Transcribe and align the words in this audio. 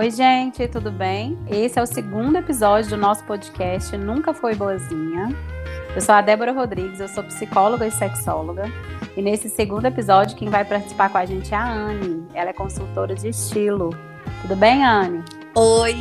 Oi, 0.00 0.10
gente, 0.10 0.66
tudo 0.66 0.90
bem? 0.90 1.38
Esse 1.46 1.78
é 1.78 1.82
o 1.82 1.86
segundo 1.86 2.38
episódio 2.38 2.88
do 2.88 2.96
nosso 2.96 3.22
podcast 3.24 3.94
Nunca 3.98 4.32
Foi 4.32 4.54
Boazinha. 4.54 5.28
Eu 5.94 6.00
sou 6.00 6.14
a 6.14 6.22
Débora 6.22 6.52
Rodrigues, 6.52 7.00
eu 7.00 7.08
sou 7.08 7.22
psicóloga 7.22 7.86
e 7.86 7.90
sexóloga. 7.90 8.64
E 9.14 9.20
nesse 9.20 9.50
segundo 9.50 9.84
episódio, 9.84 10.38
quem 10.38 10.48
vai 10.48 10.64
participar 10.64 11.10
com 11.10 11.18
a 11.18 11.26
gente 11.26 11.52
é 11.52 11.56
a 11.58 11.70
Anne. 11.70 12.26
Ela 12.32 12.48
é 12.48 12.52
consultora 12.54 13.14
de 13.14 13.28
estilo. 13.28 13.90
Tudo 14.40 14.56
bem, 14.56 14.82
Anne? 14.82 15.22
Oi, 15.54 15.94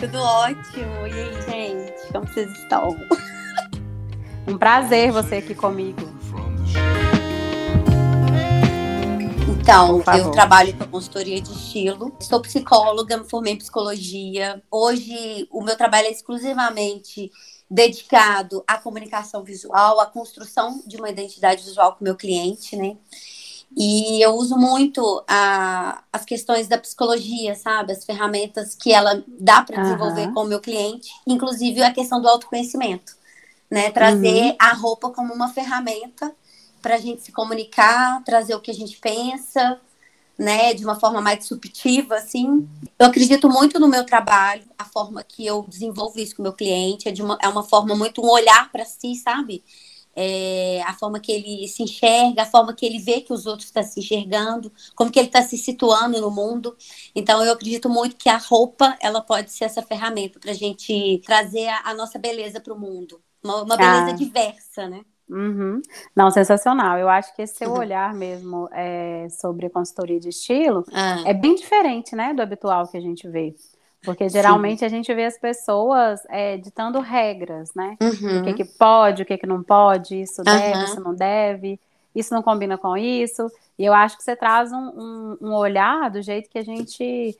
tudo 0.00 0.18
ótimo. 0.18 1.06
E 1.06 1.12
aí, 1.12 1.42
gente? 1.42 2.12
Como 2.12 2.26
vocês 2.26 2.50
estão? 2.50 2.96
Um 4.48 4.56
prazer 4.58 5.10
você 5.10 5.36
aqui 5.36 5.56
comigo. 5.56 6.15
Então, 9.68 10.00
eu 10.16 10.30
trabalho 10.30 10.72
com 10.78 10.86
consultoria 10.86 11.40
de 11.40 11.50
estilo, 11.50 12.16
sou 12.20 12.40
psicóloga, 12.40 13.16
me 13.16 13.28
formei 13.28 13.54
em 13.54 13.58
psicologia. 13.58 14.62
Hoje, 14.70 15.48
o 15.50 15.60
meu 15.60 15.76
trabalho 15.76 16.06
é 16.06 16.12
exclusivamente 16.12 17.32
dedicado 17.68 18.62
à 18.64 18.78
comunicação 18.78 19.42
visual, 19.42 19.98
à 19.98 20.06
construção 20.06 20.84
de 20.86 20.96
uma 20.96 21.10
identidade 21.10 21.64
visual 21.64 21.94
com 21.94 22.02
o 22.02 22.04
meu 22.04 22.14
cliente, 22.14 22.76
né? 22.76 22.96
E 23.76 24.22
eu 24.22 24.36
uso 24.36 24.56
muito 24.56 25.24
a, 25.26 26.00
as 26.12 26.24
questões 26.24 26.68
da 26.68 26.78
psicologia, 26.78 27.56
sabe? 27.56 27.90
As 27.92 28.04
ferramentas 28.04 28.76
que 28.76 28.92
ela 28.92 29.20
dá 29.26 29.62
para 29.62 29.82
desenvolver 29.82 30.28
uhum. 30.28 30.34
com 30.34 30.40
o 30.42 30.46
meu 30.46 30.60
cliente, 30.60 31.10
inclusive 31.26 31.82
a 31.82 31.92
questão 31.92 32.22
do 32.22 32.28
autoconhecimento, 32.28 33.16
né? 33.68 33.90
Trazer 33.90 34.44
uhum. 34.44 34.56
a 34.60 34.72
roupa 34.74 35.10
como 35.10 35.34
uma 35.34 35.48
ferramenta 35.48 36.32
para 36.86 36.94
a 36.94 36.98
gente 36.98 37.20
se 37.20 37.32
comunicar, 37.32 38.22
trazer 38.22 38.54
o 38.54 38.60
que 38.60 38.70
a 38.70 38.74
gente 38.74 38.96
pensa, 38.98 39.80
né, 40.38 40.72
de 40.72 40.84
uma 40.84 40.94
forma 40.94 41.20
mais 41.20 41.44
subjetiva, 41.44 42.14
assim. 42.14 42.68
Eu 42.96 43.06
acredito 43.06 43.48
muito 43.48 43.80
no 43.80 43.88
meu 43.88 44.06
trabalho, 44.06 44.62
a 44.78 44.84
forma 44.84 45.24
que 45.24 45.44
eu 45.44 45.64
desenvolvo 45.68 46.20
isso 46.20 46.36
com 46.36 46.42
o 46.42 46.44
meu 46.44 46.52
cliente, 46.52 47.08
é, 47.08 47.10
de 47.10 47.24
uma, 47.24 47.36
é 47.42 47.48
uma 47.48 47.64
forma 47.64 47.96
muito 47.96 48.24
um 48.24 48.30
olhar 48.30 48.70
para 48.70 48.84
si, 48.84 49.16
sabe? 49.16 49.64
É, 50.14 50.80
a 50.86 50.94
forma 50.94 51.18
que 51.18 51.32
ele 51.32 51.66
se 51.66 51.82
enxerga, 51.82 52.42
a 52.42 52.46
forma 52.46 52.72
que 52.72 52.86
ele 52.86 53.00
vê 53.00 53.20
que 53.20 53.32
os 53.32 53.46
outros 53.46 53.66
estão 53.66 53.82
se 53.82 53.98
enxergando, 53.98 54.72
como 54.94 55.10
que 55.10 55.18
ele 55.18 55.26
está 55.26 55.42
se 55.42 55.58
situando 55.58 56.20
no 56.20 56.30
mundo. 56.30 56.76
Então, 57.16 57.44
eu 57.44 57.52
acredito 57.52 57.88
muito 57.88 58.14
que 58.14 58.28
a 58.28 58.36
roupa 58.36 58.96
ela 59.00 59.20
pode 59.20 59.50
ser 59.50 59.64
essa 59.64 59.82
ferramenta 59.82 60.38
para 60.38 60.52
a 60.52 60.54
gente 60.54 61.20
trazer 61.26 61.66
a, 61.66 61.90
a 61.90 61.94
nossa 61.94 62.16
beleza 62.16 62.60
para 62.60 62.72
o 62.72 62.78
mundo, 62.78 63.20
uma, 63.42 63.62
uma 63.62 63.76
beleza 63.76 64.10
ah. 64.10 64.12
diversa, 64.12 64.88
né? 64.88 65.04
Uhum. 65.28 65.82
Não, 66.14 66.30
sensacional. 66.30 66.98
Eu 66.98 67.08
acho 67.08 67.34
que 67.34 67.42
esse 67.42 67.56
seu 67.56 67.70
uhum. 67.70 67.78
olhar 67.78 68.14
mesmo 68.14 68.68
é, 68.72 69.26
sobre 69.30 69.68
consultoria 69.68 70.20
de 70.20 70.28
estilo 70.28 70.84
ah. 70.92 71.22
é 71.26 71.34
bem 71.34 71.54
diferente, 71.54 72.14
né, 72.14 72.32
do 72.32 72.42
habitual 72.42 72.86
que 72.86 72.96
a 72.96 73.00
gente 73.00 73.28
vê. 73.28 73.54
Porque 74.02 74.28
geralmente 74.28 74.80
Sim. 74.80 74.84
a 74.84 74.88
gente 74.88 75.12
vê 75.12 75.24
as 75.24 75.36
pessoas 75.36 76.20
é, 76.28 76.56
ditando 76.56 77.00
regras, 77.00 77.74
né? 77.74 77.96
Uhum. 78.00 78.40
O 78.40 78.44
que, 78.44 78.54
que 78.54 78.64
pode, 78.64 79.22
o 79.22 79.26
que, 79.26 79.36
que 79.36 79.46
não 79.46 79.64
pode, 79.64 80.20
isso 80.20 80.44
deve, 80.44 80.84
isso 80.84 81.00
não 81.00 81.12
deve, 81.12 81.80
isso 82.14 82.32
não 82.32 82.40
combina 82.40 82.78
com 82.78 82.96
isso. 82.96 83.50
E 83.76 83.84
eu 83.84 83.92
acho 83.92 84.16
que 84.16 84.22
você 84.22 84.36
traz 84.36 84.72
um, 84.72 84.76
um, 84.76 85.38
um 85.40 85.54
olhar 85.54 86.08
do 86.08 86.22
jeito 86.22 86.48
que 86.48 86.58
a 86.58 86.64
gente 86.64 87.36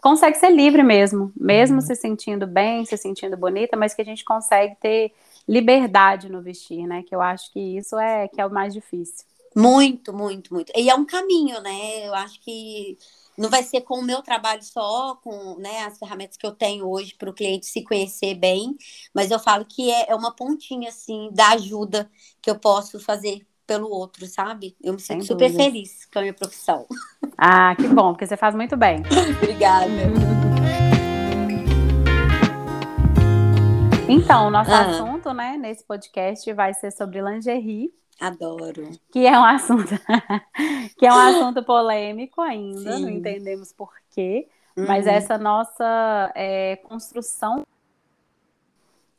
consegue 0.00 0.38
ser 0.38 0.50
livre 0.50 0.82
mesmo, 0.82 1.30
mesmo 1.36 1.76
uhum. 1.76 1.82
se 1.82 1.94
sentindo 1.94 2.46
bem, 2.46 2.86
se 2.86 2.96
sentindo 2.96 3.36
bonita, 3.36 3.76
mas 3.76 3.92
que 3.92 4.00
a 4.00 4.04
gente 4.04 4.24
consegue 4.24 4.74
ter 4.80 5.12
liberdade 5.48 6.28
no 6.28 6.42
vestir, 6.42 6.86
né? 6.86 7.02
Que 7.02 7.14
eu 7.14 7.20
acho 7.20 7.52
que 7.52 7.60
isso 7.60 7.98
é 7.98 8.28
que 8.28 8.40
é 8.40 8.46
o 8.46 8.52
mais 8.52 8.72
difícil. 8.72 9.24
Muito, 9.54 10.12
muito, 10.12 10.52
muito. 10.52 10.70
E 10.76 10.90
é 10.90 10.94
um 10.94 11.04
caminho, 11.04 11.60
né? 11.62 12.06
Eu 12.06 12.14
acho 12.14 12.38
que 12.40 12.98
não 13.38 13.48
vai 13.48 13.62
ser 13.62 13.82
com 13.82 13.98
o 13.98 14.02
meu 14.02 14.22
trabalho 14.22 14.62
só, 14.62 15.14
com 15.16 15.56
né, 15.58 15.84
as 15.84 15.98
ferramentas 15.98 16.36
que 16.36 16.46
eu 16.46 16.52
tenho 16.52 16.88
hoje 16.88 17.14
para 17.14 17.30
o 17.30 17.34
cliente 17.34 17.66
se 17.66 17.82
conhecer 17.82 18.34
bem, 18.34 18.76
mas 19.14 19.30
eu 19.30 19.38
falo 19.38 19.64
que 19.64 19.90
é, 19.90 20.10
é 20.10 20.14
uma 20.14 20.34
pontinha 20.34 20.88
assim 20.88 21.30
da 21.32 21.50
ajuda 21.50 22.10
que 22.40 22.50
eu 22.50 22.58
posso 22.58 22.98
fazer 23.00 23.46
pelo 23.66 23.90
outro, 23.90 24.26
sabe? 24.26 24.76
Eu 24.82 24.92
me 24.92 25.00
sinto 25.00 25.20
Sem 25.20 25.22
super 25.22 25.50
dúvida. 25.50 25.64
feliz 25.64 26.06
com 26.06 26.18
a 26.18 26.22
minha 26.22 26.34
profissão. 26.34 26.86
Ah, 27.36 27.74
que 27.76 27.88
bom, 27.88 28.12
porque 28.12 28.26
você 28.26 28.36
faz 28.36 28.54
muito 28.54 28.76
bem. 28.76 29.02
Obrigada. 29.42 30.55
Então, 34.08 34.46
o 34.46 34.50
nosso 34.50 34.70
ah. 34.70 34.82
assunto, 34.82 35.32
né, 35.32 35.56
nesse 35.56 35.84
podcast 35.84 36.52
vai 36.52 36.72
ser 36.72 36.92
sobre 36.92 37.20
lingerie. 37.20 37.92
Adoro. 38.20 38.88
Que 39.10 39.26
é 39.26 39.38
um 39.38 39.44
assunto 39.44 39.88
que 40.96 41.04
é 41.04 41.12
um 41.12 41.18
assunto 41.18 41.62
polêmico 41.64 42.40
ainda, 42.40 42.96
Sim. 42.96 43.02
não 43.02 43.10
entendemos 43.10 43.72
por 43.72 43.92
quê, 44.10 44.48
uhum. 44.76 44.86
mas 44.86 45.06
essa 45.06 45.36
nossa 45.36 46.32
é, 46.34 46.76
construção 46.76 47.66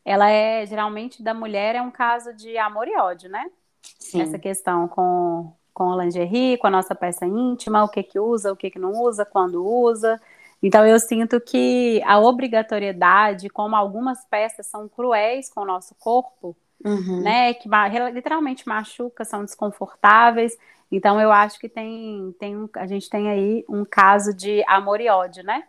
ela 0.04 0.30
é 0.30 0.66
geralmente 0.66 1.22
da 1.22 1.34
mulher 1.34 1.76
é 1.76 1.82
um 1.82 1.92
caso 1.92 2.34
de 2.34 2.58
amor 2.58 2.88
e 2.88 2.96
ódio, 2.98 3.30
né? 3.30 3.52
Sim. 4.00 4.22
Essa 4.22 4.40
questão 4.40 4.88
com 4.88 5.52
com 5.74 5.92
a 5.92 6.04
lingerie, 6.04 6.58
com 6.58 6.66
a 6.66 6.72
nossa 6.72 6.96
peça 6.96 7.24
íntima, 7.28 7.84
o 7.84 7.88
que 7.88 8.02
que 8.02 8.20
usa, 8.20 8.52
o 8.52 8.56
que 8.56 8.72
que 8.72 8.80
não 8.80 8.94
usa, 8.94 9.24
quando 9.24 9.64
usa. 9.64 10.20
Então 10.62 10.86
eu 10.86 11.00
sinto 11.00 11.40
que 11.40 12.02
a 12.04 12.20
obrigatoriedade, 12.20 13.50
como 13.50 13.76
algumas 13.76 14.26
peças 14.26 14.68
são 14.68 14.88
cruéis 14.88 15.50
com 15.50 15.62
o 15.62 15.66
nosso 15.66 15.94
corpo, 15.96 16.56
uhum. 16.84 17.22
né, 17.22 17.54
que 17.54 17.70
literalmente 18.14 18.68
machuca, 18.68 19.24
são 19.24 19.46
desconfortáveis. 19.46 20.58
Então 20.92 21.20
eu 21.22 21.32
acho 21.32 21.60
que 21.60 21.70
tem, 21.70 22.34
tem 22.40 22.70
a 22.76 22.88
gente 22.88 23.10
tem 23.10 23.30
aí 23.30 23.66
um 23.70 23.86
caso 23.86 24.34
de 24.34 24.64
amor 24.68 25.00
e 25.02 25.10
ódio, 25.10 25.44
né? 25.44 25.64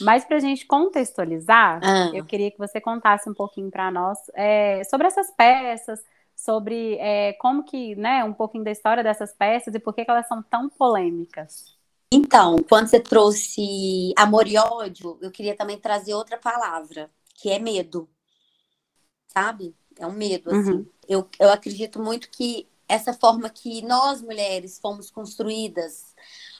Mas 0.00 0.24
para 0.24 0.36
a 0.36 0.40
gente 0.40 0.66
contextualizar, 0.66 1.80
ah. 1.82 2.10
eu 2.14 2.24
queria 2.24 2.50
que 2.50 2.58
você 2.58 2.80
contasse 2.80 3.28
um 3.28 3.34
pouquinho 3.34 3.70
para 3.70 3.90
nós 3.90 4.18
é, 4.34 4.82
sobre 4.84 5.06
essas 5.06 5.30
peças, 5.30 6.04
sobre 6.36 6.96
é, 6.98 7.32
como 7.34 7.64
que, 7.64 7.94
né, 7.96 8.22
um 8.24 8.32
pouquinho 8.32 8.64
da 8.64 8.70
história 8.70 9.02
dessas 9.02 9.32
peças 9.32 9.74
e 9.74 9.78
por 9.78 9.94
que, 9.94 10.04
que 10.04 10.10
elas 10.10 10.28
são 10.28 10.42
tão 10.42 10.68
polêmicas. 10.68 11.74
Então, 12.12 12.56
quando 12.68 12.88
você 12.88 12.98
trouxe 12.98 14.12
amor 14.16 14.48
e 14.48 14.56
ódio, 14.56 15.16
eu 15.20 15.30
queria 15.30 15.56
também 15.56 15.78
trazer 15.78 16.14
outra 16.14 16.36
palavra, 16.36 17.10
que 17.34 17.50
é 17.50 17.58
medo. 17.58 18.08
Sabe? 19.28 19.74
É 19.98 20.06
um 20.06 20.12
medo, 20.12 20.50
assim. 20.50 20.72
Uhum. 20.72 20.86
Eu, 21.08 21.28
eu 21.38 21.50
acredito 21.50 22.02
muito 22.02 22.28
que 22.30 22.68
essa 22.88 23.12
forma 23.12 23.48
que 23.48 23.82
nós, 23.82 24.20
mulheres, 24.20 24.78
fomos 24.80 25.10
construídas 25.10 26.14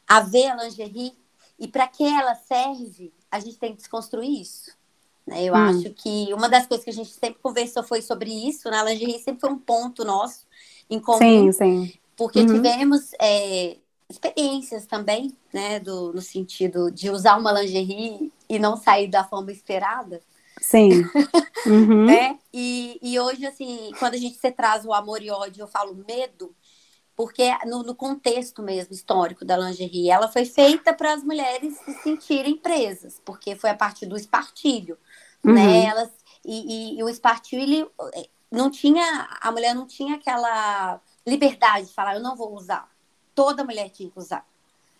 a 0.06 0.20
ver 0.20 0.46
a 0.46 0.62
lingerie 0.62 1.12
e 1.58 1.66
para 1.66 1.88
que 1.88 2.04
ela 2.04 2.34
serve, 2.36 3.12
a 3.30 3.40
gente 3.40 3.58
tem 3.58 3.72
que 3.72 3.78
desconstruir 3.78 4.40
isso. 4.40 4.70
Né? 5.26 5.44
Eu 5.44 5.54
hum. 5.54 5.56
acho 5.56 5.90
que 5.90 6.32
uma 6.32 6.48
das 6.48 6.66
coisas 6.66 6.84
que 6.84 6.90
a 6.90 6.94
gente 6.94 7.10
sempre 7.10 7.40
conversou 7.42 7.82
foi 7.82 8.00
sobre 8.02 8.30
isso, 8.30 8.70
né? 8.70 8.78
A 8.78 8.84
lingerie 8.84 9.18
sempre 9.18 9.40
foi 9.40 9.50
um 9.50 9.58
ponto 9.58 10.04
nosso 10.04 10.46
em 10.88 11.00
comum. 11.00 11.18
Sim, 11.18 11.52
sim. 11.52 11.92
Porque 12.16 12.40
uhum. 12.40 12.46
tivemos 12.46 13.12
é, 13.20 13.76
experiências 14.10 14.86
também, 14.86 15.36
né, 15.52 15.78
do, 15.78 16.12
no 16.12 16.20
sentido 16.20 16.90
de 16.90 17.08
usar 17.10 17.36
uma 17.36 17.52
lingerie 17.52 18.32
e 18.48 18.58
não 18.58 18.76
sair 18.76 19.08
da 19.08 19.24
forma 19.24 19.52
esperada. 19.52 20.20
Sim. 20.60 21.04
Uhum. 21.66 22.06
né? 22.06 22.38
E, 22.54 22.98
e 23.02 23.20
hoje, 23.20 23.44
assim, 23.44 23.90
quando 23.98 24.14
a 24.14 24.16
gente 24.16 24.38
se 24.38 24.50
traz 24.50 24.86
o 24.86 24.94
amor 24.94 25.22
e 25.22 25.30
ódio, 25.30 25.60
eu 25.60 25.68
falo 25.68 25.94
medo, 26.08 26.56
porque 27.14 27.54
no, 27.66 27.82
no 27.82 27.94
contexto 27.94 28.62
mesmo 28.62 28.94
histórico 28.94 29.44
da 29.44 29.58
lingerie, 29.58 30.08
ela 30.08 30.26
foi 30.26 30.46
feita 30.46 30.94
para 30.94 31.12
as 31.12 31.22
mulheres 31.22 31.76
se 31.76 31.92
sentirem 32.02 32.56
presas, 32.56 33.20
porque 33.26 33.54
foi 33.54 33.68
a 33.68 33.74
partir 33.74 34.06
do 34.06 34.16
espartilho, 34.16 34.96
uhum. 35.44 35.52
né? 35.52 35.84
Elas, 35.84 36.10
e, 36.42 36.94
e, 36.94 36.98
e 36.98 37.04
o 37.04 37.10
espartilho 37.10 37.90
eh, 38.14 38.28
não 38.50 38.70
tinha, 38.70 39.28
a 39.38 39.52
mulher 39.52 39.74
não 39.74 39.86
tinha 39.86 40.14
aquela 40.14 40.98
liberdade 41.26 41.88
de 41.88 41.92
falar, 41.92 42.14
eu 42.14 42.22
não 42.22 42.34
vou 42.34 42.54
usar 42.54 42.90
toda 43.40 43.64
mulher 43.64 43.88
tinha 43.88 44.10
que 44.10 44.18
usar. 44.18 44.46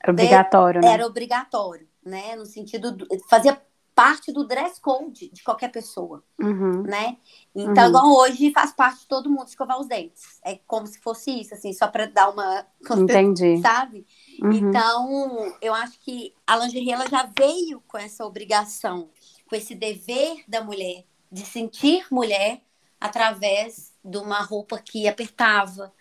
Era 0.02 0.12
obrigatório, 0.12 0.80
de, 0.80 0.86
né? 0.86 0.94
Era 0.94 1.06
obrigatório, 1.06 1.86
né? 2.03 2.34
No 2.36 2.47
sentido, 2.47 2.91
do, 2.91 3.06
fazia 3.28 3.60
parte 3.94 4.32
do 4.32 4.44
dress 4.44 4.80
code 4.80 5.28
de 5.28 5.42
qualquer 5.42 5.70
pessoa, 5.70 6.24
uhum. 6.41 6.84
né? 6.84 7.18
Então, 7.54 7.84
uhum. 7.84 7.88
igual 7.91 8.16
hoje, 8.16 8.50
faz 8.50 8.72
parte 8.72 9.00
de 9.00 9.09
todo 9.09 9.28
mundo 9.28 9.48
escovar 9.48 9.78
os 9.78 9.86
dentes. 9.86 10.41
É 10.42 10.59
como 10.66 10.86
se 10.86 10.98
fosse 11.00 11.30
isso, 11.38 11.53
assim, 11.53 11.74
só 11.74 11.86
para 11.86 12.06
dar 12.06 12.30
uma... 12.30 12.66
Entendi. 12.97 13.60
Sabe? 13.60 14.06
Uhum. 14.42 14.53
Então, 14.53 15.53
eu 15.60 15.74
acho 15.74 16.00
que 16.00 16.32
a 16.47 16.56
lingerie, 16.56 16.92
ela 16.92 17.06
já 17.06 17.28
veio 17.38 17.82
com 17.86 17.98
essa 17.98 18.24
obrigação, 18.24 19.10
com 19.47 19.54
esse 19.54 19.74
dever 19.74 20.44
da 20.48 20.65
mulher, 20.65 21.04
de 21.30 21.44
sentir 21.44 22.06
mulher 22.10 22.62
através 22.98 23.92
de 24.03 24.16
uma 24.16 24.41
roupa 24.41 24.78
que 24.78 25.06
apertava, 25.06 25.92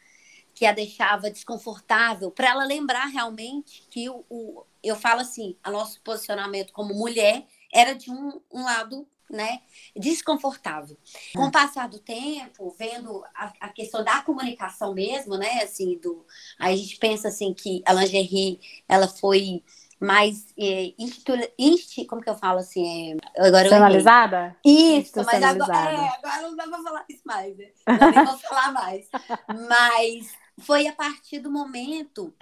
que 0.60 0.66
a 0.66 0.74
deixava 0.74 1.32
desconfortável, 1.32 2.32
para 2.32 2.50
ela 2.50 2.66
lembrar 2.66 3.06
realmente 3.06 3.88
que 3.90 4.10
o, 4.10 4.26
o, 4.30 4.66
eu 4.84 4.94
falo 4.94 5.22
assim, 5.22 5.56
o 5.66 5.72
nosso 5.72 6.02
posicionamento 6.02 6.74
como 6.74 6.94
mulher 6.94 7.46
era 7.74 7.96
de 7.96 8.12
um, 8.12 8.42
um 8.52 8.66
lado 8.66 9.08
né, 9.32 9.62
desconfortável. 9.96 10.98
Com 11.34 11.46
o 11.46 11.52
passar 11.52 11.88
do 11.88 11.98
tempo, 11.98 12.76
vendo 12.78 13.24
a, 13.34 13.54
a, 13.62 13.70
questão 13.70 14.04
da 14.04 14.22
comunicação 14.22 14.94
mesmo, 14.94 15.38
né, 15.38 15.64
assim, 15.64 15.98
do, 15.98 16.26
a 16.60 16.76
gente 16.76 16.98
pensa 16.98 17.30
assim 17.30 17.54
que 17.54 17.82
a 17.86 17.94
lingerie, 17.94 18.60
ela 18.86 19.08
foi 19.08 19.64
mais 19.98 20.46
é, 20.58 20.94
institu, 21.00 21.34
insti, 21.58 22.04
como 22.04 22.22
que 22.22 22.30
eu 22.30 22.36
falo 22.36 22.60
assim? 22.60 23.18
É, 23.36 23.48
agora 23.48 23.70
Personalizada? 23.70 24.58
Isso, 24.66 25.24
mas 25.24 25.42
agora, 25.42 25.92
é, 25.92 26.10
agora 26.18 26.42
não 26.42 26.56
dá 26.58 26.68
pra 26.68 26.84
falar 26.84 27.06
isso 27.10 27.22
mais, 27.26 27.58
né? 27.58 27.68
Não 27.88 28.26
vou 28.26 28.38
falar 28.40 28.72
mais. 28.74 29.08
Mas 29.70 30.39
foi 30.60 30.88
a 30.88 30.94
partir 30.94 31.40
do 31.40 31.52
momento 31.52 32.34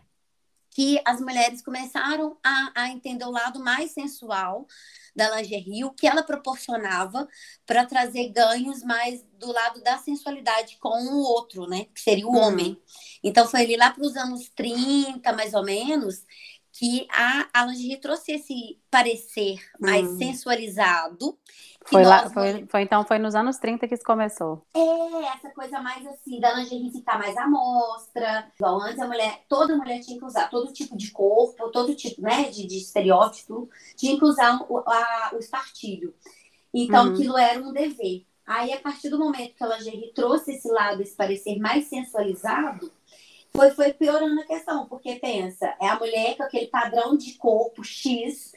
que 0.77 1.01
as 1.05 1.19
mulheres 1.19 1.63
começaram 1.63 2.37
a, 2.43 2.71
a 2.75 2.89
entender 2.89 3.25
o 3.25 3.31
lado 3.31 3.59
mais 3.59 3.91
sensual 3.91 4.67
da 5.15 5.35
lingerie, 5.35 5.83
o 5.83 5.89
que 5.89 6.05
ela 6.05 6.21
proporcionava 6.21 7.27
para 7.65 7.83
trazer 7.83 8.29
ganhos 8.29 8.83
mais 8.83 9.25
do 9.39 9.51
lado 9.51 9.81
da 9.81 9.97
sensualidade 9.97 10.77
com 10.77 10.89
o 10.89 11.23
outro, 11.23 11.65
né? 11.67 11.85
Que 11.85 11.99
seria 11.99 12.27
o 12.27 12.29
uhum. 12.29 12.37
homem. 12.37 12.81
Então 13.23 13.47
foi 13.47 13.61
ali 13.61 13.75
lá 13.75 13.89
para 13.89 14.05
os 14.05 14.15
anos 14.15 14.49
30, 14.49 15.33
mais 15.33 15.55
ou 15.55 15.63
menos, 15.63 16.23
que 16.77 17.07
a, 17.09 17.47
a 17.51 17.65
lingerie 17.65 17.97
trouxe 17.97 18.33
esse 18.33 18.79
parecer 18.91 19.57
mais 19.79 20.07
hum. 20.07 20.17
sensualizado. 20.19 21.35
Foi, 21.83 22.03
lá, 22.03 22.29
foi, 22.29 22.67
foi, 22.67 22.81
então 22.81 23.03
foi 23.03 23.17
nos 23.17 23.33
anos 23.33 23.57
30 23.57 23.87
que 23.87 23.95
isso 23.95 24.03
começou. 24.03 24.63
É, 24.75 25.25
essa 25.33 25.49
coisa 25.55 25.81
mais 25.81 26.05
assim, 26.05 26.39
da 26.39 26.53
lingerie 26.53 26.91
ficar 26.91 27.17
mais 27.17 27.35
à 27.35 27.47
mostra. 27.47 28.51
Igual 28.59 28.81
antes 28.81 28.99
a 28.99 29.07
mulher, 29.07 29.43
toda 29.49 29.75
mulher 29.75 30.01
tinha 30.01 30.19
que 30.19 30.25
usar 30.25 30.49
todo 30.49 30.71
tipo 30.71 30.95
de 30.95 31.09
corpo, 31.09 31.71
todo 31.71 31.95
tipo, 31.95 32.21
né, 32.21 32.43
de, 32.43 32.67
de 32.67 32.77
estereótipo, 32.77 33.67
tinha 33.95 34.15
que 34.15 34.25
usar 34.25 34.63
o, 34.69 34.77
a, 34.77 35.31
o 35.33 35.39
espartilho. 35.39 36.13
Então, 36.71 37.07
uhum. 37.07 37.13
aquilo 37.13 37.37
era 37.39 37.59
um 37.59 37.73
dever. 37.73 38.23
Aí, 38.45 38.71
a 38.71 38.79
partir 38.79 39.09
do 39.09 39.17
momento 39.17 39.55
que 39.55 39.63
a 39.63 39.77
lingerie 39.77 40.13
trouxe 40.13 40.51
esse 40.51 40.69
lado, 40.69 41.01
esse 41.01 41.15
parecer 41.15 41.57
mais 41.57 41.87
sensualizado, 41.87 42.91
foi, 43.57 43.71
foi 43.71 43.91
piorando 43.91 44.39
a 44.39 44.45
questão, 44.45 44.85
porque 44.85 45.15
pensa, 45.15 45.75
é 45.81 45.87
a 45.87 45.97
mulher 45.97 46.37
com 46.37 46.43
aquele 46.43 46.67
padrão 46.67 47.17
de 47.17 47.33
corpo 47.33 47.83
X 47.83 48.53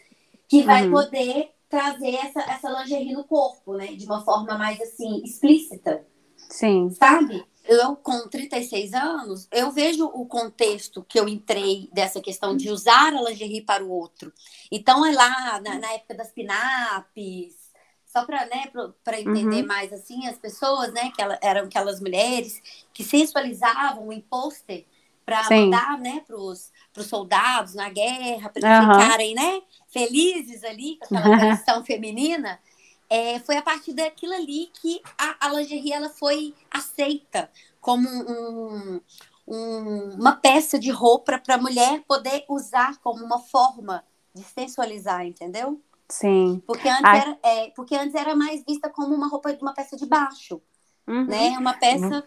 que 0.46 0.62
vai 0.62 0.84
uhum. 0.84 0.92
poder 0.92 1.52
trazer 1.70 2.16
essa, 2.16 2.40
essa 2.40 2.68
lingerie 2.68 3.14
no 3.14 3.24
corpo, 3.24 3.74
né? 3.74 3.86
De 3.86 4.04
uma 4.04 4.22
forma 4.22 4.58
mais 4.58 4.78
assim, 4.80 5.22
explícita. 5.24 6.04
Sim. 6.50 6.90
Sabe? 6.90 7.42
Eu, 7.64 7.96
com 7.96 8.28
36 8.28 8.92
anos, 8.92 9.48
eu 9.50 9.70
vejo 9.70 10.04
o 10.06 10.26
contexto 10.26 11.02
que 11.08 11.18
eu 11.18 11.28
entrei 11.28 11.88
dessa 11.92 12.20
questão 12.20 12.54
de 12.54 12.68
usar 12.68 13.14
a 13.14 13.22
lingerie 13.22 13.62
para 13.62 13.82
o 13.84 13.90
outro. 13.90 14.32
Então, 14.70 15.06
é 15.06 15.12
lá 15.12 15.60
na, 15.60 15.78
na 15.78 15.92
época 15.92 16.14
das 16.14 16.32
pinapes, 16.32 17.60
só 18.04 18.24
para 18.24 18.44
né, 18.46 18.64
entender 19.20 19.62
uhum. 19.62 19.66
mais 19.66 19.92
assim, 19.92 20.26
as 20.26 20.36
pessoas, 20.36 20.92
né, 20.92 21.12
que 21.14 21.22
ela, 21.22 21.38
eram 21.40 21.66
aquelas 21.66 22.00
mulheres 22.00 22.60
que 22.92 23.04
sensualizavam 23.04 24.08
o 24.08 24.12
imposter 24.12 24.84
para 25.30 25.56
mandar, 25.56 25.98
né, 25.98 26.22
para 26.26 26.36
os 26.36 26.72
soldados 27.06 27.74
na 27.74 27.88
guerra, 27.88 28.48
para 28.48 28.60
eles 28.60 28.86
uhum. 28.86 29.00
ficarem, 29.00 29.34
né, 29.34 29.62
felizes 29.88 30.64
ali 30.64 30.98
com 30.98 31.16
aquela 31.16 31.36
aparição 31.36 31.84
feminina. 31.84 32.58
É, 33.08 33.38
foi 33.40 33.56
a 33.56 33.62
partir 33.62 33.92
daquilo 33.92 34.34
ali 34.34 34.70
que 34.80 35.00
a, 35.18 35.46
a 35.46 35.52
lingerie 35.52 35.92
ela 35.92 36.08
foi 36.08 36.54
aceita 36.70 37.50
como 37.80 38.08
um, 38.08 39.00
um, 39.46 40.10
uma 40.14 40.32
peça 40.32 40.78
de 40.78 40.90
roupa 40.90 41.38
para 41.38 41.56
a 41.56 41.58
mulher 41.58 42.02
poder 42.06 42.44
usar 42.48 42.98
como 42.98 43.24
uma 43.24 43.38
forma 43.38 44.04
de 44.34 44.44
sensualizar, 44.44 45.26
entendeu? 45.26 45.80
Sim. 46.08 46.62
Porque 46.66 46.88
antes, 46.88 47.04
Ai. 47.04 47.20
era, 47.20 47.38
é, 47.42 47.70
porque 47.70 47.96
antes 47.96 48.14
era 48.14 48.34
mais 48.36 48.64
vista 48.64 48.88
como 48.88 49.14
uma 49.14 49.28
roupa, 49.28 49.56
uma 49.60 49.74
peça 49.74 49.96
de 49.96 50.06
baixo, 50.06 50.60
uhum. 51.06 51.24
né? 51.26 51.58
Uma 51.58 51.74
peça 51.74 52.16
uhum. 52.16 52.22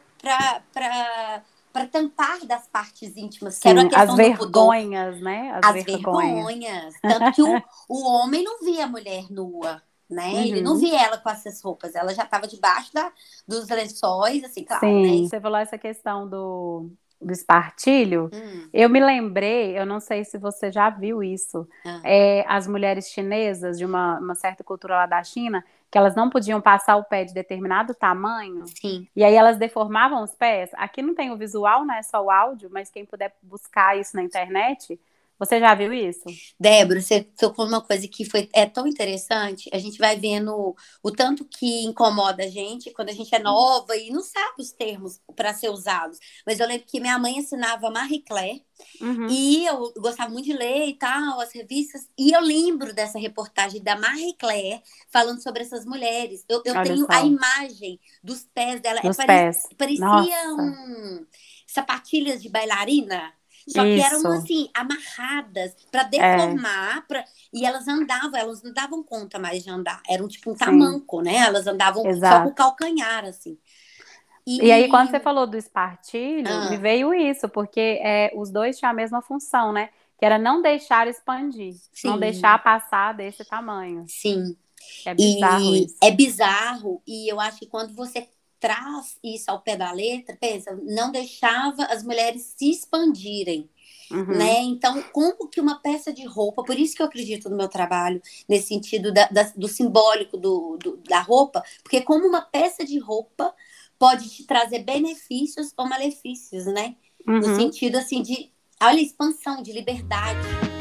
para 0.73 1.43
para 1.73 1.87
tampar 1.87 2.45
das 2.45 2.67
partes 2.67 3.17
íntimas, 3.17 3.57
que 3.57 3.63
Sim, 3.63 3.69
era 3.69 3.81
a 3.81 3.89
questão 3.89 4.11
as 4.11 4.15
vergonhas, 4.15 5.19
né? 5.19 5.51
As, 5.51 5.75
as 5.75 5.83
vergonhas. 5.83 6.45
vergonhas. 6.45 6.93
Tanto 7.01 7.31
que 7.33 7.41
o, 7.41 7.63
o 7.89 8.07
homem 8.07 8.43
não 8.43 8.59
via 8.59 8.85
a 8.85 8.87
mulher 8.87 9.25
nua, 9.31 9.81
né? 10.07 10.29
Uhum. 10.33 10.43
Ele 10.43 10.61
não 10.61 10.77
via 10.77 11.01
ela 11.03 11.17
com 11.17 11.29
essas 11.31 11.59
roupas, 11.61 11.95
ela 11.95 12.13
já 12.13 12.23
estava 12.23 12.47
debaixo 12.47 12.93
da, 12.93 13.11
dos 13.47 13.67
lençóis, 13.67 14.43
assim, 14.43 14.63
claro, 14.63 14.85
Sim. 14.85 15.23
Né? 15.23 15.27
Você 15.27 15.41
falou 15.41 15.57
essa 15.57 15.77
questão 15.77 16.29
do, 16.29 16.91
do 17.23 17.31
espartilho, 17.31 18.29
hum. 18.33 18.67
eu 18.73 18.89
me 18.89 18.99
lembrei, 18.99 19.77
eu 19.77 19.85
não 19.85 19.99
sei 19.99 20.23
se 20.23 20.37
você 20.37 20.71
já 20.71 20.89
viu 20.89 21.23
isso, 21.23 21.67
ah. 21.85 22.01
é, 22.03 22.45
as 22.47 22.67
mulheres 22.67 23.09
chinesas 23.09 23.77
de 23.77 23.85
uma, 23.85 24.19
uma, 24.19 24.35
certa 24.35 24.63
cultura 24.63 24.95
lá 24.95 25.05
da 25.05 25.23
China, 25.23 25.63
que 25.89 25.97
elas 25.97 26.15
não 26.15 26.29
podiam 26.29 26.59
passar 26.59 26.95
o 26.95 27.03
pé 27.03 27.23
de 27.23 27.33
determinado 27.33 27.93
tamanho, 27.93 28.65
Sim. 28.67 29.07
e 29.15 29.23
aí 29.23 29.35
elas 29.35 29.57
deformavam 29.57 30.23
os 30.23 30.33
pés. 30.33 30.71
Aqui 30.73 31.01
não 31.01 31.13
tem 31.15 31.31
o 31.31 31.37
visual, 31.37 31.85
né, 31.85 32.01
só 32.03 32.23
o 32.23 32.31
áudio, 32.31 32.69
mas 32.71 32.89
quem 32.89 33.05
puder 33.05 33.35
buscar 33.41 33.97
isso 33.97 34.15
na 34.15 34.23
internet, 34.23 34.99
você 35.45 35.59
já 35.59 35.73
viu 35.75 35.93
isso? 35.93 36.23
Débora, 36.59 37.01
você 37.01 37.21
tocou 37.21 37.65
uma 37.65 37.81
coisa 37.81 38.07
que 38.07 38.25
foi, 38.25 38.49
é 38.53 38.65
tão 38.65 38.87
interessante. 38.87 39.69
A 39.73 39.77
gente 39.77 39.97
vai 39.97 40.15
vendo 40.17 40.75
o 41.01 41.11
tanto 41.11 41.45
que 41.45 41.83
incomoda 41.83 42.43
a 42.43 42.47
gente 42.47 42.91
quando 42.91 43.09
a 43.09 43.13
gente 43.13 43.33
é 43.33 43.39
nova 43.39 43.95
e 43.95 44.09
não 44.09 44.21
sabe 44.21 44.55
os 44.59 44.71
termos 44.71 45.19
para 45.35 45.53
ser 45.53 45.69
usados. 45.69 46.17
Mas 46.45 46.59
eu 46.59 46.67
lembro 46.67 46.85
que 46.87 46.99
minha 46.99 47.17
mãe 47.19 47.37
ensinava 47.37 47.89
Marie 47.89 48.23
Claire 48.23 48.63
uhum. 49.01 49.27
e 49.29 49.65
eu 49.65 49.93
gostava 49.97 50.31
muito 50.31 50.45
de 50.45 50.53
ler 50.53 50.87
e 50.87 50.93
tal, 50.93 51.39
as 51.39 51.53
revistas. 51.53 52.07
E 52.17 52.31
eu 52.31 52.41
lembro 52.41 52.93
dessa 52.93 53.19
reportagem 53.19 53.81
da 53.81 53.95
Marie 53.95 54.33
Claire 54.33 54.81
falando 55.11 55.41
sobre 55.41 55.63
essas 55.63 55.85
mulheres. 55.85 56.43
Eu, 56.47 56.61
eu 56.65 56.83
tenho 56.83 57.05
só. 57.05 57.07
a 57.09 57.21
imagem 57.23 57.99
dos 58.23 58.43
pés 58.53 58.81
dela. 58.81 59.01
Dos 59.01 59.19
é, 59.19 59.25
pés. 59.25 59.67
Parecia 59.77 60.53
um, 60.53 61.25
sapatilhas 61.67 62.41
de 62.41 62.49
bailarina. 62.49 63.33
Só 63.67 63.83
que 63.83 64.01
eram 64.01 64.31
assim, 64.31 64.69
amarradas 64.73 65.75
para 65.91 66.01
é. 66.01 66.05
deformar, 66.09 66.97
é. 66.97 67.01
Pra... 67.01 67.25
e 67.53 67.65
elas 67.65 67.87
andavam, 67.87 68.39
elas 68.39 68.61
não 68.61 68.73
davam 68.73 69.03
conta 69.03 69.39
mais 69.39 69.63
de 69.63 69.69
andar. 69.69 70.01
Eram 70.09 70.27
tipo 70.27 70.51
um 70.51 70.53
Sim. 70.53 70.65
tamanco, 70.65 71.21
né? 71.21 71.37
Elas 71.37 71.65
andavam 71.65 72.05
Exato. 72.05 72.35
só 72.35 72.43
com 72.43 72.49
o 72.49 72.55
calcanhar, 72.55 73.25
assim. 73.25 73.57
E... 74.45 74.65
e, 74.65 74.71
aí, 74.71 74.89
quando 74.89 75.09
você 75.09 75.19
falou 75.19 75.47
do 75.47 75.57
espartilho, 75.57 76.51
ah. 76.51 76.69
me 76.69 76.77
veio 76.77 77.13
isso, 77.13 77.47
porque 77.47 77.99
é, 78.03 78.31
os 78.35 78.51
dois 78.51 78.77
tinham 78.77 78.91
a 78.91 78.95
mesma 78.95 79.21
função, 79.21 79.71
né? 79.71 79.89
Que 80.19 80.25
era 80.25 80.37
não 80.37 80.61
deixar 80.61 81.07
expandir, 81.07 81.75
Sim. 81.93 82.09
não 82.09 82.19
deixar 82.19 82.61
passar 82.61 83.13
desse 83.13 83.45
tamanho. 83.45 84.05
Sim. 84.07 84.57
É 85.05 85.13
bizarro 85.13 85.75
e 85.75 85.85
isso. 85.85 85.95
É 86.03 86.11
bizarro, 86.11 87.01
e 87.07 87.31
eu 87.31 87.39
acho 87.39 87.59
que 87.59 87.67
quando 87.67 87.93
você 87.93 88.27
traz 88.63 89.17
isso 89.21 89.51
ao 89.51 89.59
pé 89.59 89.75
da 89.75 89.91
letra, 89.91 90.37
pensa, 90.39 90.73
não 90.83 91.11
deixava 91.11 91.83
as 91.83 92.01
mulheres 92.01 92.53
se 92.55 92.71
expandirem. 92.71 93.69
Uhum. 94.09 94.37
Né? 94.37 94.61
Então, 94.61 95.03
como 95.11 95.49
que 95.49 95.59
uma 95.59 95.81
peça 95.81 96.13
de 96.13 96.25
roupa, 96.25 96.63
por 96.63 96.79
isso 96.79 96.95
que 96.95 97.01
eu 97.01 97.05
acredito 97.05 97.49
no 97.49 97.57
meu 97.57 97.67
trabalho, 97.67 98.21
nesse 98.47 98.69
sentido 98.69 99.11
da, 99.11 99.27
da, 99.27 99.51
do 99.53 99.67
simbólico 99.67 100.37
do, 100.37 100.77
do, 100.77 100.95
da 101.09 101.19
roupa, 101.19 101.61
porque 101.83 101.99
como 101.99 102.25
uma 102.25 102.41
peça 102.41 102.85
de 102.85 102.97
roupa 102.99 103.53
pode 103.99 104.29
te 104.29 104.45
trazer 104.45 104.79
benefícios 104.79 105.73
ou 105.75 105.85
malefícios, 105.85 106.65
né? 106.65 106.95
Uhum. 107.27 107.39
No 107.39 107.55
sentido 107.57 107.97
assim 107.97 108.21
de, 108.21 108.49
olha, 108.81 109.01
expansão, 109.01 109.61
de 109.61 109.73
liberdade. 109.73 110.72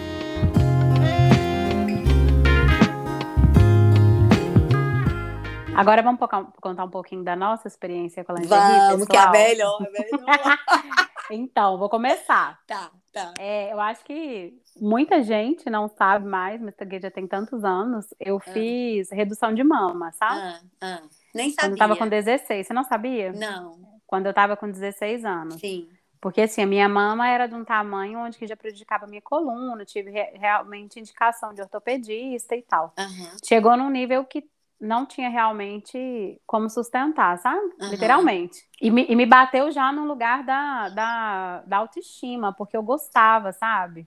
Agora 5.75 6.03
vamos 6.03 6.21
contar 6.61 6.85
um 6.85 6.91
pouquinho 6.91 7.25
da 7.25 7.35
nossa 7.35 7.67
experiência 7.67 8.23
com 8.25 8.33
a 8.33 8.35
lingerie 8.37 8.59
Vamos, 8.59 9.07
pessoal. 9.07 9.33
que 9.33 9.37
é 9.37 9.49
melhor, 9.49 9.79
é 9.81 9.91
melhor. 9.91 10.59
então, 11.31 11.79
vou 11.79 11.89
começar. 11.89 12.61
Tá, 12.67 12.91
tá. 13.13 13.33
É, 13.39 13.73
eu 13.73 13.81
acho 13.81 14.05
que 14.05 14.53
muita 14.81 15.23
gente 15.23 15.71
não 15.71 15.89
sabe 15.89 16.27
mais, 16.27 16.61
mas 16.61 16.75
porque 16.75 17.01
já 17.01 17.11
tem 17.11 17.27
tantos 17.27 17.65
anos, 17.65 18.07
eu 18.21 18.37
ah. 18.37 18.53
fiz 18.53 19.11
redução 19.11 19.55
de 19.55 19.65
mama, 19.65 20.13
sabe? 20.13 20.41
Ah, 20.41 20.61
ah. 20.83 21.03
Nem 21.35 21.51
sabia. 21.51 21.71
Quando 21.71 21.73
eu 21.73 21.79
tava 21.79 21.97
com 21.97 22.09
16, 22.09 22.67
você 22.67 22.73
não 22.75 22.85
sabia? 22.85 23.33
Não. 23.33 23.79
Quando 24.07 24.27
eu 24.27 24.35
tava 24.35 24.57
com 24.57 24.71
16 24.71 25.25
anos. 25.25 25.55
Sim. 25.55 25.89
Porque 26.21 26.43
assim, 26.43 26.63
a 26.63 26.67
minha 26.67 26.89
mama 26.89 27.29
era 27.29 27.49
de 27.49 27.55
um 27.57 27.65
tamanho 27.65 28.21
onde 28.21 28.39
que 28.39 28.47
já 28.47 28.57
prejudicava 28.57 29.07
a 29.07 29.09
minha 29.09 29.21
coluna, 29.21 29.85
tive 29.85 30.09
re 30.13 30.39
realmente 30.39 31.01
indicação 31.01 31.53
de 31.53 31.61
ortopedista 31.61 32.55
e 32.55 32.63
tal. 32.63 32.95
Uhum. 32.97 33.37
Chegou 33.45 33.77
num 33.77 33.91
nível 33.91 34.25
que 34.25 34.45
não 34.83 35.07
tinha 35.07 35.31
realmente 35.31 36.41
como 36.47 36.69
sustentar, 36.69 37.39
sabe? 37.39 37.61
Uhum. 37.81 37.89
Literalmente. 37.91 38.65
E 38.81 38.91
me, 38.91 39.07
e 39.09 39.15
me, 39.15 39.25
bateu 39.25 39.71
já 39.71 39.93
no 39.93 40.05
lugar 40.05 40.43
da, 40.43 40.89
da, 40.89 41.63
da, 41.65 41.77
autoestima, 41.77 42.53
porque 42.53 42.77
eu 42.77 42.83
gostava, 42.83 43.53
sabe? 43.53 44.07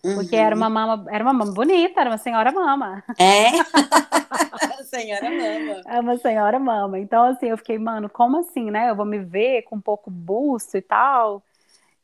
Porque 0.00 0.36
uhum. 0.36 0.42
era 0.42 0.54
uma 0.54 0.70
mama, 0.70 1.06
era 1.10 1.24
uma 1.24 1.32
mama 1.32 1.52
bonita, 1.52 2.00
era 2.00 2.10
uma 2.10 2.18
senhora 2.18 2.52
mama. 2.52 3.02
É? 3.18 3.50
senhora 4.84 5.30
mama. 5.30 5.80
É 5.86 6.00
uma 6.00 6.18
senhora 6.18 6.58
mama. 6.58 6.98
Então, 6.98 7.24
assim, 7.24 7.46
eu 7.46 7.56
fiquei, 7.56 7.78
mano, 7.78 8.08
como 8.08 8.38
assim, 8.38 8.70
né? 8.70 8.90
Eu 8.90 8.96
vou 8.96 9.06
me 9.06 9.18
ver 9.18 9.62
com 9.62 9.76
um 9.76 9.80
pouco 9.80 10.10
busto 10.10 10.76
e 10.76 10.82
tal. 10.82 11.42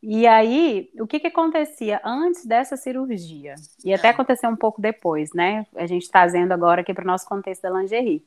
E 0.03 0.27
aí, 0.27 0.91
o 1.01 1.07
que 1.07 1.19
que 1.19 1.27
acontecia 1.27 2.01
antes 2.05 2.47
dessa 2.47 2.77
cirurgia? 2.77 3.57
E 3.85 3.93
até 3.93 4.11
aconteceu 4.11 4.49
um 4.49 4.57
pouco 4.57 4.81
depois, 4.81 5.31
né? 5.35 5.67
A 5.75 5.87
gente 5.87 6.11
trazendo 6.11 6.53
agora 6.53 6.83
aqui 6.83 6.95
para 6.95 7.03
o 7.03 7.07
nosso 7.07 7.27
contexto 7.27 7.63
da 7.63 7.71
lingerie. 7.71 8.25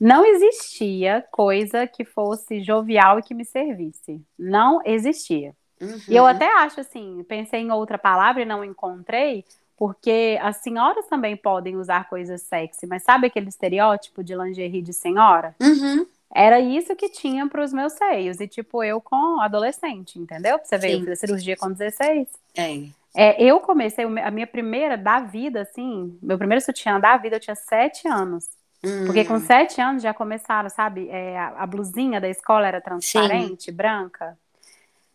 Não 0.00 0.24
existia 0.24 1.24
coisa 1.32 1.86
que 1.86 2.04
fosse 2.04 2.62
jovial 2.62 3.18
e 3.18 3.22
que 3.22 3.34
me 3.34 3.44
servisse. 3.44 4.22
Não 4.38 4.80
existia. 4.84 5.54
Uhum. 5.80 5.98
E 6.08 6.14
eu 6.14 6.26
até 6.26 6.52
acho 6.58 6.80
assim, 6.80 7.24
pensei 7.28 7.60
em 7.60 7.72
outra 7.72 7.98
palavra 7.98 8.42
e 8.42 8.46
não 8.46 8.64
encontrei, 8.64 9.44
porque 9.76 10.38
as 10.42 10.58
senhoras 10.58 11.06
também 11.06 11.36
podem 11.36 11.76
usar 11.76 12.08
coisas 12.08 12.42
sexy, 12.42 12.86
mas 12.86 13.02
sabe 13.02 13.28
aquele 13.28 13.48
estereótipo 13.48 14.22
de 14.22 14.34
lingerie 14.36 14.82
de 14.82 14.92
senhora? 14.92 15.54
Uhum. 15.60 16.06
Era 16.34 16.60
isso 16.60 16.94
que 16.94 17.08
tinha 17.08 17.48
para 17.48 17.64
os 17.64 17.72
meus 17.72 17.94
seios. 17.94 18.40
E, 18.40 18.46
tipo, 18.46 18.82
eu 18.84 19.00
com 19.00 19.40
adolescente, 19.40 20.18
entendeu? 20.18 20.58
Pra 20.58 20.66
você 20.66 20.78
fiz 20.78 21.08
a 21.08 21.16
cirurgia 21.16 21.56
com 21.56 21.72
16. 21.72 22.28
É. 22.56 22.98
É, 23.16 23.42
eu 23.42 23.58
comecei, 23.60 24.04
a 24.04 24.30
minha 24.30 24.46
primeira 24.46 24.96
da 24.96 25.20
vida, 25.20 25.62
assim, 25.62 26.16
meu 26.22 26.38
primeiro 26.38 26.62
sutiã 26.62 27.00
da 27.00 27.16
vida, 27.16 27.36
eu 27.36 27.40
tinha 27.40 27.56
sete 27.56 28.06
anos. 28.06 28.44
Hum. 28.84 29.06
Porque 29.06 29.24
com 29.24 29.40
sete 29.40 29.80
anos 29.80 30.02
já 30.02 30.14
começaram, 30.14 30.68
sabe? 30.68 31.08
É, 31.08 31.36
a, 31.36 31.48
a, 31.62 31.66
blusinha 31.66 32.20
da 32.20 32.28
escola 32.28 32.68
era 32.68 32.80
transparente, 32.80 33.64
Sim. 33.64 33.72
branca. 33.72 34.38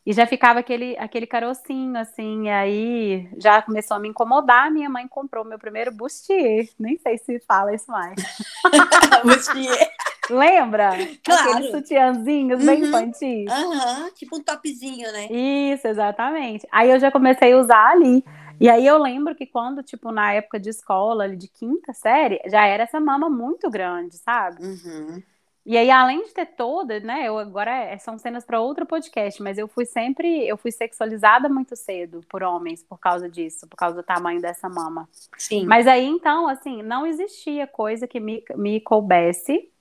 E 0.05 0.11
já 0.11 0.25
ficava 0.25 0.59
aquele, 0.59 0.97
aquele 0.97 1.25
carocinho, 1.25 1.97
assim, 1.97 2.47
e 2.47 2.49
aí 2.49 3.29
já 3.37 3.61
começou 3.61 3.95
a 3.95 3.99
me 4.01 4.09
incomodar. 4.09 4.69
Minha 4.69 4.89
mãe 4.89 5.07
comprou 5.07 5.45
meu 5.45 5.57
primeiro 5.57 5.93
bustier. 5.93 6.67
Nem 6.77 6.97
sei 6.97 7.17
se 7.17 7.39
fala 7.39 7.73
isso 7.73 7.89
mais. 7.89 8.15
bustier. 9.23 9.92
Lembra? 10.29 10.91
Claro. 11.23 11.51
Aqueles 11.51 11.71
sutiãzinhos 11.71 12.59
uhum. 12.59 12.65
bem 12.65 12.81
infantis. 12.81 13.49
Aham, 13.49 14.03
uhum. 14.03 14.09
tipo 14.13 14.37
um 14.37 14.43
topzinho, 14.43 15.11
né? 15.11 15.27
Isso, 15.31 15.87
exatamente. 15.87 16.67
Aí 16.71 16.89
eu 16.89 16.99
já 16.99 17.11
comecei 17.11 17.53
a 17.53 17.57
usar 17.57 17.91
ali. 17.91 18.23
E 18.59 18.69
aí 18.69 18.85
eu 18.85 18.97
lembro 18.97 19.35
que 19.35 19.45
quando, 19.45 19.81
tipo, 19.81 20.11
na 20.11 20.33
época 20.33 20.59
de 20.59 20.69
escola, 20.69 21.35
de 21.35 21.47
quinta 21.47 21.93
série, 21.93 22.41
já 22.47 22.65
era 22.65 22.83
essa 22.83 22.99
mama 22.99 23.29
muito 23.29 23.69
grande, 23.69 24.17
sabe? 24.17 24.63
Uhum. 24.63 25.23
E 25.65 25.77
aí, 25.77 25.89
além 25.89 26.23
de 26.23 26.33
ter 26.33 26.45
toda, 26.45 26.99
né? 26.99 27.25
Eu 27.25 27.37
agora 27.39 27.71
é, 27.71 27.97
são 27.97 28.17
cenas 28.17 28.43
para 28.45 28.59
outro 28.59 28.85
podcast, 28.85 29.41
mas 29.41 29.57
eu 29.57 29.67
fui 29.67 29.85
sempre, 29.85 30.45
eu 30.45 30.57
fui 30.57 30.71
sexualizada 30.71 31.47
muito 31.47 31.75
cedo 31.75 32.19
por 32.29 32.43
homens 32.43 32.83
por 32.83 32.99
causa 32.99 33.29
disso, 33.29 33.65
por 33.67 33.77
causa 33.77 33.95
do 33.95 34.03
tamanho 34.03 34.41
dessa 34.41 34.67
mama. 34.67 35.07
Sim. 35.37 35.65
Mas 35.65 35.87
aí, 35.87 36.05
então, 36.05 36.49
assim, 36.49 36.81
não 36.83 37.05
existia 37.05 37.65
coisa 37.65 38.05
que 38.05 38.19
me, 38.19 38.43
me 38.55 38.81
coubesse 38.81 39.72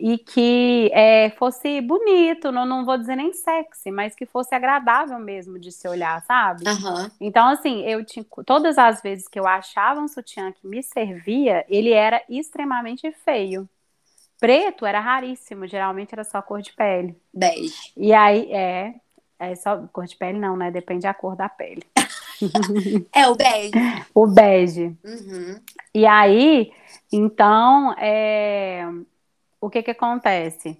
e 0.00 0.16
que 0.16 0.90
é, 0.94 1.28
fosse 1.30 1.80
bonito, 1.82 2.50
não, 2.50 2.64
não 2.64 2.86
vou 2.86 2.96
dizer 2.96 3.16
nem 3.16 3.34
sexy, 3.34 3.90
mas 3.90 4.16
que 4.16 4.24
fosse 4.24 4.54
agradável 4.54 5.18
mesmo 5.18 5.58
de 5.58 5.70
se 5.70 5.86
olhar, 5.86 6.22
sabe? 6.22 6.64
Uhum. 6.66 7.10
Então, 7.20 7.48
assim, 7.48 7.82
eu 7.82 8.02
tinha, 8.02 8.24
todas 8.46 8.78
as 8.78 9.02
vezes 9.02 9.28
que 9.28 9.38
eu 9.38 9.46
achava 9.46 10.00
um 10.00 10.08
sutiã 10.08 10.52
que 10.52 10.66
me 10.66 10.82
servia, 10.82 11.66
ele 11.68 11.92
era 11.92 12.22
extremamente 12.30 13.12
feio. 13.12 13.68
Preto 14.40 14.86
era 14.86 15.00
raríssimo, 15.00 15.66
geralmente 15.66 16.14
era 16.14 16.24
só 16.24 16.40
cor 16.40 16.62
de 16.62 16.72
pele. 16.72 17.14
Bege. 17.32 17.92
E 17.94 18.14
aí, 18.14 18.50
é, 18.50 18.94
é 19.38 19.54
só 19.54 19.86
cor 19.92 20.06
de 20.06 20.16
pele 20.16 20.38
não, 20.38 20.56
né? 20.56 20.70
Depende 20.70 21.02
da 21.02 21.12
cor 21.12 21.36
da 21.36 21.50
pele. 21.50 21.82
é 23.14 23.28
o 23.28 23.34
bege. 23.34 23.72
O 24.14 24.26
bege. 24.26 24.96
Uhum. 25.04 25.60
E 25.94 26.06
aí, 26.06 26.72
então, 27.12 27.92
é 27.98 28.88
o 29.60 29.68
que 29.68 29.82
que 29.82 29.90
acontece? 29.90 30.78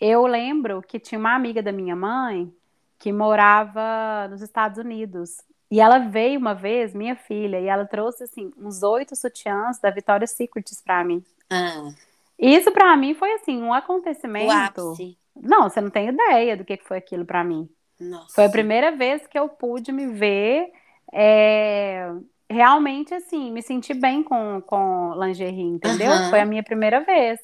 Eu 0.00 0.26
lembro 0.26 0.82
que 0.82 0.98
tinha 0.98 1.18
uma 1.18 1.34
amiga 1.34 1.62
da 1.62 1.72
minha 1.72 1.94
mãe 1.94 2.52
que 2.98 3.12
morava 3.12 4.28
nos 4.28 4.42
Estados 4.42 4.78
Unidos. 4.78 5.38
E 5.70 5.80
ela 5.80 5.98
veio 5.98 6.38
uma 6.38 6.54
vez, 6.54 6.94
minha 6.94 7.14
filha, 7.14 7.60
e 7.60 7.66
ela 7.66 7.86
trouxe 7.86 8.24
assim 8.24 8.52
uns 8.58 8.82
oito 8.82 9.14
sutiãs 9.14 9.78
da 9.78 9.90
Victoria's 9.90 10.32
Secrets 10.32 10.82
para 10.82 11.04
mim. 11.04 11.24
Ah. 11.48 11.90
Isso 12.38 12.72
para 12.72 12.96
mim 12.96 13.14
foi 13.14 13.32
assim 13.34 13.62
um 13.62 13.72
acontecimento. 13.72 14.94
Não, 15.36 15.68
você 15.68 15.80
não 15.80 15.90
tem 15.90 16.08
ideia 16.08 16.56
do 16.56 16.64
que 16.64 16.76
foi 16.78 16.98
aquilo 16.98 17.24
para 17.24 17.44
mim. 17.44 17.68
Nossa. 18.00 18.34
Foi 18.34 18.46
a 18.46 18.50
primeira 18.50 18.90
vez 18.92 19.26
que 19.26 19.38
eu 19.38 19.48
pude 19.48 19.92
me 19.92 20.06
ver 20.08 20.72
é, 21.12 22.10
realmente 22.48 23.14
assim, 23.14 23.52
me 23.52 23.62
sentir 23.62 23.94
bem 23.94 24.22
com, 24.22 24.62
com 24.66 25.14
lingerie, 25.16 25.62
entendeu? 25.62 26.10
Uhum. 26.10 26.30
Foi 26.30 26.40
a 26.40 26.46
minha 26.46 26.62
primeira 26.62 27.00
vez. 27.00 27.38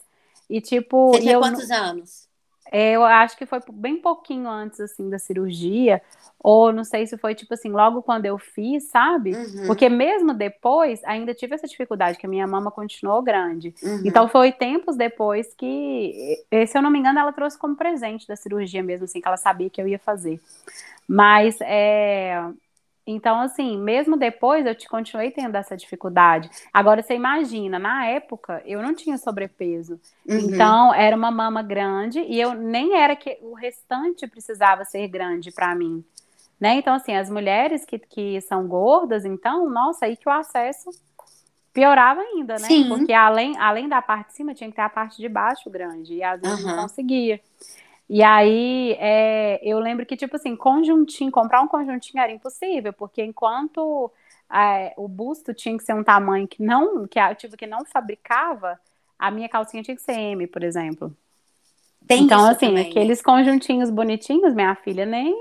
E 0.48 0.60
tipo. 0.60 1.12
Você 1.12 1.20
tinha 1.20 1.32
eu, 1.34 1.40
quantos 1.40 1.70
anos? 1.70 2.26
Eu 2.72 3.04
acho 3.04 3.36
que 3.36 3.46
foi 3.46 3.60
bem 3.72 3.96
pouquinho 4.00 4.48
antes, 4.48 4.80
assim, 4.80 5.08
da 5.08 5.18
cirurgia. 5.18 6.02
Ou 6.38 6.72
não 6.72 6.84
sei 6.84 7.06
se 7.06 7.16
foi, 7.16 7.34
tipo 7.34 7.54
assim, 7.54 7.70
logo 7.70 8.02
quando 8.02 8.26
eu 8.26 8.38
fiz, 8.38 8.84
sabe? 8.88 9.34
Uhum. 9.34 9.66
Porque 9.66 9.88
mesmo 9.88 10.34
depois, 10.34 11.02
ainda 11.04 11.32
tive 11.32 11.54
essa 11.54 11.66
dificuldade, 11.66 12.18
que 12.18 12.26
a 12.26 12.28
minha 12.28 12.46
mama 12.46 12.70
continuou 12.70 13.22
grande. 13.22 13.74
Uhum. 13.82 14.02
Então 14.04 14.28
foi 14.28 14.52
tempos 14.52 14.96
depois 14.96 15.54
que, 15.54 16.44
se 16.68 16.76
eu 16.76 16.82
não 16.82 16.90
me 16.90 16.98
engano, 16.98 17.18
ela 17.18 17.32
trouxe 17.32 17.58
como 17.58 17.74
presente 17.74 18.28
da 18.28 18.36
cirurgia 18.36 18.82
mesmo, 18.82 19.04
assim, 19.04 19.20
que 19.20 19.26
ela 19.26 19.36
sabia 19.36 19.70
que 19.70 19.80
eu 19.80 19.88
ia 19.88 19.98
fazer. 19.98 20.40
Mas 21.08 21.56
é, 21.60 22.44
então, 23.06 23.40
assim, 23.40 23.78
mesmo 23.78 24.16
depois 24.16 24.66
eu 24.66 24.74
te 24.74 24.88
continuei 24.88 25.30
tendo 25.30 25.54
essa 25.56 25.76
dificuldade. 25.76 26.50
Agora, 26.72 27.02
você 27.02 27.14
imagina, 27.14 27.78
na 27.78 28.06
época 28.06 28.62
eu 28.66 28.82
não 28.82 28.94
tinha 28.94 29.16
sobrepeso. 29.16 30.00
Uhum. 30.28 30.38
Então, 30.38 30.92
era 30.92 31.14
uma 31.16 31.30
mama 31.30 31.62
grande 31.62 32.20
e 32.20 32.40
eu 32.40 32.54
nem 32.54 32.94
era 32.96 33.14
que 33.14 33.38
o 33.42 33.54
restante 33.54 34.26
precisava 34.26 34.84
ser 34.84 35.06
grande 35.08 35.52
para 35.52 35.74
mim. 35.74 36.04
Né? 36.58 36.74
Então, 36.76 36.94
assim, 36.94 37.14
as 37.14 37.30
mulheres 37.30 37.84
que, 37.84 37.98
que 37.98 38.40
são 38.40 38.66
gordas, 38.66 39.24
então, 39.24 39.68
nossa, 39.70 40.06
aí 40.06 40.16
que 40.16 40.28
o 40.28 40.32
acesso 40.32 40.90
piorava 41.72 42.22
ainda, 42.22 42.54
né? 42.54 42.66
Sim. 42.66 42.88
Porque 42.88 43.12
além, 43.12 43.56
além 43.58 43.86
da 43.88 44.00
parte 44.00 44.28
de 44.28 44.34
cima, 44.36 44.54
tinha 44.54 44.70
que 44.70 44.76
ter 44.76 44.82
a 44.82 44.88
parte 44.88 45.18
de 45.18 45.28
baixo 45.28 45.68
grande. 45.68 46.14
E 46.14 46.22
às 46.22 46.40
vezes 46.40 46.64
Uhum. 46.64 46.70
não 46.74 46.82
conseguia. 46.84 47.38
E 48.08 48.22
aí, 48.22 48.96
é, 49.00 49.60
eu 49.62 49.78
lembro 49.80 50.06
que, 50.06 50.16
tipo 50.16 50.36
assim, 50.36 50.54
conjuntinho, 50.54 51.30
comprar 51.30 51.60
um 51.60 51.68
conjuntinho 51.68 52.22
era 52.22 52.32
impossível, 52.32 52.92
porque 52.92 53.22
enquanto 53.22 54.10
é, 54.52 54.94
o 54.96 55.08
busto 55.08 55.52
tinha 55.52 55.76
que 55.76 55.82
ser 55.82 55.94
um 55.94 56.04
tamanho 56.04 56.46
que 56.46 56.62
não, 56.62 57.06
que, 57.06 57.18
tipo, 57.34 57.56
que 57.56 57.66
não 57.66 57.84
fabricava, 57.84 58.78
a 59.18 59.30
minha 59.30 59.48
calcinha 59.48 59.82
tinha 59.82 59.96
que 59.96 60.02
ser 60.02 60.12
M, 60.12 60.46
por 60.46 60.62
exemplo. 60.62 61.14
Tem 62.06 62.22
então, 62.22 62.46
assim, 62.46 62.68
também, 62.68 62.88
aqueles 62.88 63.20
conjuntinhos 63.20 63.90
bonitinhos, 63.90 64.54
minha 64.54 64.74
filha 64.76 65.04
nem, 65.04 65.34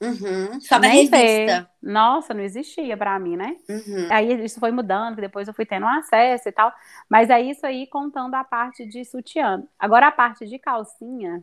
Uhum. 0.00 0.60
Só 0.60 0.78
na 0.78 0.88
nem 0.88 1.06
revista. 1.06 1.70
Nossa, 1.82 2.34
não 2.34 2.42
existia 2.42 2.96
pra 2.96 3.18
mim, 3.18 3.36
né? 3.36 3.56
Uhum. 3.68 4.08
Aí 4.10 4.44
isso 4.44 4.60
foi 4.60 4.70
mudando, 4.70 5.16
depois 5.16 5.48
eu 5.48 5.54
fui 5.54 5.64
tendo 5.64 5.86
acesso 5.86 6.48
e 6.48 6.52
tal. 6.52 6.72
Mas 7.08 7.30
é 7.30 7.40
isso 7.40 7.64
aí 7.66 7.86
contando 7.86 8.34
a 8.34 8.44
parte 8.44 8.84
de 8.86 9.04
sutiã. 9.04 9.62
Agora 9.78 10.08
a 10.08 10.12
parte 10.12 10.46
de 10.46 10.58
calcinha, 10.58 11.42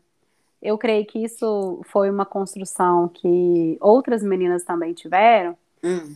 eu 0.63 0.77
creio 0.77 1.05
que 1.05 1.19
isso 1.19 1.81
foi 1.89 2.09
uma 2.09 2.25
construção 2.25 3.07
que 3.09 3.77
outras 3.81 4.23
meninas 4.23 4.63
também 4.63 4.93
tiveram, 4.93 5.55
Hum. 5.83 6.15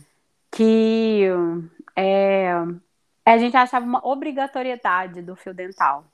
que 0.50 1.24
é, 1.94 2.50
a 3.24 3.36
gente 3.38 3.56
achava 3.56 3.84
uma 3.84 4.00
obrigatoriedade 4.06 5.20
do 5.20 5.36
fio 5.36 5.52
dental. 5.52 6.04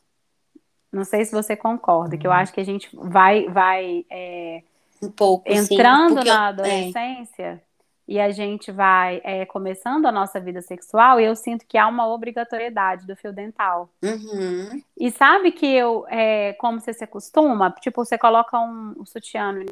Não 0.92 1.04
sei 1.04 1.24
se 1.24 1.32
você 1.32 1.56
concorda, 1.56 2.16
que 2.16 2.26
eu 2.26 2.32
acho 2.32 2.52
que 2.52 2.60
a 2.60 2.64
gente 2.64 2.88
vai, 2.94 3.48
vai 3.48 4.04
é, 4.10 4.62
Um 5.02 5.10
pouco, 5.10 5.48
sim, 5.48 5.56
entrando 5.74 6.14
porque 6.16 6.28
na 6.28 6.50
eu- 6.50 6.64
é. 6.64 7.60
E 8.06 8.20
a 8.20 8.30
gente 8.30 8.70
vai 8.70 9.20
é, 9.24 9.46
começando 9.46 10.06
a 10.06 10.12
nossa 10.12 10.38
vida 10.38 10.60
sexual, 10.60 11.18
e 11.18 11.24
eu 11.24 11.34
sinto 11.34 11.66
que 11.66 11.78
há 11.78 11.88
uma 11.88 12.06
obrigatoriedade 12.06 13.06
do 13.06 13.16
fio 13.16 13.32
dental. 13.32 13.88
Uhum. 14.02 14.82
E 14.96 15.10
sabe 15.10 15.52
que 15.52 15.66
eu, 15.66 16.06
é, 16.08 16.52
como 16.54 16.80
você 16.80 16.92
se 16.92 17.04
acostuma, 17.04 17.70
tipo, 17.70 18.04
você 18.04 18.18
coloca 18.18 18.58
um, 18.58 18.94
um 18.98 19.06
sutiã 19.06 19.52
no 19.52 19.64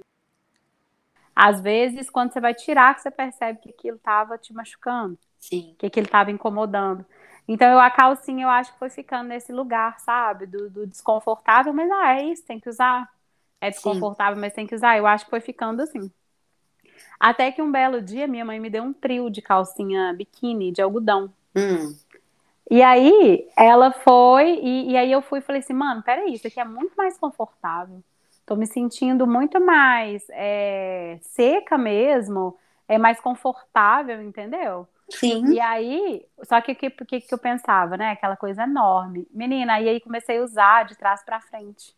às 1.34 1.60
vezes, 1.60 2.10
quando 2.10 2.32
você 2.32 2.40
vai 2.40 2.54
tirar, 2.54 2.98
você 2.98 3.10
percebe 3.10 3.58
que 3.60 3.70
aquilo 3.70 3.96
estava 3.96 4.36
te 4.36 4.52
machucando, 4.52 5.18
Sim. 5.38 5.74
que 5.78 5.86
aquilo 5.86 6.06
estava 6.06 6.30
incomodando. 6.30 7.04
Então, 7.48 7.68
eu, 7.68 7.80
a 7.80 7.90
calcinha, 7.90 8.44
eu 8.44 8.48
acho 8.48 8.72
que 8.72 8.78
foi 8.78 8.90
ficando 8.90 9.28
nesse 9.28 9.52
lugar, 9.52 9.98
sabe? 9.98 10.46
Do, 10.46 10.70
do 10.70 10.86
desconfortável, 10.86 11.72
mas 11.72 11.90
ah, 11.90 12.20
é 12.20 12.24
isso, 12.24 12.44
tem 12.44 12.60
que 12.60 12.68
usar. 12.68 13.10
É 13.60 13.70
desconfortável, 13.70 14.40
mas 14.40 14.52
tem 14.52 14.66
que 14.66 14.74
usar. 14.74 14.96
Eu 14.98 15.06
acho 15.06 15.24
que 15.24 15.30
foi 15.30 15.40
ficando 15.40 15.82
assim. 15.82 16.10
Até 17.18 17.52
que 17.52 17.62
um 17.62 17.71
belo 17.71 18.00
dia, 18.02 18.26
minha 18.26 18.44
mãe 18.44 18.59
me 18.59 18.71
deu 18.71 18.82
um 18.82 18.92
trio 18.92 19.30
de 19.30 19.40
calcinha 19.40 20.12
biquíni 20.12 20.73
de 20.73 20.82
algodão. 20.82 21.32
Hum. 21.54 21.94
E 22.71 22.82
aí, 22.82 23.47
ela 23.56 23.92
foi, 23.92 24.59
e, 24.62 24.92
e 24.92 24.97
aí 24.97 25.12
eu 25.12 25.21
fui 25.21 25.40
e 25.40 25.42
falei 25.42 25.61
assim, 25.61 25.75
mano, 25.75 26.02
peraí, 26.02 26.32
isso 26.32 26.47
aqui 26.47 26.59
é 26.59 26.64
muito 26.64 26.94
mais 26.97 27.18
confortável. 27.18 28.02
Tô 28.47 28.56
me 28.56 28.66
sentindo 28.66 29.26
muito 29.26 29.61
mais 29.61 30.25
é, 30.30 31.18
seca 31.23 31.76
mesmo, 31.78 32.56
é 32.88 32.99
mais 32.99 33.21
confortável, 33.21 34.21
entendeu? 34.23 34.88
Sim. 35.09 35.52
E 35.52 35.61
aí, 35.61 36.26
só 36.44 36.61
que 36.61 36.73
o 36.73 36.76
que, 36.76 36.90
que, 36.90 37.21
que 37.21 37.35
eu 37.35 37.38
pensava, 37.38 37.97
né? 37.97 38.11
Aquela 38.12 38.37
coisa 38.37 38.62
enorme. 38.64 39.26
Menina, 39.30 39.80
e 39.80 39.88
aí 39.88 40.00
comecei 40.00 40.38
a 40.38 40.42
usar 40.42 40.85
de 40.85 40.97
trás 40.97 41.23
pra 41.23 41.40
frente. 41.40 41.94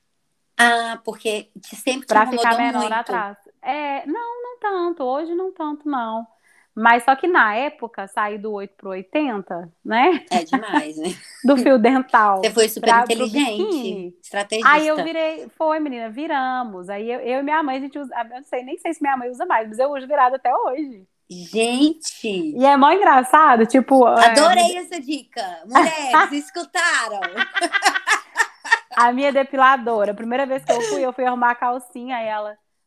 Ah, 0.57 1.01
porque 1.05 1.49
sempre 1.63 2.07
te 2.07 2.09
Pra 2.09 2.27
ficar 2.27 2.57
menor 2.57 2.81
muito. 2.81 2.93
atrás. 2.93 3.37
É, 3.65 4.07
não, 4.07 4.43
não 4.43 4.59
tanto. 4.59 5.03
Hoje 5.03 5.35
não 5.35 5.53
tanto, 5.53 5.89
não. 5.89 6.27
Mas 6.75 7.05
só 7.05 7.15
que 7.15 7.29
na 7.29 7.55
época, 7.55 8.09
sair 8.09 8.37
do 8.37 8.53
8 8.53 8.75
pro 8.77 8.91
80, 8.91 9.73
né? 9.85 10.25
É 10.29 10.43
demais, 10.43 10.97
né? 10.97 11.15
Do 11.45 11.57
fio 11.57 11.79
dental. 11.79 12.39
Você 12.39 12.51
foi 12.51 12.69
super 12.69 12.91
pra- 12.91 13.03
inteligente, 13.05 14.17
estrategista. 14.21 14.73
Aí 14.73 14.89
eu 14.89 14.97
virei, 14.97 15.49
foi, 15.57 15.79
menina, 15.79 16.11
viramos. 16.11 16.89
Aí 16.89 17.09
eu, 17.09 17.21
eu 17.21 17.41
e 17.41 17.43
minha 17.45 17.63
mãe, 17.63 17.77
a 17.77 17.81
gente 17.81 17.97
usa, 17.97 18.13
eu 18.19 18.29
não 18.29 18.43
sei, 18.43 18.65
nem 18.65 18.77
sei 18.79 18.93
se 18.93 19.01
minha 19.01 19.17
mãe 19.17 19.31
usa 19.31 19.47
mais, 19.47 19.69
mas 19.69 19.79
eu 19.79 19.93
uso 19.93 20.07
virado 20.09 20.35
até 20.35 20.53
hoje. 20.53 21.07
Gente! 21.31 22.29
E 22.29 22.65
é 22.67 22.77
mó 22.77 22.91
engraçado, 22.91 23.67
tipo. 23.67 24.05
Adorei 24.05 24.77
é... 24.77 24.79
essa 24.79 25.01
dica. 25.01 25.63
Mulheres, 25.67 26.33
escutaram? 26.45 27.21
A 28.97 29.13
minha 29.13 29.33
depiladora, 29.33 30.11
a 30.11 30.15
primeira 30.15 30.45
vez 30.45 30.65
que 30.65 30.73
eu 30.73 30.81
fui, 30.83 31.03
eu 31.03 31.13
fui 31.13 31.25
arrumar 31.25 31.53
a 31.53 31.55
calcinha, 31.55 32.17
aí 32.17 32.29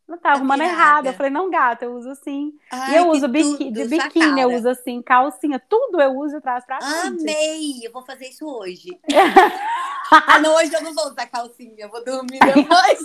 ela. 0.07 0.15
Não 0.15 0.17
tá 0.17 0.31
arrumando 0.31 0.61
errado. 0.61 1.07
Eu 1.07 1.13
falei, 1.13 1.31
não, 1.31 1.49
gata, 1.49 1.85
eu 1.85 1.93
uso 1.93 2.15
sim. 2.15 2.53
Ai, 2.71 2.93
e 2.93 2.97
eu 2.97 3.09
uso 3.09 3.27
biqui, 3.27 3.69
de 3.71 3.85
biquíni, 3.85 4.41
eu 4.41 4.53
uso 4.53 4.69
assim, 4.69 5.01
calcinha, 5.01 5.59
tudo 5.59 6.01
eu 6.01 6.11
uso 6.17 6.37
e 6.37 6.41
traz 6.41 6.65
pra 6.65 6.79
frente. 6.79 7.21
Amei! 7.21 7.85
Eu 7.85 7.91
vou 7.91 8.03
fazer 8.03 8.29
isso 8.29 8.45
hoje. 8.47 8.99
ah, 10.11 10.39
não, 10.39 10.55
hoje 10.55 10.73
eu 10.73 10.81
não 10.81 10.93
vou 10.93 11.07
usar 11.07 11.25
calcinha, 11.27 11.75
eu 11.77 11.89
vou 11.89 12.03
dormir 12.03 12.39
depois. 12.39 12.99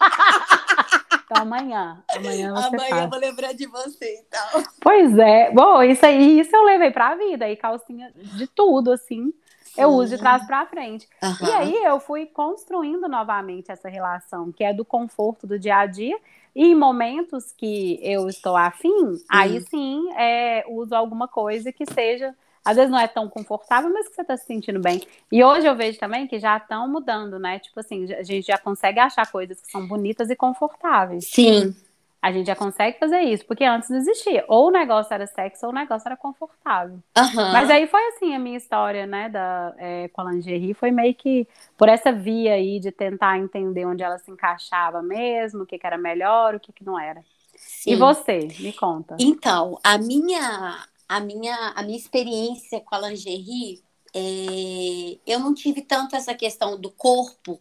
Então 1.24 1.42
amanhã. 1.42 2.02
Amanhã 2.14 2.52
você 2.52 2.66
Amanhã 2.66 2.90
faz. 2.90 3.02
eu 3.02 3.10
vou 3.10 3.18
lembrar 3.18 3.52
de 3.54 3.66
você, 3.66 4.22
então. 4.26 4.62
Pois 4.80 5.18
é. 5.18 5.50
Bom, 5.52 5.82
isso 5.82 6.04
aí, 6.04 6.40
isso 6.40 6.54
eu 6.54 6.62
levei 6.64 6.90
pra 6.90 7.14
vida. 7.14 7.48
E 7.48 7.56
calcinha 7.56 8.12
de 8.14 8.46
tudo, 8.46 8.92
assim. 8.92 9.32
Sim. 9.64 9.80
Eu 9.80 9.88
uso 9.88 10.14
de 10.14 10.18
trás 10.18 10.46
para 10.46 10.66
frente. 10.66 11.08
Uhum. 11.22 11.48
E 11.48 11.52
aí 11.52 11.84
eu 11.84 11.98
fui 11.98 12.26
construindo 12.26 13.08
novamente 13.08 13.72
essa 13.72 13.88
relação, 13.88 14.52
que 14.52 14.62
é 14.62 14.72
do 14.72 14.84
conforto 14.84 15.46
do 15.46 15.58
dia 15.58 15.78
a 15.78 15.86
dia. 15.86 16.16
E 16.54 16.66
em 16.66 16.74
momentos 16.74 17.52
que 17.52 17.98
eu 18.02 18.28
estou 18.28 18.56
afim, 18.56 19.18
aí 19.28 19.60
sim 19.62 20.12
é, 20.16 20.64
uso 20.68 20.94
alguma 20.94 21.26
coisa 21.26 21.72
que 21.72 21.84
seja 21.86 22.34
às 22.64 22.76
vezes 22.76 22.90
não 22.90 22.98
é 22.98 23.06
tão 23.06 23.28
confortável, 23.28 23.92
mas 23.92 24.08
que 24.08 24.14
você 24.14 24.22
está 24.22 24.36
se 24.36 24.46
sentindo 24.46 24.80
bem. 24.80 25.02
E 25.30 25.44
hoje 25.44 25.66
eu 25.66 25.76
vejo 25.76 25.98
também 25.98 26.26
que 26.26 26.38
já 26.38 26.56
estão 26.56 26.88
mudando, 26.88 27.38
né? 27.38 27.58
Tipo 27.58 27.80
assim, 27.80 28.10
a 28.14 28.22
gente 28.22 28.46
já 28.46 28.56
consegue 28.56 28.98
achar 28.98 29.30
coisas 29.30 29.60
que 29.60 29.70
são 29.70 29.86
bonitas 29.86 30.30
e 30.30 30.36
confortáveis. 30.36 31.28
Sim. 31.28 31.76
A 32.24 32.32
gente 32.32 32.46
já 32.46 32.56
consegue 32.56 32.98
fazer 32.98 33.20
isso, 33.20 33.44
porque 33.44 33.64
antes 33.64 33.90
não 33.90 33.98
existia. 33.98 34.44
Ou 34.48 34.68
o 34.68 34.70
negócio 34.70 35.12
era 35.12 35.26
sexo 35.26 35.66
ou 35.66 35.72
o 35.72 35.74
negócio 35.74 36.08
era 36.08 36.16
confortável. 36.16 36.98
Uhum. 37.16 37.52
Mas 37.52 37.68
aí 37.68 37.86
foi 37.86 38.00
assim 38.08 38.34
a 38.34 38.38
minha 38.38 38.56
história, 38.56 39.06
né, 39.06 39.28
da, 39.28 39.74
é, 39.76 40.08
com 40.08 40.22
a 40.22 40.32
lingerie, 40.32 40.72
foi 40.72 40.90
meio 40.90 41.14
que 41.14 41.46
por 41.76 41.86
essa 41.86 42.10
via 42.10 42.54
aí 42.54 42.80
de 42.80 42.90
tentar 42.90 43.38
entender 43.38 43.84
onde 43.84 44.02
ela 44.02 44.16
se 44.16 44.30
encaixava 44.30 45.02
mesmo, 45.02 45.64
o 45.64 45.66
que, 45.66 45.78
que 45.78 45.86
era 45.86 45.98
melhor, 45.98 46.54
o 46.54 46.60
que, 46.60 46.72
que 46.72 46.82
não 46.82 46.98
era. 46.98 47.22
Sim. 47.56 47.92
E 47.92 47.96
você, 47.96 48.48
me 48.58 48.72
conta. 48.72 49.16
Então, 49.20 49.78
a 49.84 49.98
minha 49.98 50.82
a 51.06 51.20
minha, 51.20 51.72
a 51.76 51.82
minha 51.82 51.98
experiência 51.98 52.80
com 52.80 52.94
a 52.94 53.08
lingerie, 53.08 53.82
é, 54.14 55.18
eu 55.26 55.38
não 55.38 55.52
tive 55.52 55.82
tanto 55.82 56.16
essa 56.16 56.34
questão 56.34 56.80
do 56.80 56.90
corpo, 56.90 57.60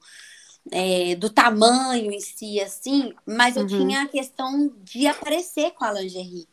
é, 0.72 1.16
do 1.16 1.30
tamanho 1.30 2.12
em 2.12 2.20
si, 2.20 2.60
assim, 2.60 3.14
mas 3.26 3.56
eu 3.56 3.64
uhum. 3.64 3.68
tinha 3.68 4.04
a 4.04 4.08
questão 4.08 4.72
de 4.84 5.08
aparecer 5.08 5.72
com 5.72 5.84
a 5.84 5.92
lingerie. 5.92 6.48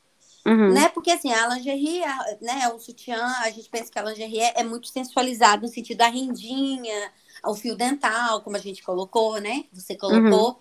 Uhum. 0.47 0.73
Né? 0.73 0.89
Porque 0.89 1.11
assim, 1.11 1.33
a 1.33 1.49
lingerie, 1.55 2.03
a, 2.03 2.37
né, 2.41 2.69
o 2.75 2.79
sutiã, 2.79 3.23
a 3.43 3.51
gente 3.51 3.69
pensa 3.69 3.91
que 3.91 3.99
a 3.99 4.03
lingerie 4.03 4.41
é, 4.41 4.61
é 4.61 4.65
muito 4.65 4.89
sensualizado 4.89 5.63
no 5.63 5.69
sentido 5.69 5.99
da 5.99 6.09
rendinha, 6.09 7.13
o 7.45 7.55
fio 7.55 7.77
dental, 7.77 8.41
como 8.43 8.57
a 8.57 8.61
gente 8.61 8.83
colocou, 8.83 9.41
né? 9.41 9.65
Você 9.73 9.95
colocou. 9.97 10.51
Uhum. 10.51 10.57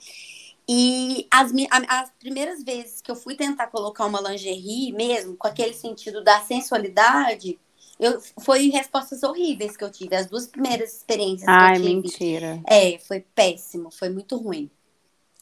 E 0.72 1.28
as, 1.32 1.52
as 1.88 2.12
primeiras 2.20 2.64
vezes 2.64 3.02
que 3.02 3.10
eu 3.10 3.16
fui 3.16 3.36
tentar 3.36 3.68
colocar 3.68 4.06
uma 4.06 4.22
lingerie 4.22 4.92
mesmo, 4.92 5.36
com 5.36 5.48
aquele 5.48 5.74
sentido 5.74 6.24
da 6.24 6.42
sensualidade, 6.42 7.60
eu, 8.00 8.22
foi 8.40 8.70
respostas 8.70 9.24
horríveis 9.24 9.76
que 9.76 9.84
eu 9.84 9.92
tive. 9.92 10.16
As 10.16 10.28
duas 10.28 10.48
primeiras 10.48 10.96
experiências 10.96 11.48
Ai, 11.48 11.74
que 11.74 11.80
eu 11.80 11.84
tive. 11.84 11.96
mentira. 11.96 12.62
É, 12.68 12.98
foi 13.00 13.20
péssimo, 13.20 13.92
foi 13.92 14.10
muito 14.10 14.38
ruim. 14.38 14.70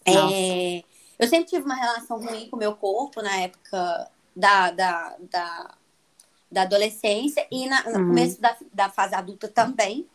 É, 0.06 0.84
eu 1.20 1.28
sempre 1.28 1.50
tive 1.50 1.66
uma 1.66 1.76
relação 1.76 2.20
ruim 2.20 2.50
com 2.50 2.56
o 2.56 2.60
meu 2.60 2.76
corpo 2.76 3.22
na 3.22 3.36
época 3.42 4.10
da, 4.36 4.72
da, 4.72 5.18
da, 5.30 5.76
da 6.52 6.62
adolescência 6.62 7.46
e 7.52 7.68
na, 7.68 7.84
no 7.84 8.00
uhum. 8.00 8.08
começo 8.08 8.42
da, 8.42 8.56
da 8.74 8.90
fase 8.90 9.14
adulta 9.16 9.48
também. 9.48 10.08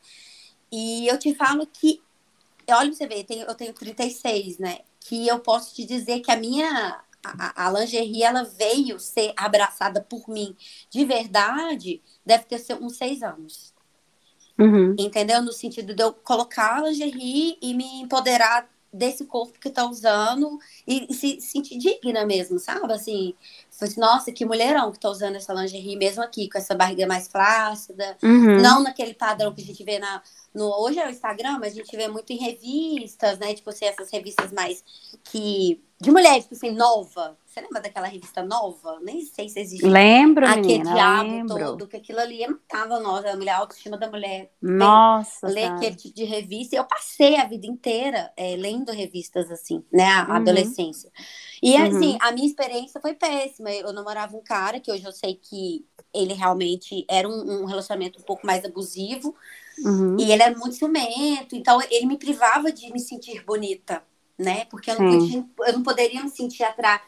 E 0.71 1.07
eu 1.07 1.19
te 1.19 1.35
falo 1.35 1.67
que, 1.67 2.03
olha 2.71 2.89
pra 2.89 2.97
você 2.97 3.07
ver, 3.07 3.19
eu 3.19 3.25
tenho, 3.25 3.47
eu 3.47 3.55
tenho 3.55 3.73
36, 3.75 4.59
né? 4.59 4.79
que 5.05 5.27
eu 5.27 5.39
posso 5.41 5.75
te 5.75 5.85
dizer 5.85 6.21
que 6.21 6.31
a 6.31 6.37
minha 6.37 7.01
a, 7.25 7.67
a, 7.67 7.71
lingerie 7.71 8.23
ela 8.23 8.45
veio 8.45 8.99
ser 8.99 9.33
abraçada 9.37 10.01
por 10.01 10.29
mim 10.29 10.57
de 10.91 11.05
verdade, 11.05 12.03
deve 12.25 12.45
ter 12.45 12.59
sido 12.59 12.85
uns 12.85 12.97
seis 12.97 13.23
anos. 13.23 13.73
Uhum. 14.59 14.95
Entendeu? 14.99 15.43
No 15.43 15.53
sentido 15.53 15.95
de 15.95 16.03
eu 16.03 16.13
colocar 16.13 16.77
a 16.77 16.89
lingerie 16.89 17.57
e 17.61 17.75
me 17.75 18.03
empoderar 18.03 18.69
desse 18.93 19.25
corpo 19.25 19.59
que 19.59 19.71
tá 19.71 19.89
usando 19.89 20.59
e, 20.87 21.07
e 21.11 21.15
se 21.15 21.41
sentir 21.41 21.79
digna 21.79 22.27
mesmo, 22.27 22.59
sabe? 22.59 22.93
Assim, 22.93 23.35
assim, 23.81 24.01
nossa, 24.01 24.33
que 24.33 24.45
mulherão 24.45 24.93
que 24.93 25.01
tá 25.01 25.09
usando 25.09 25.37
essa 25.37 25.53
lingerie 25.53 25.97
mesmo 25.97 26.23
aqui, 26.23 26.49
com 26.49 26.59
essa 26.59 26.75
barriga 26.75 27.07
mais 27.07 27.29
flácida, 27.29 28.17
uhum. 28.23 28.61
não 28.61 28.83
naquele 28.83 29.15
padrão 29.15 29.55
que 29.55 29.63
a 29.63 29.65
gente 29.65 29.83
vê 29.83 29.99
na, 29.99 30.23
no, 30.55 30.67
hoje 30.83 30.99
é 30.99 31.07
o 31.07 31.11
Instagram, 31.11 31.59
mas 31.59 31.73
a 31.73 31.77
gente 31.77 31.97
vê 31.97 32.09
muito 32.09 32.31
em 32.31 32.37
revistas, 32.37 33.39
né? 33.39 33.55
Tipo 33.55 33.71
assim, 33.71 33.87
essas 33.87 34.11
revistas 34.11 34.53
mais 34.53 34.85
que. 35.25 35.83
De 35.99 36.11
mulheres, 36.11 36.43
tipo 36.43 36.57
assim, 36.57 36.73
nova. 36.73 37.39
Você 37.47 37.61
lembra 37.61 37.81
daquela 37.81 38.09
revista 38.09 38.43
nova? 38.43 38.99
Nem 39.03 39.21
sei 39.25 39.49
se 39.49 39.61
existe. 39.61 39.87
Lembro, 39.87 40.45
Aquele 40.45 40.79
menina, 40.79 40.95
diabo 40.95 41.31
lembro. 41.31 41.59
todo, 41.59 41.87
que 41.87 41.97
aquilo 41.97 42.19
ali 42.19 42.45
matava 42.45 42.99
nós, 42.99 43.25
a 43.25 43.37
mulher, 43.37 43.53
a 43.53 43.59
autoestima 43.59 43.97
da 43.97 44.11
mulher. 44.11 44.51
Nossa. 44.61 45.47
Ler 45.47 45.67
aquele 45.67 45.95
tipo 45.95 46.15
de 46.15 46.25
revista. 46.25 46.75
Eu 46.75 46.85
passei 46.85 47.37
a 47.37 47.45
vida 47.45 47.67
inteira 47.67 48.33
é, 48.37 48.57
lendo 48.57 48.91
revistas 48.91 49.49
assim, 49.49 49.85
né? 49.93 50.05
A 50.05 50.27
uhum. 50.27 50.33
adolescência. 50.37 51.11
E 51.63 51.77
uhum. 51.77 51.87
assim, 51.87 52.19
a 52.21 52.33
minha 52.33 52.49
experiência 52.49 53.01
foi 53.01 53.15
péssima. 53.15 53.62
Eu 53.69 53.93
namorava 53.93 54.37
um 54.37 54.43
cara 54.43 54.81
que 54.81 54.91
hoje 54.91 55.05
eu 55.05 55.13
sei 55.13 55.35
que 55.35 55.85
ele 56.13 56.35
realmente 56.35 57.05
era 57.09 57.29
um, 57.29 57.63
um 57.63 57.65
relacionamento 57.65 58.19
um 58.21 58.23
pouco 58.23 58.47
mais 58.47 58.65
abusivo. 58.65 59.35
Uhum. 59.85 60.17
E 60.19 60.31
ele 60.31 60.43
era 60.43 60.57
muito 60.57 60.77
ciumento, 60.77 61.57
então 61.57 61.81
ele 61.91 62.07
me 62.07 62.19
privava 62.19 62.71
de 62.71 62.93
me 62.93 63.01
sentir 63.01 63.43
bonita, 63.45 64.03
né? 64.39 64.67
Porque 64.67 64.91
eu 64.91 64.99
não, 64.99 65.19
podia, 65.19 65.47
eu 65.67 65.73
não 65.73 65.83
poderia 65.83 66.23
me 66.23 66.29
sentir 66.29 66.63
atra, 66.63 67.01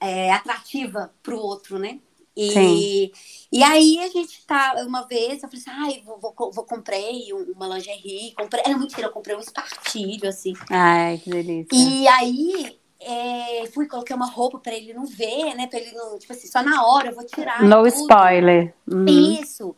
é, 0.00 0.32
atrativa 0.32 1.12
pro 1.22 1.36
outro, 1.36 1.78
né? 1.78 1.98
E, 2.34 3.12
e 3.52 3.62
aí 3.62 3.98
a 3.98 4.08
gente 4.08 4.46
tá, 4.46 4.74
uma 4.86 5.02
vez, 5.02 5.42
eu 5.42 5.48
falei 5.50 5.60
assim, 5.60 5.70
ai, 5.70 6.02
vou, 6.04 6.18
vou, 6.18 6.52
vou 6.52 6.64
comprei 6.64 7.30
uma 7.54 7.68
lingerie, 7.68 8.32
comprei, 8.32 8.62
era 8.64 8.78
mentira, 8.78 9.08
eu 9.08 9.12
comprei 9.12 9.36
um 9.36 9.40
espartilho, 9.40 10.28
assim. 10.28 10.54
Ai, 10.70 11.18
que 11.18 11.28
delícia. 11.28 11.76
E 11.76 12.08
aí 12.08 12.80
é, 13.04 13.66
fui, 13.72 13.86
coloquei 13.86 14.14
uma 14.14 14.26
roupa 14.26 14.58
para 14.58 14.74
ele 14.74 14.92
não 14.94 15.06
ver, 15.06 15.54
né? 15.54 15.66
Pra 15.66 15.78
ele 15.78 15.92
não, 15.92 16.18
tipo 16.18 16.32
assim, 16.32 16.46
só 16.46 16.62
na 16.62 16.84
hora 16.86 17.08
eu 17.08 17.14
vou 17.14 17.24
tirar. 17.24 17.62
No 17.62 17.86
spoiler. 17.86 18.74
Uhum. 18.90 19.06
Isso. 19.06 19.74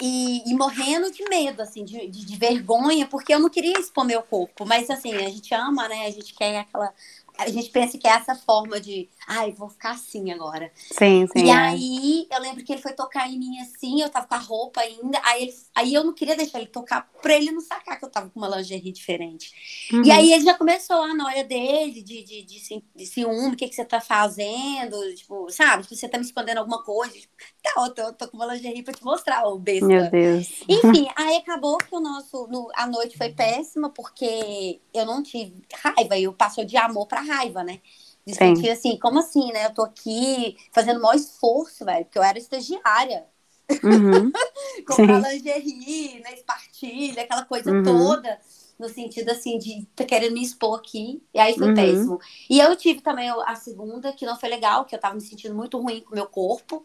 E, 0.00 0.42
e, 0.50 0.54
morrendo 0.54 1.10
de 1.10 1.24
medo, 1.28 1.62
assim, 1.62 1.82
de, 1.82 2.06
de, 2.06 2.26
de, 2.26 2.36
vergonha, 2.36 3.06
porque 3.06 3.34
eu 3.34 3.38
não 3.38 3.48
queria 3.48 3.78
expor 3.78 4.04
meu 4.04 4.22
corpo. 4.22 4.66
Mas, 4.66 4.90
assim, 4.90 5.14
a 5.14 5.28
gente 5.30 5.54
ama, 5.54 5.88
né? 5.88 6.06
A 6.06 6.10
gente 6.10 6.34
quer 6.34 6.58
aquela. 6.58 6.92
A 7.38 7.48
gente 7.48 7.70
pensa 7.70 7.98
que 7.98 8.08
é 8.08 8.12
essa 8.12 8.34
forma 8.34 8.80
de, 8.80 9.08
ai, 9.26 9.52
vou 9.52 9.68
ficar 9.68 9.90
assim 9.90 10.30
agora. 10.32 10.72
Sim, 10.74 11.26
sim. 11.26 11.44
E 11.44 11.50
é. 11.50 11.52
aí, 11.52 12.26
eu 12.30 12.40
lembro 12.40 12.64
que 12.64 12.72
ele 12.72 12.82
foi 12.82 12.92
tocar 12.92 13.28
em 13.28 13.38
mim 13.38 13.58
assim, 13.60 14.00
eu 14.00 14.08
tava 14.08 14.26
com 14.26 14.34
a 14.34 14.38
roupa 14.38 14.80
ainda. 14.80 15.20
Aí, 15.22 15.42
ele, 15.44 15.54
aí 15.74 15.94
eu 15.94 16.04
não 16.04 16.14
queria 16.14 16.36
deixar 16.36 16.58
ele 16.58 16.68
tocar 16.68 17.08
pra 17.20 17.34
ele 17.34 17.50
não 17.50 17.60
sacar 17.60 17.98
que 17.98 18.04
eu 18.04 18.10
tava 18.10 18.30
com 18.30 18.40
uma 18.40 18.56
lingerie 18.56 18.92
diferente. 18.92 19.52
Uhum. 19.92 20.04
E 20.04 20.10
aí 20.10 20.32
ele 20.32 20.44
já 20.44 20.54
começou 20.54 21.02
a 21.02 21.14
noia 21.14 21.44
dele, 21.44 22.02
de, 22.02 22.22
de, 22.22 22.42
de, 22.42 22.84
de, 22.94 23.06
ciúme, 23.06 23.54
o 23.54 23.56
que, 23.56 23.68
que 23.68 23.74
você 23.74 23.84
tá 23.84 24.00
fazendo? 24.00 24.96
Tipo, 25.14 25.50
sabe? 25.50 25.82
Tipo, 25.82 25.96
você 25.96 26.08
tá 26.08 26.18
me 26.18 26.24
escondendo 26.24 26.58
alguma 26.58 26.82
coisa. 26.82 27.12
Tipo, 27.12 27.34
eu 27.76 27.94
tô, 27.94 28.12
tô 28.12 28.28
com 28.28 28.36
uma 28.36 28.54
lingerie 28.54 28.82
pra 28.82 28.94
te 28.94 29.04
mostrar, 29.04 29.46
ô 29.46 29.58
besta. 29.58 29.86
Meu 29.86 30.10
Deus. 30.10 30.62
Enfim, 30.68 31.08
aí 31.16 31.36
acabou 31.36 31.78
que 31.78 31.94
o 31.94 32.00
nosso. 32.00 32.46
No, 32.48 32.68
a 32.74 32.86
noite 32.86 33.16
foi 33.16 33.32
péssima, 33.32 33.90
porque 33.90 34.80
eu 34.92 35.04
não 35.04 35.22
tive 35.22 35.62
raiva, 35.72 36.18
eu 36.18 36.32
passou 36.32 36.64
de 36.64 36.76
amor 36.76 37.06
pra 37.06 37.20
raiva, 37.20 37.62
né? 37.62 37.80
Sentir 38.34 38.70
assim, 38.70 38.98
como 38.98 39.20
assim, 39.20 39.52
né? 39.52 39.66
Eu 39.66 39.74
tô 39.74 39.82
aqui 39.82 40.56
fazendo 40.72 40.98
o 40.98 41.02
maior 41.02 41.14
esforço, 41.14 41.84
velho, 41.84 42.04
porque 42.04 42.18
eu 42.18 42.22
era 42.24 42.38
estagiária. 42.38 43.24
Uhum. 43.82 44.32
Comprar 44.86 45.32
lingerie, 45.32 46.20
né? 46.20 46.34
Espartilha, 46.34 47.22
aquela 47.22 47.44
coisa 47.44 47.70
uhum. 47.70 47.82
toda. 47.84 48.38
No 48.78 48.88
sentido 48.90 49.30
assim, 49.30 49.58
de 49.58 49.86
tá 49.94 50.04
querendo 50.04 50.34
me 50.34 50.42
expor 50.42 50.78
aqui. 50.78 51.22
E 51.32 51.38
aí 51.38 51.54
foi 51.56 51.68
uhum. 51.68 51.74
péssimo. 51.74 52.20
E 52.50 52.58
eu 52.58 52.74
tive 52.76 53.00
também 53.00 53.30
a 53.30 53.54
segunda, 53.54 54.12
que 54.12 54.26
não 54.26 54.38
foi 54.38 54.48
legal, 54.48 54.84
que 54.84 54.94
eu 54.94 55.00
tava 55.00 55.14
me 55.14 55.20
sentindo 55.20 55.54
muito 55.54 55.78
ruim 55.78 56.00
com 56.00 56.10
o 56.10 56.14
meu 56.14 56.26
corpo. 56.26 56.84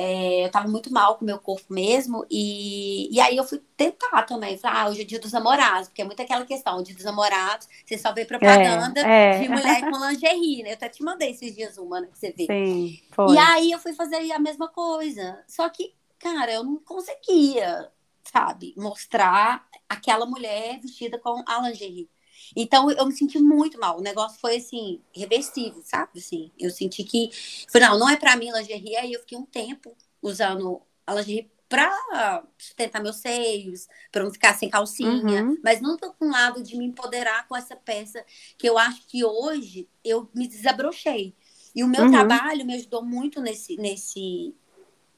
É, 0.00 0.44
eu 0.44 0.50
tava 0.50 0.68
muito 0.68 0.92
mal 0.92 1.16
com 1.16 1.24
o 1.24 1.26
meu 1.26 1.40
corpo 1.40 1.74
mesmo. 1.74 2.24
E, 2.30 3.12
e 3.12 3.20
aí 3.20 3.36
eu 3.36 3.42
fui 3.42 3.60
tentar 3.76 4.22
também. 4.22 4.56
Falei, 4.56 4.80
ah, 4.80 4.88
hoje 4.88 5.00
é 5.02 5.04
dia 5.04 5.18
dos 5.18 5.32
namorados, 5.32 5.88
porque 5.88 6.02
é 6.02 6.04
muito 6.04 6.22
aquela 6.22 6.46
questão, 6.46 6.80
dia 6.84 6.94
dos 6.94 7.04
namorados, 7.04 7.68
você 7.84 7.98
só 7.98 8.12
vê 8.12 8.24
propaganda 8.24 9.00
é, 9.00 9.34
é. 9.34 9.40
de 9.40 9.48
mulher 9.48 9.90
com 9.90 10.08
lingerie, 10.08 10.62
né? 10.62 10.70
Eu 10.70 10.74
até 10.74 10.88
te 10.88 11.02
mandei 11.02 11.32
esses 11.32 11.52
dias 11.52 11.76
uma, 11.78 12.00
né, 12.00 12.06
pra 12.06 12.14
você 12.14 12.30
ver. 12.30 12.46
Sim, 12.46 13.00
foi. 13.10 13.34
E 13.34 13.38
aí 13.38 13.72
eu 13.72 13.78
fui 13.80 13.92
fazer 13.92 14.30
a 14.30 14.38
mesma 14.38 14.68
coisa. 14.68 15.42
Só 15.48 15.68
que, 15.68 15.92
cara, 16.20 16.52
eu 16.52 16.62
não 16.62 16.76
conseguia, 16.76 17.90
sabe, 18.22 18.74
mostrar 18.76 19.66
aquela 19.88 20.26
mulher 20.26 20.78
vestida 20.80 21.18
com 21.18 21.42
a 21.44 21.68
lingerie. 21.68 22.08
Então 22.56 22.90
eu 22.90 23.06
me 23.06 23.12
senti 23.12 23.38
muito 23.38 23.78
mal. 23.78 23.98
O 23.98 24.02
negócio 24.02 24.38
foi 24.40 24.56
assim, 24.56 25.00
reversível, 25.14 25.80
sabe? 25.84 26.18
Assim, 26.18 26.50
eu 26.58 26.70
senti 26.70 27.04
que. 27.04 27.30
Falei, 27.70 27.88
não, 27.88 27.98
não 27.98 28.08
é 28.08 28.16
para 28.16 28.36
mim 28.36 28.50
lingerie. 28.52 28.96
Aí 28.96 29.12
eu 29.12 29.20
fiquei 29.20 29.38
um 29.38 29.46
tempo 29.46 29.96
usando 30.22 30.80
a 31.06 31.14
lingerie 31.14 31.50
para 31.68 32.42
sustentar 32.56 33.02
meus 33.02 33.16
seios, 33.16 33.86
para 34.10 34.24
não 34.24 34.32
ficar 34.32 34.54
sem 34.54 34.70
calcinha, 34.70 35.44
uhum. 35.44 35.58
mas 35.62 35.82
não 35.82 35.98
tô 35.98 36.12
com 36.14 36.26
um 36.26 36.30
lado 36.30 36.62
de 36.62 36.76
me 36.78 36.86
empoderar 36.86 37.46
com 37.46 37.54
essa 37.54 37.76
peça 37.76 38.24
que 38.56 38.66
eu 38.66 38.78
acho 38.78 39.06
que 39.06 39.22
hoje 39.22 39.86
eu 40.02 40.28
me 40.34 40.48
desabrochei. 40.48 41.34
E 41.74 41.84
o 41.84 41.88
meu 41.88 42.04
uhum. 42.04 42.10
trabalho 42.10 42.64
me 42.64 42.74
ajudou 42.74 43.04
muito 43.04 43.40
nesse 43.42 43.76
nesse 43.76 44.54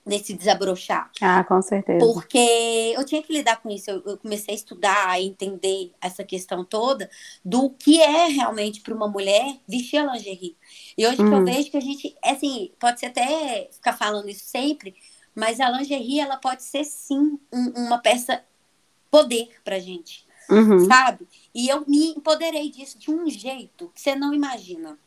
nesse 0.05 0.33
desabrochar. 0.33 1.11
Ah, 1.21 1.45
com 1.45 1.61
certeza. 1.61 2.05
Porque 2.05 2.95
eu 2.97 3.05
tinha 3.05 3.23
que 3.23 3.33
lidar 3.33 3.61
com 3.61 3.71
isso. 3.71 3.91
Eu, 3.91 4.03
eu 4.07 4.19
comecei 4.19 4.55
a 4.55 4.57
estudar, 4.57 5.09
a 5.09 5.21
entender 5.21 5.93
essa 6.01 6.25
questão 6.25 6.65
toda 6.65 7.09
do 7.45 7.71
que 7.71 8.01
é 8.01 8.27
realmente 8.27 8.81
para 8.81 8.95
uma 8.95 9.09
mulher 9.09 9.57
vestir 9.69 9.99
a 9.99 10.13
lingerie. 10.13 10.57
E 10.97 11.07
hoje 11.07 11.21
uhum. 11.21 11.29
que 11.29 11.35
eu 11.35 11.39
uhum. 11.39 11.45
vejo 11.45 11.71
que 11.71 11.77
a 11.77 11.81
gente, 11.81 12.17
assim, 12.25 12.73
pode 12.79 12.99
ser 12.99 13.07
até 13.07 13.69
ficar 13.71 13.93
falando 13.93 14.29
isso 14.29 14.45
sempre, 14.45 14.95
mas 15.35 15.61
a 15.61 15.71
lingerie, 15.71 16.21
ela 16.21 16.37
pode 16.37 16.63
ser 16.63 16.85
sim 16.85 17.39
um, 17.53 17.73
uma 17.77 17.99
peça 17.99 18.43
poder 19.11 19.49
pra 19.65 19.79
gente, 19.79 20.25
uhum. 20.49 20.87
sabe? 20.87 21.27
E 21.55 21.69
eu 21.69 21.85
me 21.87 22.13
empoderei 22.13 22.71
disso 22.71 22.99
de 22.99 23.11
um 23.11 23.29
jeito 23.29 23.91
que 23.95 24.01
você 24.01 24.15
não 24.15 24.33
imagina. 24.33 24.99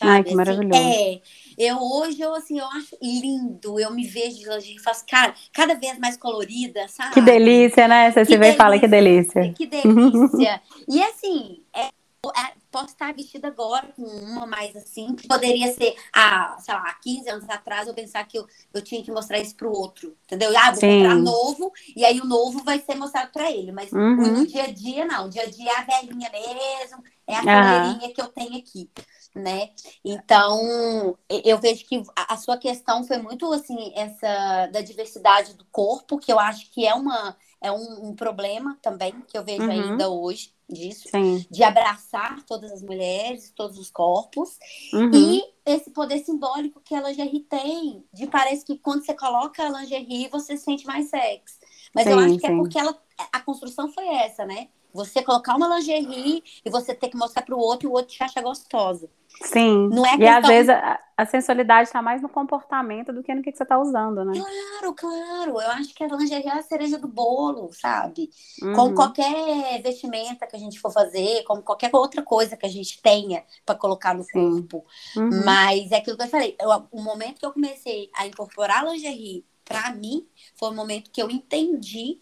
Sabe? 0.00 0.10
Ai, 0.12 0.22
que 0.22 0.28
assim, 0.30 0.36
maravilhoso. 0.36 0.80
É, 0.80 1.20
eu 1.58 1.76
hoje, 1.78 2.22
eu 2.22 2.34
assim, 2.34 2.58
eu 2.58 2.64
acho 2.66 2.96
lindo, 3.02 3.78
eu 3.78 3.92
me 3.92 4.06
vejo 4.06 4.50
e 4.50 4.78
faço, 4.78 5.04
cara, 5.06 5.34
cada 5.52 5.74
vez 5.74 5.98
mais 5.98 6.16
colorida, 6.16 6.88
sabe? 6.88 7.12
Que 7.12 7.20
delícia, 7.20 7.86
né? 7.86 8.10
Você 8.10 8.20
que 8.20 8.32
se 8.32 8.38
vê 8.38 8.52
e 8.52 8.56
fala 8.56 8.78
que 8.78 8.88
delícia. 8.88 9.52
Que 9.52 9.66
delícia. 9.66 10.62
e 10.88 11.02
assim, 11.02 11.62
é, 11.74 11.88
é 11.88 12.60
posso 12.70 12.86
estar 12.86 13.12
vestida 13.12 13.48
agora 13.48 13.88
com 13.96 14.02
uma 14.02 14.46
mais 14.46 14.74
assim, 14.76 15.14
que 15.14 15.26
poderia 15.26 15.72
ser, 15.72 15.94
há, 16.12 16.56
sei 16.60 16.74
lá, 16.74 16.94
15 17.02 17.28
anos 17.28 17.50
atrás, 17.50 17.88
eu 17.88 17.94
pensar 17.94 18.24
que 18.24 18.38
eu, 18.38 18.46
eu 18.72 18.82
tinha 18.82 19.02
que 19.02 19.10
mostrar 19.10 19.38
isso 19.38 19.56
pro 19.56 19.70
outro, 19.70 20.16
entendeu? 20.24 20.56
Ah, 20.56 20.70
vou 20.70 20.80
Sim. 20.80 20.98
comprar 20.98 21.16
novo, 21.16 21.72
e 21.96 22.04
aí 22.04 22.20
o 22.20 22.24
novo 22.24 22.62
vai 22.62 22.78
ser 22.78 22.94
mostrado 22.94 23.32
para 23.32 23.50
ele, 23.50 23.72
mas 23.72 23.92
uhum. 23.92 24.16
no 24.16 24.46
dia 24.46 24.64
a 24.64 24.72
dia, 24.72 25.04
não, 25.04 25.26
o 25.26 25.28
dia 25.28 25.42
a 25.42 25.50
dia 25.50 25.70
é 25.70 25.76
a 25.76 25.82
velhinha 25.82 26.30
mesmo, 26.30 27.02
é 27.26 27.34
a 27.34 27.92
uhum. 27.92 28.12
que 28.12 28.20
eu 28.20 28.28
tenho 28.28 28.56
aqui, 28.56 28.88
né? 29.34 29.70
Então, 30.04 31.16
eu 31.28 31.58
vejo 31.58 31.84
que 31.86 32.02
a 32.16 32.36
sua 32.36 32.56
questão 32.56 33.04
foi 33.04 33.18
muito, 33.18 33.50
assim, 33.52 33.92
essa 33.94 34.66
da 34.68 34.80
diversidade 34.80 35.54
do 35.54 35.64
corpo, 35.66 36.18
que 36.18 36.32
eu 36.32 36.38
acho 36.38 36.70
que 36.70 36.86
é 36.86 36.94
uma 36.94 37.36
é 37.62 37.70
um, 37.70 38.08
um 38.08 38.14
problema 38.14 38.78
também 38.80 39.12
que 39.28 39.36
eu 39.36 39.44
vejo 39.44 39.62
uhum. 39.62 39.70
ainda 39.70 40.08
hoje 40.08 40.54
disso, 40.66 41.08
Sim. 41.10 41.44
de 41.50 41.62
abraçar 41.62 42.42
todas 42.44 42.72
as 42.72 42.82
mulheres, 42.82 43.52
todos 43.54 43.78
os 43.78 43.90
corpos, 43.90 44.58
uhum. 44.94 45.10
e 45.12 45.42
esse 45.66 45.90
poder 45.90 46.18
simbólico 46.20 46.80
que 46.80 46.94
a 46.94 47.02
lingerie 47.02 47.40
tem, 47.40 48.04
de 48.12 48.26
parece 48.26 48.64
que 48.64 48.78
quando 48.78 49.04
você 49.04 49.14
coloca 49.14 49.62
a 49.62 49.80
lingerie, 49.80 50.28
você 50.28 50.56
se 50.56 50.64
sente 50.64 50.86
mais 50.86 51.10
sexy. 51.10 51.58
Mas 51.94 52.04
sim, 52.04 52.10
eu 52.10 52.18
acho 52.18 52.38
que 52.38 52.46
é 52.46 52.48
sim. 52.48 52.54
é 52.54 52.58
porque 52.58 52.78
ela, 52.78 52.98
a 53.32 53.40
construção 53.40 53.92
foi 53.92 54.06
essa, 54.08 54.46
né? 54.46 54.68
Você 54.92 55.22
colocar 55.22 55.56
uma 55.56 55.76
lingerie 55.76 56.42
e 56.64 56.70
você 56.70 56.94
ter 56.94 57.08
que 57.08 57.16
mostrar 57.16 57.42
para 57.42 57.54
o 57.54 57.58
outro 57.58 57.88
e 57.88 57.90
o 57.90 57.92
outro 57.92 58.14
te 58.14 58.22
acha 58.22 58.40
gostosa. 58.40 59.08
Sim. 59.42 59.88
Não 59.88 60.04
é 60.04 60.16
e 60.16 60.26
às 60.26 60.46
vezes 60.46 60.68
a, 60.68 61.00
a 61.16 61.24
sensualidade 61.24 61.88
está 61.88 62.02
mais 62.02 62.20
no 62.20 62.28
comportamento 62.28 63.12
do 63.12 63.22
que 63.22 63.34
no 63.34 63.42
que, 63.42 63.52
que 63.52 63.56
você 63.56 63.62
está 63.62 63.78
usando, 63.78 64.24
né? 64.24 64.32
Claro, 64.34 64.94
claro. 64.94 65.60
Eu 65.60 65.70
acho 65.70 65.94
que 65.94 66.04
a 66.04 66.08
lingerie 66.08 66.48
é 66.48 66.52
a 66.52 66.62
cereja 66.62 66.98
do 66.98 67.08
bolo, 67.08 67.70
sabe? 67.72 68.28
Uhum. 68.62 68.72
Como 68.74 68.94
qualquer 68.94 69.80
vestimenta 69.82 70.46
que 70.46 70.56
a 70.56 70.58
gente 70.58 70.80
for 70.80 70.92
fazer, 70.92 71.42
como 71.44 71.62
qualquer 71.62 71.90
outra 71.92 72.22
coisa 72.22 72.56
que 72.56 72.66
a 72.66 72.70
gente 72.70 73.00
tenha 73.00 73.44
para 73.64 73.76
colocar 73.76 74.14
no 74.14 74.24
Sim. 74.24 74.32
corpo. 74.32 74.84
Uhum. 75.16 75.44
Mas 75.44 75.90
é 75.92 75.96
aquilo 75.96 76.16
que 76.16 76.24
eu 76.24 76.28
falei. 76.28 76.56
Eu, 76.60 76.68
o 76.90 77.02
momento 77.02 77.38
que 77.38 77.46
eu 77.46 77.52
comecei 77.52 78.10
a 78.14 78.26
incorporar 78.26 78.84
a 78.84 78.90
lingerie 78.90 79.44
para 79.70 79.92
mim 79.92 80.26
foi 80.56 80.68
o 80.68 80.74
momento 80.74 81.12
que 81.12 81.22
eu 81.22 81.30
entendi 81.30 82.20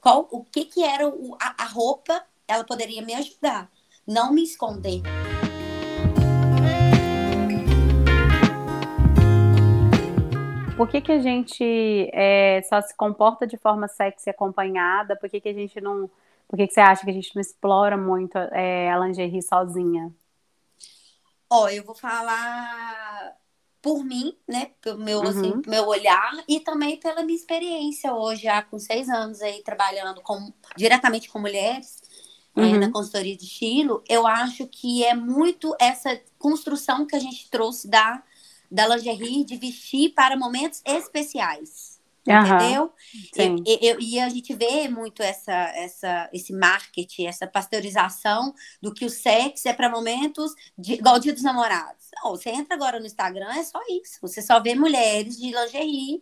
qual, 0.00 0.26
o 0.30 0.44
que, 0.44 0.64
que 0.64 0.82
era 0.82 1.06
o, 1.06 1.36
a, 1.40 1.64
a 1.64 1.66
roupa, 1.66 2.24
ela 2.48 2.64
poderia 2.64 3.02
me 3.02 3.14
ajudar, 3.14 3.70
não 4.06 4.32
me 4.32 4.42
esconder. 4.42 5.02
Por 10.76 10.88
que, 10.88 11.02
que 11.02 11.12
a 11.12 11.18
gente 11.18 12.10
é, 12.14 12.62
só 12.62 12.80
se 12.80 12.96
comporta 12.96 13.46
de 13.46 13.58
forma 13.58 13.86
sexy 13.86 14.30
acompanhada? 14.30 15.14
Por 15.14 15.28
que, 15.28 15.38
que 15.38 15.50
a 15.50 15.52
gente 15.52 15.78
não. 15.78 16.10
Por 16.48 16.56
que, 16.56 16.66
que 16.66 16.72
você 16.72 16.80
acha 16.80 17.04
que 17.04 17.10
a 17.10 17.14
gente 17.14 17.34
não 17.34 17.40
explora 17.42 17.98
muito 17.98 18.38
é, 18.38 18.90
a 18.90 18.98
lingerie 18.98 19.42
sozinha? 19.42 20.10
Ó, 21.50 21.68
eu 21.68 21.84
vou 21.84 21.94
falar 21.94 23.36
por 23.82 24.04
mim, 24.04 24.36
né? 24.46 24.70
Pelo 24.80 24.98
meu, 24.98 25.22
assim, 25.22 25.38
uhum. 25.38 25.60
assim, 25.60 25.70
meu 25.70 25.86
olhar 25.86 26.44
e 26.48 26.60
também 26.60 26.98
pela 26.98 27.22
minha 27.22 27.38
experiência 27.38 28.12
hoje, 28.14 28.42
já 28.42 28.62
com 28.62 28.78
seis 28.78 29.08
anos 29.08 29.40
aí 29.40 29.62
trabalhando 29.62 30.20
com, 30.20 30.52
diretamente 30.76 31.28
com 31.28 31.38
mulheres 31.38 32.02
é, 32.56 32.60
uhum. 32.60 32.74
é, 32.74 32.78
na 32.78 32.90
consultoria 32.90 33.36
de 33.36 33.44
estilo, 33.44 34.02
eu 34.08 34.26
acho 34.26 34.66
que 34.66 35.04
é 35.04 35.14
muito 35.14 35.74
essa 35.80 36.20
construção 36.38 37.06
que 37.06 37.16
a 37.16 37.20
gente 37.20 37.48
trouxe 37.50 37.88
da 37.88 38.22
da 38.70 38.86
lingerie 38.86 39.44
de 39.44 39.56
vestir 39.56 40.10
para 40.10 40.36
momentos 40.36 40.80
especiais. 40.84 41.89
Uhum. 42.26 42.92
Entendeu? 43.34 43.64
E, 43.66 43.88
e, 43.88 44.14
e, 44.14 44.20
a 44.20 44.28
gente 44.28 44.54
vê 44.54 44.88
muito 44.88 45.22
essa, 45.22 45.52
essa, 45.52 46.30
esse 46.32 46.52
marketing, 46.52 47.26
essa 47.26 47.46
pasteurização 47.46 48.54
do 48.80 48.92
que 48.92 49.06
o 49.06 49.10
sexo 49.10 49.68
é 49.68 49.72
para 49.72 49.88
momentos 49.88 50.52
de, 50.76 50.94
igual 50.94 51.16
o 51.16 51.18
dia 51.18 51.32
dos 51.32 51.42
namorados. 51.42 52.08
Não, 52.22 52.32
você 52.32 52.50
entra 52.50 52.74
agora 52.74 53.00
no 53.00 53.06
Instagram, 53.06 53.50
é 53.52 53.62
só 53.62 53.80
isso. 53.88 54.18
Você 54.20 54.42
só 54.42 54.60
vê 54.60 54.74
mulheres 54.74 55.38
de 55.38 55.50
lingerie, 55.50 56.20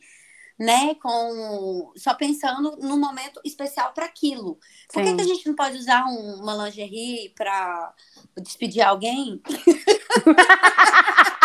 né? 0.56 0.94
Com 0.96 1.92
só 1.96 2.14
pensando 2.14 2.76
no 2.76 2.96
momento 2.96 3.40
especial 3.44 3.92
para 3.92 4.04
aquilo. 4.04 4.58
Por 4.92 5.02
que, 5.02 5.14
que, 5.14 5.20
a 5.20 5.24
gente 5.24 5.46
não 5.46 5.56
pode 5.56 5.78
usar 5.78 6.04
um, 6.04 6.40
uma 6.40 6.64
lingerie 6.64 7.30
para 7.30 7.92
despedir 8.36 8.82
alguém? 8.82 9.42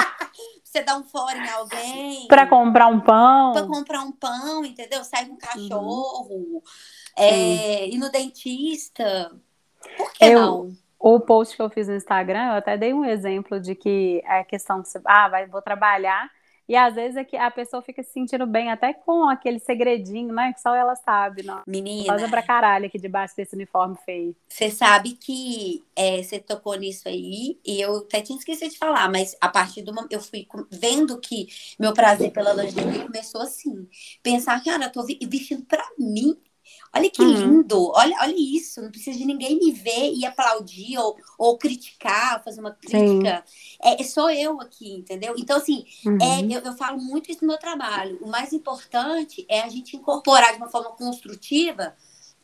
você 0.73 0.81
dá 0.81 0.97
um 0.97 1.03
fora 1.03 1.37
em 1.37 1.49
alguém. 1.49 2.27
Para 2.27 2.47
comprar 2.47 2.87
um 2.87 2.99
pão. 2.99 3.53
Para 3.53 3.67
comprar 3.67 4.01
um 4.01 4.11
pão, 4.11 4.65
entendeu? 4.65 5.03
Sai 5.03 5.25
com 5.27 5.35
um 5.35 5.37
cachorro. 5.37 6.29
Uhum. 6.29 6.61
É, 7.15 7.87
ir 7.87 7.99
no 7.99 8.09
dentista. 8.09 9.31
Por 9.95 10.11
que 10.13 10.25
eu, 10.25 10.41
não? 10.41 10.69
O 10.97 11.19
post 11.19 11.55
que 11.55 11.61
eu 11.61 11.69
fiz 11.69 11.87
no 11.87 11.95
Instagram, 11.95 12.47
eu 12.47 12.53
até 12.53 12.75
dei 12.75 12.91
um 12.91 13.05
exemplo 13.05 13.59
de 13.59 13.75
que 13.75 14.23
é 14.25 14.39
a 14.39 14.43
questão 14.43 14.81
que 14.81 14.89
você. 14.89 14.99
Ah, 15.05 15.29
vai, 15.29 15.45
vou 15.45 15.61
trabalhar 15.61 16.31
e 16.67 16.75
às 16.75 16.95
vezes 16.95 17.17
é 17.17 17.23
que 17.23 17.35
a 17.35 17.51
pessoa 17.51 17.81
fica 17.81 18.01
se 18.03 18.11
sentindo 18.11 18.45
bem 18.45 18.71
até 18.71 18.93
com 18.93 19.27
aquele 19.27 19.59
segredinho, 19.59 20.33
né? 20.33 20.53
Que 20.53 20.61
só 20.61 20.73
ela 20.73 20.95
sabe, 20.95 21.43
não. 21.43 21.61
Menina. 21.67 22.05
Faz 22.17 22.29
pra 22.29 22.43
caralho 22.43 22.85
aqui 22.85 22.97
debaixo 22.97 23.35
desse 23.35 23.55
uniforme 23.55 23.95
feio. 24.05 24.35
Você 24.47 24.69
sabe 24.69 25.13
que 25.13 25.83
é, 25.95 26.21
você 26.21 26.39
tocou 26.39 26.75
nisso 26.75 27.07
aí, 27.07 27.59
e 27.65 27.81
eu 27.81 27.97
até 27.97 28.21
tinha 28.21 28.37
esquecido 28.37 28.71
de 28.71 28.77
falar, 28.77 29.09
mas 29.09 29.35
a 29.41 29.49
partir 29.49 29.81
do 29.81 29.93
momento 29.93 30.13
eu 30.13 30.21
fui 30.21 30.47
vendo 30.71 31.19
que 31.19 31.47
meu 31.79 31.93
prazer 31.93 32.31
pela 32.31 32.53
lingerie 32.53 33.03
começou 33.03 33.41
assim. 33.41 33.87
Pensar, 34.21 34.63
cara, 34.63 34.85
eu 34.85 34.91
tô 34.91 35.03
vestindo 35.05 35.65
pra 35.65 35.83
mim 35.97 36.37
Olha 36.95 37.09
que 37.09 37.23
uhum. 37.23 37.57
lindo, 37.57 37.91
olha, 37.91 38.15
olha 38.21 38.35
isso, 38.37 38.79
não 38.79 38.91
precisa 38.91 39.17
de 39.17 39.25
ninguém 39.25 39.57
me 39.57 39.71
ver 39.71 40.13
e 40.13 40.25
aplaudir 40.25 40.97
ou, 40.99 41.17
ou 41.39 41.57
criticar, 41.57 42.37
ou 42.37 42.43
fazer 42.43 42.59
uma 42.59 42.71
crítica. 42.71 43.43
É, 43.81 43.99
é, 43.99 44.03
só 44.03 44.29
eu 44.29 44.61
aqui, 44.61 44.93
entendeu? 44.93 45.33
Então, 45.35 45.57
assim, 45.57 45.85
é, 46.05 46.09
uhum. 46.09 46.17
é, 46.21 46.57
eu, 46.57 46.61
eu 46.61 46.73
falo 46.73 47.01
muito 47.01 47.31
isso 47.31 47.41
no 47.41 47.47
meu 47.47 47.57
trabalho. 47.57 48.19
O 48.21 48.27
mais 48.27 48.53
importante 48.53 49.43
é 49.49 49.61
a 49.61 49.69
gente 49.69 49.97
incorporar 49.97 50.51
de 50.51 50.57
uma 50.57 50.69
forma 50.69 50.91
construtiva 50.91 51.95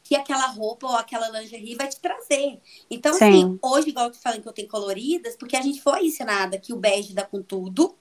que 0.09 0.15
aquela 0.15 0.47
roupa 0.47 0.87
ou 0.87 0.95
aquela 0.95 1.29
lingerie 1.29 1.75
vai 1.75 1.87
te 1.87 1.99
trazer. 1.99 2.59
Então, 2.89 3.11
assim, 3.11 3.31
Sim. 3.31 3.43
assim, 3.43 3.59
hoje, 3.61 3.89
igual 3.89 4.07
eu 4.07 4.11
te 4.11 4.17
falando 4.17 4.41
que 4.41 4.49
eu 4.49 4.53
tenho 4.53 4.67
coloridas, 4.67 5.35
porque 5.35 5.55
a 5.55 5.61
gente 5.61 5.79
foi 5.83 6.07
ensinada 6.07 6.57
que 6.57 6.73
o 6.73 6.77
bege 6.77 7.13
dá 7.13 7.23
com 7.23 7.43
tudo, 7.43 7.95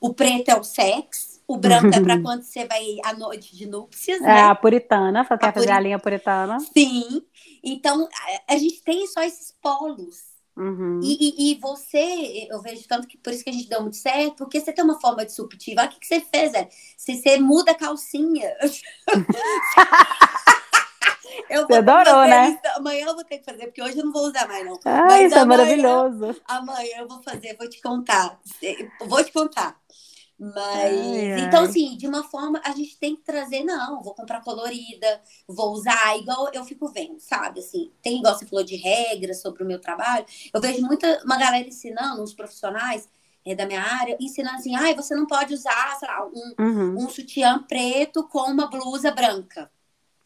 o 0.00 0.14
preto 0.14 0.48
é 0.48 0.58
o 0.58 0.64
sexo, 0.64 1.39
o 1.52 1.56
branco 1.56 1.88
é 1.94 2.00
para 2.00 2.20
quando 2.22 2.42
você 2.42 2.64
vai 2.64 2.98
à 3.04 3.12
noite 3.12 3.56
de 3.56 3.66
núpcias, 3.66 4.20
é, 4.20 4.24
né? 4.24 4.38
É, 4.38 4.42
a 4.42 4.54
puritana, 4.54 5.24
quer 5.24 5.34
a 5.34 5.52
fazer 5.52 5.66
purit... 5.66 5.70
a 5.70 5.80
linha 5.80 5.98
puritana. 5.98 6.58
Sim. 6.60 7.22
Então, 7.62 8.08
a, 8.48 8.54
a 8.54 8.58
gente 8.58 8.82
tem 8.82 9.06
só 9.06 9.22
esses 9.22 9.52
polos. 9.60 10.30
Uhum. 10.56 11.00
E, 11.02 11.16
e, 11.20 11.52
e, 11.52 11.54
você, 11.60 12.48
eu 12.50 12.60
vejo 12.60 12.86
tanto 12.86 13.08
que 13.08 13.16
por 13.16 13.32
isso 13.32 13.42
que 13.42 13.50
a 13.50 13.52
gente 13.52 13.68
deu 13.68 13.80
muito 13.80 13.96
certo, 13.96 14.36
porque 14.36 14.60
você 14.60 14.72
tem 14.72 14.84
uma 14.84 15.00
forma 15.00 15.24
disruptiva. 15.24 15.80
Olha 15.80 15.90
o 15.90 15.92
que, 15.92 16.00
que 16.00 16.06
você 16.06 16.20
fez, 16.20 16.52
velho. 16.52 16.68
Se 16.96 17.16
você 17.16 17.38
muda 17.38 17.72
a 17.72 17.74
calcinha. 17.74 18.52
Eu 21.48 21.66
Você 21.66 21.74
adorou, 21.74 22.26
né? 22.26 22.50
Isso. 22.50 22.76
Amanhã 22.76 23.06
eu 23.06 23.14
vou 23.14 23.24
ter 23.24 23.38
que 23.38 23.44
fazer, 23.44 23.66
porque 23.66 23.82
hoje 23.82 23.98
eu 23.98 24.04
não 24.04 24.12
vou 24.12 24.26
usar 24.26 24.46
mais, 24.46 24.64
não. 24.64 24.78
Ah, 24.84 25.06
Mas 25.06 25.26
isso 25.26 25.38
amanhã, 25.38 25.42
é 25.42 25.44
maravilhoso. 25.44 26.40
Amanhã 26.46 26.98
eu 26.98 27.08
vou 27.08 27.22
fazer, 27.22 27.56
vou 27.56 27.68
te 27.68 27.80
contar. 27.80 28.38
Vou 29.06 29.24
te 29.24 29.32
contar. 29.32 29.79
Mas, 30.40 30.56
ai, 30.56 31.40
então, 31.40 31.64
assim, 31.64 31.98
de 31.98 32.06
uma 32.06 32.24
forma, 32.24 32.62
a 32.64 32.72
gente 32.72 32.96
tem 32.98 33.14
que 33.14 33.20
trazer, 33.20 33.62
não, 33.62 34.02
vou 34.02 34.14
comprar 34.14 34.40
colorida, 34.40 35.20
vou 35.46 35.72
usar, 35.72 36.16
igual 36.16 36.48
eu 36.54 36.64
fico 36.64 36.88
vendo, 36.88 37.20
sabe? 37.20 37.60
Assim, 37.60 37.92
tem, 38.00 38.20
igual 38.20 38.34
você 38.34 38.46
falou 38.46 38.64
de 38.64 38.74
regras 38.74 39.42
sobre 39.42 39.62
o 39.62 39.66
meu 39.66 39.78
trabalho, 39.78 40.24
eu 40.54 40.58
vejo 40.58 40.80
muita, 40.80 41.22
uma 41.26 41.36
galera 41.36 41.68
ensinando, 41.68 42.22
uns 42.22 42.32
profissionais 42.32 43.06
é, 43.44 43.54
da 43.54 43.66
minha 43.66 43.82
área, 43.82 44.16
ensinando 44.18 44.56
assim, 44.56 44.74
ai, 44.74 44.94
você 44.94 45.14
não 45.14 45.26
pode 45.26 45.52
usar, 45.52 45.96
sei 45.98 46.08
lá, 46.08 46.26
um, 46.26 46.54
uhum. 46.58 47.04
um 47.04 47.10
sutiã 47.10 47.62
preto 47.62 48.26
com 48.26 48.50
uma 48.50 48.66
blusa 48.66 49.10
branca. 49.10 49.70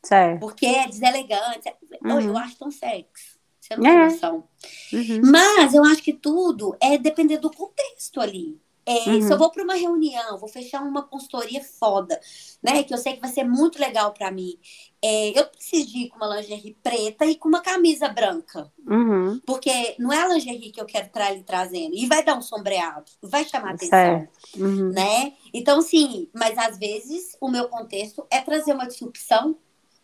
Certo. 0.00 0.38
Porque 0.38 0.66
é 0.66 0.86
deselegante. 0.86 1.74
Uhum. 2.04 2.20
Eu 2.20 2.36
acho 2.36 2.56
tão 2.56 2.70
sexy. 2.70 3.34
Você 3.58 3.76
não 3.76 3.86
é. 3.86 3.90
tem 3.90 3.98
noção. 4.12 4.44
Uhum. 4.92 5.20
Mas 5.24 5.74
eu 5.74 5.82
acho 5.84 6.02
que 6.02 6.12
tudo 6.12 6.76
é 6.80 6.98
depender 6.98 7.38
do 7.38 7.50
contexto 7.50 8.20
ali. 8.20 8.60
É, 8.86 9.10
uhum. 9.10 9.22
Se 9.22 9.32
eu 9.32 9.38
vou 9.38 9.50
para 9.50 9.62
uma 9.62 9.74
reunião, 9.74 10.38
vou 10.38 10.48
fechar 10.48 10.82
uma 10.82 11.02
consultoria 11.02 11.62
foda, 11.62 12.20
né? 12.62 12.82
Que 12.82 12.92
eu 12.92 12.98
sei 12.98 13.14
que 13.14 13.20
vai 13.20 13.30
ser 13.30 13.44
muito 13.44 13.78
legal 13.78 14.12
para 14.12 14.30
mim. 14.30 14.58
É, 15.02 15.38
eu 15.38 15.46
preciso 15.46 15.90
de 15.90 15.98
ir 16.00 16.08
com 16.10 16.16
uma 16.16 16.36
lingerie 16.36 16.76
preta 16.82 17.24
e 17.24 17.36
com 17.36 17.48
uma 17.48 17.62
camisa 17.62 18.08
branca. 18.08 18.70
Uhum. 18.86 19.40
Porque 19.46 19.94
não 19.98 20.12
é 20.12 20.22
a 20.22 20.28
lingerie 20.28 20.70
que 20.70 20.80
eu 20.80 20.86
quero 20.86 21.06
estar 21.06 21.26
ali 21.26 21.42
trazendo. 21.42 21.94
E 21.94 22.06
vai 22.06 22.22
dar 22.22 22.36
um 22.36 22.42
sombreado, 22.42 23.10
vai 23.22 23.44
chamar 23.44 23.74
atenção. 23.74 24.28
Uhum. 24.56 24.90
Né? 24.90 25.32
Então, 25.52 25.80
sim, 25.80 26.28
mas 26.34 26.56
às 26.58 26.78
vezes 26.78 27.36
o 27.40 27.48
meu 27.48 27.68
contexto 27.68 28.26
é 28.30 28.40
trazer 28.40 28.74
uma 28.74 28.86
disrupção 28.86 29.56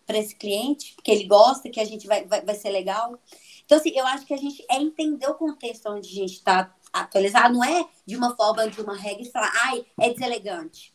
para 0.06 0.18
esse 0.18 0.34
cliente, 0.34 0.94
porque 0.94 1.10
ele 1.10 1.24
gosta, 1.24 1.70
que 1.70 1.78
a 1.78 1.84
gente 1.84 2.06
vai, 2.06 2.24
vai, 2.24 2.40
vai 2.40 2.54
ser 2.54 2.70
legal. 2.70 3.18
Então, 3.64 3.78
assim, 3.78 3.92
eu 3.94 4.04
acho 4.06 4.26
que 4.26 4.34
a 4.34 4.38
gente 4.38 4.64
é 4.68 4.76
entender 4.76 5.28
o 5.28 5.34
contexto 5.34 5.88
onde 5.88 6.08
a 6.08 6.12
gente 6.12 6.32
está 6.32 6.74
atualizar, 6.92 7.52
não 7.52 7.64
é 7.64 7.84
de 8.06 8.16
uma 8.16 8.36
forma, 8.36 8.68
de 8.68 8.80
uma 8.80 8.96
regra 8.96 9.22
e 9.22 9.30
falar, 9.30 9.52
ai, 9.64 9.84
é 9.98 10.10
deselegante. 10.10 10.94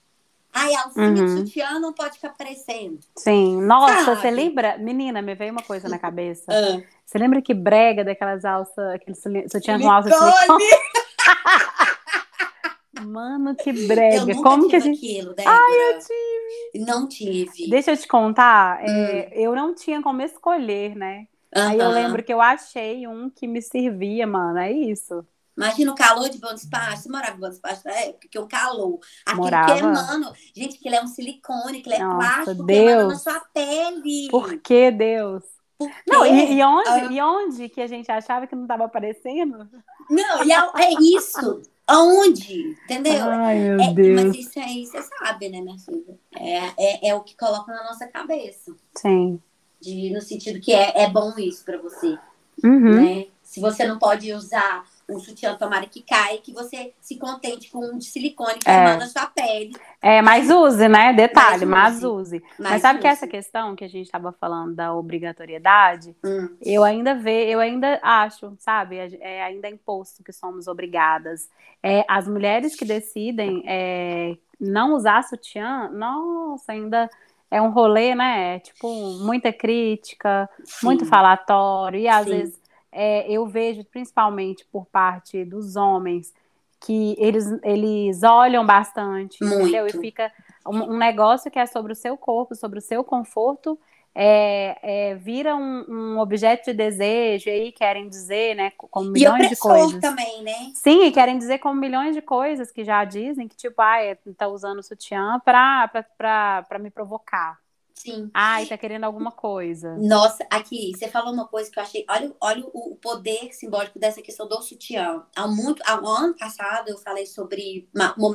Ai, 0.54 0.74
a 0.74 0.84
alcinha 0.84 1.08
uhum. 1.08 1.14
de 1.14 1.38
sutiã 1.38 1.80
não 1.80 1.92
pode 1.92 2.16
ficar 2.16 2.30
aparecendo. 2.30 3.00
Sim. 3.18 3.62
Nossa, 3.62 4.06
Sabe? 4.06 4.22
você 4.22 4.32
lembra? 4.32 4.78
Menina, 4.78 5.22
me 5.22 5.36
veio 5.36 5.52
uma 5.52 5.62
coisa 5.62 5.90
na 5.90 6.00
cabeça. 6.00 6.46
Ah. 6.50 6.82
Você 7.06 7.18
lembra 7.18 7.42
que 7.42 7.54
brega 7.54 8.06
daquelas 8.06 8.46
alças, 8.46 8.94
aqueles 8.94 9.22
sutiã 9.52 9.78
com 9.78 9.92
alça? 9.92 10.10
Mano, 13.06 13.54
que 13.56 13.74
brega. 13.86 14.32
Eu 14.32 14.42
Como 14.42 14.70
que 14.70 14.78
a 14.78 14.80
gente. 14.80 14.98
Aquilo, 14.98 15.36
Ai, 15.46 15.94
eu 15.94 16.00
tive. 16.00 16.86
Não 16.86 17.08
tive. 17.08 17.70
Deixa 17.70 17.92
eu 17.92 17.98
te 17.98 18.08
contar. 18.08 18.82
É, 18.82 18.90
hum. 18.90 18.94
É, 18.94 19.30
eu 19.34 19.54
não 19.54 19.76
tinha 19.76 20.02
como 20.02 20.22
escolher, 20.22 20.96
né? 20.96 21.28
Aí 21.54 21.78
eu 21.78 21.90
lembro 21.90 22.24
que 22.24 22.34
eu 22.34 22.42
achei 22.42 23.06
um 23.08 23.30
que 23.30 23.46
me 23.46 23.62
servia, 23.62 24.26
mano. 24.26 24.60
É 24.60 24.72
isso. 24.72 25.26
Imagina 25.56 25.92
o 25.92 25.96
calor 25.96 26.30
de 26.30 26.38
Bom 26.38 26.54
Despacho. 26.54 27.04
Você 27.04 27.10
morava 27.10 27.38
em 27.38 27.40
Bom 27.40 27.50
Despacho 27.50 27.82
na 27.86 27.94
época? 27.94 28.28
Que 28.30 28.40
o 28.40 28.48
calor. 28.48 29.00
Aquilo 29.26 29.44
morava. 29.44 29.74
queimando. 29.74 30.34
Gente, 30.54 30.78
que 30.78 30.88
ele 30.88 30.96
é 30.98 31.04
um 31.04 31.08
silicone, 31.08 31.82
que 31.82 31.90
ele 31.90 31.96
é 31.96 32.04
Nossa, 32.04 32.18
plástico 32.18 32.64
Deus. 32.64 32.84
queimando 32.84 33.08
na 33.08 33.16
sua 33.16 33.40
pele. 33.54 34.28
Por 34.30 34.58
que, 34.58 34.92
Deus? 34.92 35.44
Por 35.78 35.90
não, 36.08 36.26
e, 36.26 36.54
e, 36.54 36.64
onde, 36.64 36.90
ah. 36.90 37.12
e 37.12 37.22
onde 37.22 37.70
que 37.70 37.82
a 37.82 37.88
gente 37.88 38.10
achava 38.12 38.48
que 38.48 38.56
não 38.56 38.64
estava 38.64 38.86
aparecendo? 38.86 39.68
Não, 40.10 40.44
e 40.44 40.52
é, 40.52 40.58
é 40.58 40.94
isso. 41.02 41.62
Aonde? 41.88 42.76
Entendeu? 42.84 43.24
Ai, 43.30 43.60
meu 43.60 43.82
é, 43.82 43.94
Deus. 43.94 44.24
Mas 44.24 44.36
isso 44.36 44.60
aí 44.60 44.86
você 44.86 45.02
sabe, 45.02 45.50
né, 45.50 45.62
minha 45.62 45.78
filha? 45.78 46.18
É, 46.36 46.72
é, 46.78 47.10
é 47.10 47.16
o 47.16 47.22
que 47.22 47.38
coloca 47.38 47.72
na 47.72 47.84
nossa 47.84 48.08
cabeça. 48.08 48.76
Sim. 48.96 49.40
De, 49.80 50.10
no 50.12 50.22
sentido 50.22 50.60
que 50.60 50.74
é, 50.74 51.04
é 51.04 51.10
bom 51.10 51.34
isso 51.38 51.64
para 51.64 51.78
você. 51.78 52.18
Uhum. 52.64 53.04
Né? 53.04 53.28
Se 53.44 53.60
você 53.60 53.86
não 53.86 54.00
pode 54.00 54.34
usar 54.34 54.86
um 55.10 55.20
sutiã 55.20 55.56
tomara 55.56 55.86
que 55.86 56.02
caia, 56.02 56.40
que 56.40 56.52
você 56.52 56.94
se 57.00 57.18
contente 57.18 57.70
com 57.70 57.80
um 57.80 57.98
de 57.98 58.06
silicone 58.06 58.60
que 58.60 58.70
é. 58.70 58.98
na 58.98 59.08
sua 59.08 59.28
pele. 59.28 59.76
É, 60.02 60.22
mas 60.22 60.50
use, 60.50 60.88
né? 60.88 61.14
Detalhe, 61.14 61.66
mas 61.66 62.04
use. 62.04 62.06
Mas, 62.06 62.14
use. 62.14 62.44
mas 62.60 62.82
sabe 62.82 62.96
use. 62.96 63.02
que 63.02 63.08
essa 63.08 63.28
questão 63.28 63.76
que 63.76 63.84
a 63.84 63.88
gente 63.88 64.06
estava 64.06 64.32
falando 64.32 64.74
da 64.76 64.94
obrigatoriedade, 64.94 66.16
hum. 66.24 66.56
eu 66.62 66.84
ainda 66.84 67.14
vejo, 67.14 67.52
eu 67.52 67.60
ainda 67.60 68.00
acho, 68.02 68.56
sabe? 68.60 68.98
É, 68.98 69.18
é 69.22 69.44
ainda 69.44 69.70
imposto 69.70 70.24
que 70.24 70.34
somos 70.34 70.68
obrigadas. 70.68 71.50
É, 71.84 72.04
as 72.08 72.28
mulheres 72.28 72.76
que 72.76 72.86
decidem 72.86 73.64
é, 73.68 74.36
não 74.60 74.94
usar 74.94 75.24
sutiã, 75.24 75.90
nossa, 75.90 76.72
ainda 76.72 77.10
é 77.52 77.62
um 77.62 77.70
rolê, 77.70 78.16
né? 78.16 78.60
Tipo, 78.60 78.88
muita 79.20 79.54
crítica, 79.54 80.50
Sim. 80.64 80.88
muito 80.88 81.06
falatório, 81.06 82.00
e 82.00 82.08
às 82.08 82.26
Sim. 82.26 82.32
vezes 82.32 82.65
é, 82.96 83.30
eu 83.30 83.46
vejo 83.46 83.84
principalmente 83.84 84.66
por 84.72 84.86
parte 84.86 85.44
dos 85.44 85.76
homens 85.76 86.34
que 86.80 87.16
eles, 87.18 87.46
eles 87.62 88.24
olham 88.24 88.66
bastante, 88.66 89.44
Muito. 89.44 89.64
entendeu? 89.64 89.88
E 89.88 89.92
fica 89.92 90.32
um, 90.66 90.94
um, 90.94 90.98
negócio 90.98 91.52
que 91.52 91.60
é 91.60 91.66
sobre 91.66 91.92
o 91.92 91.96
seu 91.96 92.16
corpo, 92.16 92.56
sobre 92.56 92.80
o 92.80 92.82
seu 92.82 93.04
conforto, 93.04 93.78
é, 94.14 94.78
é, 94.82 95.16
vira 95.16 95.56
um, 95.56 95.86
um, 95.90 96.20
objeto 96.20 96.66
de 96.66 96.74
desejo, 96.74 97.50
e 97.50 97.52
aí 97.52 97.72
querem 97.74 98.08
dizer, 98.08 98.56
né, 98.56 98.72
como 98.78 99.10
milhões 99.10 99.50
de 99.50 99.58
coisas. 99.58 100.00
também, 100.00 100.42
né? 100.42 100.72
Sim, 100.74 101.04
e 101.04 101.12
querem 101.12 101.38
dizer 101.38 101.58
como 101.58 101.80
milhões 101.80 102.16
de 102.16 102.22
coisas 102.22 102.72
que 102.72 102.86
já 102.86 103.04
dizem 103.04 103.48
que, 103.48 103.58
tipo, 103.58 103.82
ah, 103.82 103.98
tá 104.38 104.48
usando 104.48 104.82
sutiã 104.82 105.42
pra, 105.44 105.90
pra, 105.90 106.04
pra, 106.04 106.64
pra 106.64 106.80
me 106.80 106.90
provocar. 106.90 107.60
Sim. 107.96 108.30
Ai, 108.34 108.66
tá 108.66 108.78
querendo 108.78 109.06
alguma 109.06 109.32
coisa. 109.32 109.96
Nossa, 109.96 110.46
aqui, 110.50 110.92
você 110.96 111.08
falou 111.08 111.34
uma 111.34 111.48
coisa 111.48 111.72
que 111.72 111.80
eu 111.80 111.84
achei. 111.84 112.06
Olha, 112.10 112.34
olha 112.42 112.64
o 112.74 112.96
poder 113.02 113.54
simbólico 113.54 113.98
dessa 113.98 114.22
questão 114.22 114.48
do 114.48 114.62
sutiã. 114.62 115.24
Há 115.36 115.48
muito, 115.48 115.82
há 115.86 116.00
um 116.00 116.08
ano 116.08 116.36
passado 116.36 116.90
eu 116.90 116.98
falei 116.98 117.26
sobre 117.26 117.88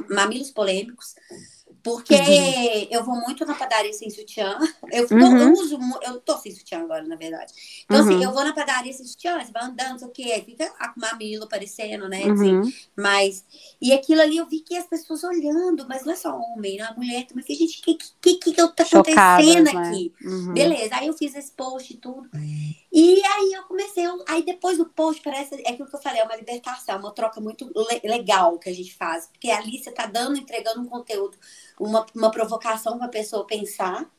mamilos 0.09 0.51
polêmicos. 0.51 1.15
Porque 1.83 2.15
uhum. 2.15 2.87
eu 2.91 3.05
vou 3.05 3.17
muito 3.17 3.45
na 3.47 3.55
padaria 3.55 3.93
sem 3.93 4.11
sutiã. 4.11 4.59
Eu, 4.91 5.07
uhum. 5.11 5.39
eu 5.39 5.53
uso, 5.53 5.79
eu 6.03 6.21
tô 6.21 6.37
sem 6.39 6.53
sutiã 6.53 6.81
agora, 6.81 7.03
na 7.05 7.17
verdade. 7.17 7.53
Então, 7.85 8.01
assim, 8.01 8.11
uhum. 8.11 8.17
assim, 8.17 8.25
eu 8.25 8.33
vou 8.33 8.45
na 8.45 8.53
padaria 8.53 8.93
sem 8.93 9.07
sutiã, 9.07 9.39
você 9.41 9.53
vai 9.53 9.65
andando, 9.65 9.99
sei 9.99 10.09
o 10.09 10.11
quê, 10.11 10.43
fica 10.45 10.69
com 10.71 11.01
mamilo 11.01 11.45
aparecendo, 11.45 12.09
né? 12.09 12.25
Assim, 12.25 12.57
uhum. 12.57 12.73
mas. 12.97 13.45
E 13.81 13.93
aquilo 13.93 14.21
ali 14.21 14.37
eu 14.37 14.47
vi 14.47 14.61
que 14.61 14.77
as 14.77 14.87
pessoas 14.87 15.25
olhando, 15.25 15.87
mas 15.89 16.05
não 16.05 16.13
é 16.13 16.17
só 16.17 16.37
homem, 16.37 16.77
né? 16.77 16.85
A 16.85 16.95
mulher 16.95 17.27
também. 17.27 17.45
Falei, 17.45 17.59
gente, 17.59 17.81
o 17.81 17.83
que, 17.83 17.95
que, 17.95 18.35
que, 18.35 18.53
que 18.53 18.53
tá 18.55 18.65
acontecendo 18.65 19.07
Chocadas, 19.07 19.65
né? 19.65 19.71
aqui? 19.71 20.13
Né? 20.21 20.53
Beleza. 20.53 20.97
Aí 20.97 21.07
eu 21.07 21.15
fiz 21.15 21.35
esse 21.35 21.53
post 21.53 21.93
e 21.93 21.97
tudo. 21.97 22.29
E 22.93 23.23
aí 23.25 23.53
eu 23.53 23.63
comecei, 23.65 24.05
eu, 24.05 24.23
aí 24.27 24.45
depois 24.45 24.77
do 24.77 24.87
post, 24.87 25.23
parece, 25.23 25.55
é 25.65 25.71
aquilo 25.71 25.89
que 25.89 25.95
eu 25.95 26.01
falei, 26.01 26.21
é 26.21 26.25
uma 26.25 26.35
libertação, 26.35 26.99
uma 26.99 27.13
troca 27.13 27.41
muito 27.41 27.71
le 27.75 28.09
legal 28.09 28.59
que 28.59 28.69
a 28.69 28.75
gente 28.75 28.97
faz. 28.97 29.27
Porque 29.27 29.51
ali 29.51 29.79
você 29.79 29.93
tá 29.93 30.07
dando, 30.07 30.37
entregando 30.37 30.81
um 30.81 30.87
conteúdo 30.87 31.39
uma, 31.79 32.05
uma 32.15 32.31
provocação 32.31 32.99
para 32.99 33.07
a 33.07 33.11
pessoa 33.11 33.47
pensar, 33.47 34.11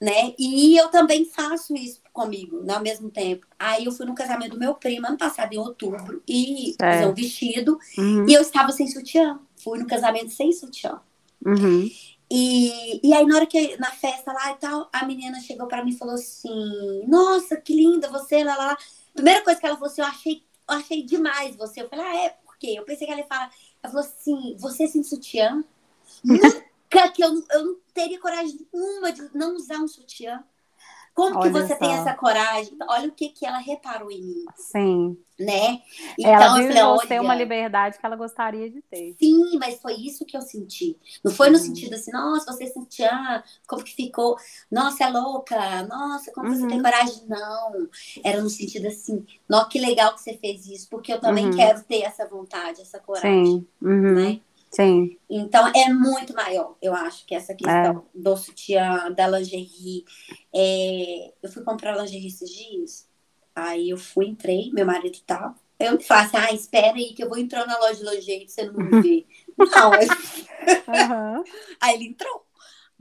né? 0.00 0.34
E 0.38 0.76
eu 0.76 0.88
também 0.88 1.24
faço 1.24 1.74
isso 1.74 2.02
comigo, 2.12 2.60
né, 2.62 2.74
ao 2.74 2.82
mesmo 2.82 3.10
tempo. 3.10 3.46
Aí 3.58 3.84
eu 3.86 3.92
fui 3.92 4.04
no 4.04 4.14
casamento 4.14 4.52
do 4.52 4.58
meu 4.58 4.74
primo 4.74 5.06
ano 5.06 5.16
passado, 5.16 5.52
em 5.52 5.58
outubro, 5.58 6.22
e 6.28 6.74
é. 6.80 6.92
fazer 6.92 7.06
um 7.06 7.14
vestido, 7.14 7.78
uhum. 7.96 8.28
e 8.28 8.34
eu 8.34 8.42
estava 8.42 8.72
sem 8.72 8.86
sutiã. 8.86 9.38
Fui 9.56 9.78
no 9.78 9.86
casamento 9.86 10.30
sem 10.30 10.52
sutiã. 10.52 11.00
Uhum. 11.44 11.88
E, 12.34 13.06
e 13.06 13.12
aí, 13.12 13.26
na 13.26 13.36
hora 13.36 13.46
que 13.46 13.76
na 13.76 13.90
festa 13.90 14.32
lá 14.32 14.52
e 14.52 14.54
tal, 14.54 14.88
a 14.90 15.04
menina 15.04 15.38
chegou 15.38 15.66
para 15.66 15.84
mim 15.84 15.90
e 15.90 15.98
falou 15.98 16.14
assim: 16.14 17.06
Nossa, 17.06 17.60
que 17.60 17.74
linda 17.74 18.08
você, 18.08 18.42
lá, 18.42 18.56
lá. 18.56 18.78
Primeira 19.12 19.42
coisa 19.42 19.60
que 19.60 19.66
ela 19.66 19.76
falou 19.76 19.90
assim: 19.90 20.00
Eu 20.00 20.06
achei, 20.06 20.42
eu 20.66 20.74
achei 20.74 21.02
demais 21.02 21.54
você. 21.56 21.82
Eu 21.82 21.90
falei: 21.90 22.06
Ah, 22.06 22.16
é, 22.24 22.30
por 22.30 22.56
quê? 22.56 22.74
Eu 22.74 22.84
pensei 22.84 23.06
que 23.06 23.12
ela 23.12 23.20
ia 23.20 23.26
falar. 23.26 23.52
Ela 23.82 23.92
falou 23.92 24.08
assim: 24.08 24.56
Você 24.58 24.88
sem 24.88 25.02
sutiã? 25.02 25.62
que 27.14 27.22
eu, 27.22 27.44
eu 27.50 27.66
não 27.66 27.76
teria 27.92 28.18
coragem 28.18 28.66
nenhuma 28.72 29.12
de 29.12 29.28
não 29.36 29.54
usar 29.54 29.80
um 29.80 29.88
sutiã. 29.88 30.42
Como 31.14 31.38
Olha 31.38 31.42
que 31.42 31.50
você 31.50 31.74
só. 31.74 31.76
tem 31.76 31.92
essa 31.92 32.14
coragem? 32.14 32.74
Olha 32.88 33.08
o 33.08 33.12
que, 33.12 33.28
que 33.28 33.44
ela 33.44 33.58
reparou 33.58 34.10
em 34.10 34.22
mim. 34.22 34.44
Sim. 34.56 35.18
Né? 35.38 35.82
Então, 36.18 36.32
ela 36.32 36.54
viu 36.54 36.68
falei, 36.68 36.82
você 36.82 37.20
uma 37.20 37.34
liberdade 37.34 37.98
que 37.98 38.06
ela 38.06 38.14
gostaria 38.16 38.70
de 38.70 38.80
ter. 38.82 39.16
Sim, 39.18 39.58
mas 39.58 39.80
foi 39.80 39.94
isso 39.94 40.24
que 40.24 40.36
eu 40.36 40.40
senti. 40.40 40.96
Não 41.24 41.32
foi 41.32 41.50
no 41.50 41.58
sentido 41.58 41.94
assim, 41.94 42.12
nossa, 42.12 42.52
você 42.52 42.66
sentia, 42.68 43.10
ah, 43.10 43.42
como 43.66 43.82
que 43.82 43.94
ficou? 43.94 44.36
Nossa, 44.70 45.04
é 45.04 45.08
louca. 45.08 45.82
Nossa, 45.86 46.30
como 46.32 46.48
uhum. 46.48 46.54
você 46.54 46.66
tem 46.66 46.76
uhum. 46.76 46.82
coragem? 46.82 47.22
Não. 47.26 47.88
Era 48.24 48.40
no 48.40 48.48
sentido 48.48 48.86
assim, 48.86 49.26
nossa, 49.48 49.68
que 49.68 49.80
legal 49.80 50.14
que 50.14 50.20
você 50.20 50.34
fez 50.38 50.66
isso, 50.66 50.88
porque 50.88 51.12
eu 51.12 51.20
também 51.20 51.46
uhum. 51.46 51.56
quero 51.56 51.82
ter 51.82 52.02
essa 52.02 52.26
vontade, 52.26 52.80
essa 52.80 53.00
coragem. 53.00 53.44
Sim. 53.44 53.66
Uhum. 53.82 54.14
Né? 54.14 54.40
Sim. 54.72 55.18
Então 55.28 55.70
é 55.74 55.92
muito 55.92 56.34
maior, 56.34 56.76
eu 56.80 56.94
acho, 56.94 57.26
que 57.26 57.34
essa 57.34 57.54
questão 57.54 57.98
é. 57.98 58.02
do 58.14 58.36
sutiã, 58.36 59.12
da 59.12 59.28
lingerie. 59.28 60.04
É... 60.54 61.32
Eu 61.42 61.50
fui 61.50 61.62
comprar 61.62 61.96
lingerie 61.96 62.28
esses 62.28 62.50
dias, 62.50 63.08
aí 63.54 63.90
eu 63.90 63.98
fui, 63.98 64.26
entrei, 64.26 64.70
meu 64.72 64.86
marido 64.86 65.18
tá. 65.26 65.54
Eu 65.78 66.00
faço, 66.00 66.36
ah, 66.36 66.52
espera 66.52 66.94
aí 66.94 67.12
que 67.12 67.22
eu 67.22 67.28
vou 67.28 67.38
entrar 67.38 67.66
na 67.66 67.78
loja 67.78 67.96
de 67.96 68.04
lingerie 68.04 68.46
pra 68.46 68.54
você 68.54 68.64
não 68.64 68.74
me 68.74 69.02
ver. 69.02 69.26
não, 69.58 69.92
eu... 69.94 70.08
uhum. 70.08 71.44
aí 71.80 71.94
ele 71.94 72.04
entrou. 72.06 72.41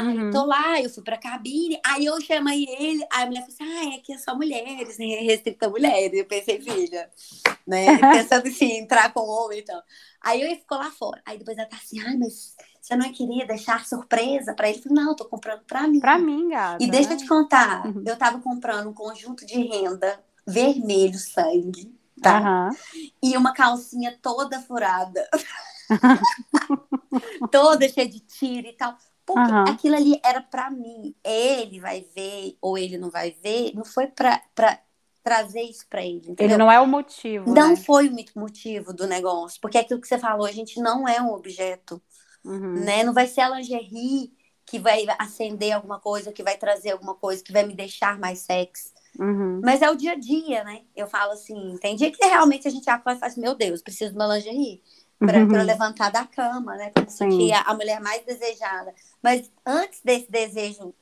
Uhum. 0.01 0.31
tô 0.31 0.45
lá, 0.45 0.81
eu 0.81 0.89
fui 0.89 1.03
pra 1.03 1.17
cabine, 1.17 1.79
aí 1.85 2.05
eu 2.05 2.19
chamei 2.21 2.65
ele, 2.67 3.05
aí 3.11 3.23
a 3.23 3.25
mulher 3.25 3.41
falou 3.41 3.53
assim, 3.53 3.93
ah, 3.93 3.95
aqui 3.97 4.13
é 4.13 4.17
só 4.17 4.35
mulheres, 4.35 4.97
né? 4.97 5.05
Restrita 5.21 5.69
mulheres. 5.69 6.19
Eu 6.19 6.25
pensei, 6.25 6.61
filha, 6.61 7.09
né? 7.67 7.97
Pensando 8.11 8.47
assim, 8.47 8.77
entrar 8.77 9.13
com 9.13 9.21
homem 9.21 9.59
e 9.59 9.61
então. 9.61 9.75
tal. 9.75 9.85
Aí 10.21 10.41
eu 10.41 10.55
ficou 10.55 10.77
lá 10.77 10.91
fora. 10.91 11.21
Aí 11.25 11.37
depois 11.37 11.57
ela 11.57 11.67
tá 11.67 11.77
assim, 11.77 11.99
ai, 11.99 12.15
mas 12.17 12.55
Você 12.81 12.95
não 12.95 13.11
queria 13.11 13.45
deixar 13.45 13.85
surpresa 13.85 14.53
para 14.53 14.69
ele? 14.69 14.79
Eu 14.79 14.83
falei, 14.83 15.03
não, 15.03 15.15
tô 15.15 15.25
comprando 15.25 15.61
para 15.65 15.87
mim. 15.87 15.99
Para 15.99 16.17
mim, 16.17 16.49
gata. 16.49 16.83
E 16.83 16.89
deixa 16.89 17.13
eu 17.13 17.17
te 17.17 17.27
contar, 17.27 17.85
uhum. 17.85 18.03
eu 18.05 18.17
tava 18.17 18.39
comprando 18.39 18.89
um 18.89 18.93
conjunto 18.93 19.45
de 19.45 19.55
renda 19.55 20.19
vermelho 20.45 21.17
sangue, 21.17 21.93
tá? 22.21 22.69
Uhum. 22.69 23.09
E 23.21 23.37
uma 23.37 23.53
calcinha 23.53 24.17
toda 24.21 24.59
furada. 24.61 25.27
toda 27.51 27.87
cheia 27.89 28.07
de 28.07 28.19
tiro 28.19 28.67
e 28.67 28.73
tal. 28.73 28.97
Porque 29.25 29.51
uhum. 29.51 29.63
aquilo 29.63 29.95
ali 29.95 30.19
era 30.23 30.41
para 30.41 30.69
mim. 30.69 31.15
Ele 31.23 31.79
vai 31.79 32.05
ver 32.15 32.57
ou 32.61 32.77
ele 32.77 32.97
não 32.97 33.09
vai 33.09 33.31
ver, 33.31 33.73
não 33.73 33.85
foi 33.85 34.07
para 34.07 34.41
trazer 35.23 35.61
isso 35.61 35.85
para 35.89 36.03
ele. 36.03 36.31
Entendeu? 36.31 36.45
Ele 36.45 36.57
não 36.57 36.71
é 36.71 36.79
o 36.79 36.87
motivo. 36.87 37.53
Não 37.53 37.71
né? 37.71 37.75
foi 37.75 38.09
o 38.09 38.39
motivo 38.39 38.93
do 38.93 39.07
negócio. 39.07 39.59
Porque 39.61 39.77
aquilo 39.77 40.01
que 40.01 40.07
você 40.07 40.17
falou, 40.17 40.45
a 40.45 40.51
gente 40.51 40.79
não 40.79 41.07
é 41.07 41.21
um 41.21 41.31
objeto. 41.31 42.01
Uhum. 42.43 42.83
Né? 42.83 43.03
Não 43.03 43.13
vai 43.13 43.27
ser 43.27 43.41
a 43.41 43.49
lingerie 43.49 44.33
que 44.65 44.79
vai 44.79 45.05
acender 45.19 45.73
alguma 45.73 45.99
coisa, 45.99 46.31
que 46.31 46.43
vai 46.43 46.57
trazer 46.57 46.91
alguma 46.91 47.13
coisa, 47.13 47.43
que 47.43 47.51
vai 47.51 47.65
me 47.65 47.75
deixar 47.75 48.17
mais 48.17 48.39
sexy. 48.39 48.91
Uhum. 49.19 49.59
Mas 49.61 49.81
é 49.81 49.89
o 49.89 49.95
dia 49.95 50.13
a 50.13 50.15
dia, 50.15 50.63
né? 50.63 50.83
Eu 50.95 51.07
falo 51.07 51.33
assim, 51.33 51.77
tem 51.81 51.95
dia 51.95 52.09
que 52.09 52.25
realmente 52.25 52.67
a 52.67 52.71
gente 52.71 52.89
acorda 52.89 53.17
e 53.17 53.19
fala 53.19 53.31
assim, 53.31 53.41
meu 53.41 53.53
Deus, 53.53 53.81
preciso 53.81 54.11
de 54.11 54.17
uma 54.17 54.33
lingerie 54.33 54.81
para 55.25 55.39
uhum. 55.39 55.63
levantar 55.63 56.11
da 56.11 56.25
cama, 56.25 56.75
né? 56.75 56.91
Sentir 57.07 57.53
a, 57.53 57.61
a 57.61 57.73
mulher 57.75 58.01
mais 58.01 58.25
desejada. 58.25 58.93
Mas 59.21 59.51
antes 59.65 60.01
desse 60.03 60.31
desejo, 60.31 60.93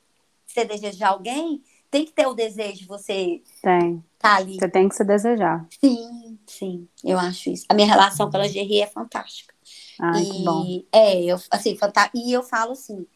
você 0.45 0.65
desejar 0.65 1.09
alguém, 1.09 1.63
tem 1.89 2.05
que 2.05 2.11
ter 2.11 2.27
o 2.27 2.33
desejo 2.33 2.79
de 2.79 2.87
você 2.87 3.41
tem. 3.61 4.03
tá 4.17 4.35
ali. 4.35 4.59
Você 4.59 4.67
tem 4.67 4.89
que 4.89 4.95
se 4.95 5.03
desejar. 5.03 5.65
Sim, 5.79 6.37
sim, 6.45 6.87
eu 7.03 7.17
acho 7.17 7.49
isso. 7.49 7.65
A 7.69 7.73
minha 7.73 7.87
relação 7.87 8.29
com 8.29 8.37
a 8.37 8.41
lingerie 8.41 8.81
é 8.81 8.87
fantástica. 8.87 9.53
Ai, 9.99 10.21
e, 10.21 10.31
que 10.31 10.43
bom. 10.43 10.83
É, 10.91 11.23
eu, 11.23 11.37
assim, 11.49 11.77
fanta... 11.77 12.09
e 12.13 12.31
eu 12.31 12.43
falo 12.43 12.73
assim, 12.73 13.07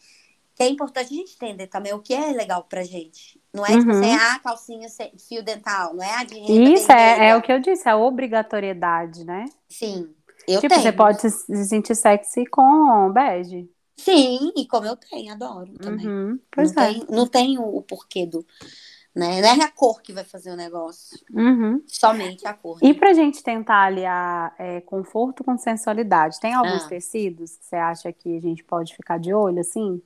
que 0.55 0.63
é 0.63 0.67
importante 0.67 1.13
a 1.13 1.17
gente 1.17 1.35
entender 1.35 1.67
também 1.67 1.93
o 1.93 1.99
que 1.99 2.13
é 2.13 2.31
legal 2.31 2.63
pra 2.63 2.83
gente. 2.83 3.41
Não 3.53 3.65
é 3.65 3.77
tipo 3.77 3.91
uhum. 3.91 4.01
tipo 4.01 4.05
assim, 4.05 4.15
ah, 4.15 4.39
calcinha 4.39 4.87
fio 5.27 5.43
dental, 5.43 5.93
não 5.93 6.03
é 6.03 6.15
a 6.15 6.23
de 6.23 6.39
Isso, 6.39 6.91
é, 6.91 7.29
é 7.29 7.35
o 7.35 7.41
que 7.41 7.51
eu 7.51 7.59
disse, 7.59 7.87
a 7.87 7.95
obrigatoriedade, 7.97 9.23
né? 9.23 9.45
Sim, 9.69 10.09
eu 10.47 10.59
tipo, 10.59 10.73
tenho. 10.73 10.81
você 10.81 10.91
pode 10.91 11.21
se 11.29 11.65
sentir 11.65 11.95
sexy 11.95 12.45
com 12.45 13.11
bege. 13.11 13.69
Sim, 13.95 14.51
e 14.55 14.65
como 14.67 14.85
eu 14.85 14.95
tenho, 14.95 15.31
adoro 15.31 15.71
também. 15.79 16.07
Uhum, 16.07 16.39
pois 16.51 16.73
não 16.73 16.83
é. 16.83 16.93
Tem, 16.93 17.05
não 17.09 17.27
tem 17.27 17.57
o, 17.57 17.77
o, 17.77 17.81
porquê 17.81 18.25
do. 18.25 18.45
Né? 19.15 19.41
Não 19.41 19.47
é 19.47 19.63
a 19.63 19.71
cor 19.71 20.01
que 20.01 20.11
vai 20.11 20.23
fazer 20.23 20.51
o 20.51 20.55
negócio. 20.55 21.17
Uhum. 21.31 21.81
Somente 21.87 22.47
a 22.47 22.53
cor. 22.53 22.79
Né? 22.81 22.89
E 22.89 22.93
pra 22.93 23.13
gente 23.13 23.43
tentar 23.43 23.83
aliar 23.83 24.55
é, 24.57 24.81
conforto 24.81 25.43
com 25.43 25.57
sensualidade, 25.57 26.39
tem 26.39 26.53
alguns 26.53 26.83
ah. 26.83 26.87
tecidos 26.87 27.55
que 27.57 27.65
você 27.65 27.75
acha 27.75 28.11
que 28.11 28.35
a 28.35 28.41
gente 28.41 28.63
pode 28.63 28.95
ficar 28.95 29.19
de 29.19 29.33
olho, 29.33 29.59
assim? 29.59 30.01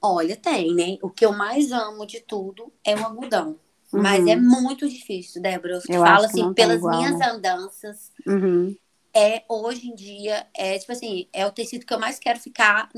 Olha, 0.00 0.36
tem, 0.36 0.72
né? 0.74 0.96
O 1.02 1.10
que 1.10 1.26
eu 1.26 1.32
mais 1.32 1.72
amo 1.72 2.06
de 2.06 2.20
tudo 2.20 2.72
é 2.84 2.94
o 2.94 3.04
algodão. 3.04 3.58
Uhum. 3.92 4.02
Mas 4.02 4.24
é 4.26 4.36
muito 4.36 4.88
difícil, 4.88 5.42
Débora. 5.42 5.74
Eu, 5.74 5.96
eu 5.96 6.02
falo 6.02 6.24
assim, 6.24 6.54
pelas 6.54 6.78
igual, 6.78 6.96
minhas 6.96 7.18
né? 7.18 7.26
andanças. 7.26 8.12
Uhum 8.26 8.76
é 9.14 9.44
hoje 9.48 9.88
em 9.88 9.94
dia, 9.94 10.46
é 10.54 10.78
tipo 10.78 10.92
assim, 10.92 11.28
é 11.32 11.46
o 11.46 11.52
tecido 11.52 11.86
que 11.86 11.94
eu 11.94 12.00
mais 12.00 12.18
quero 12.18 12.38
ficar 12.38 12.90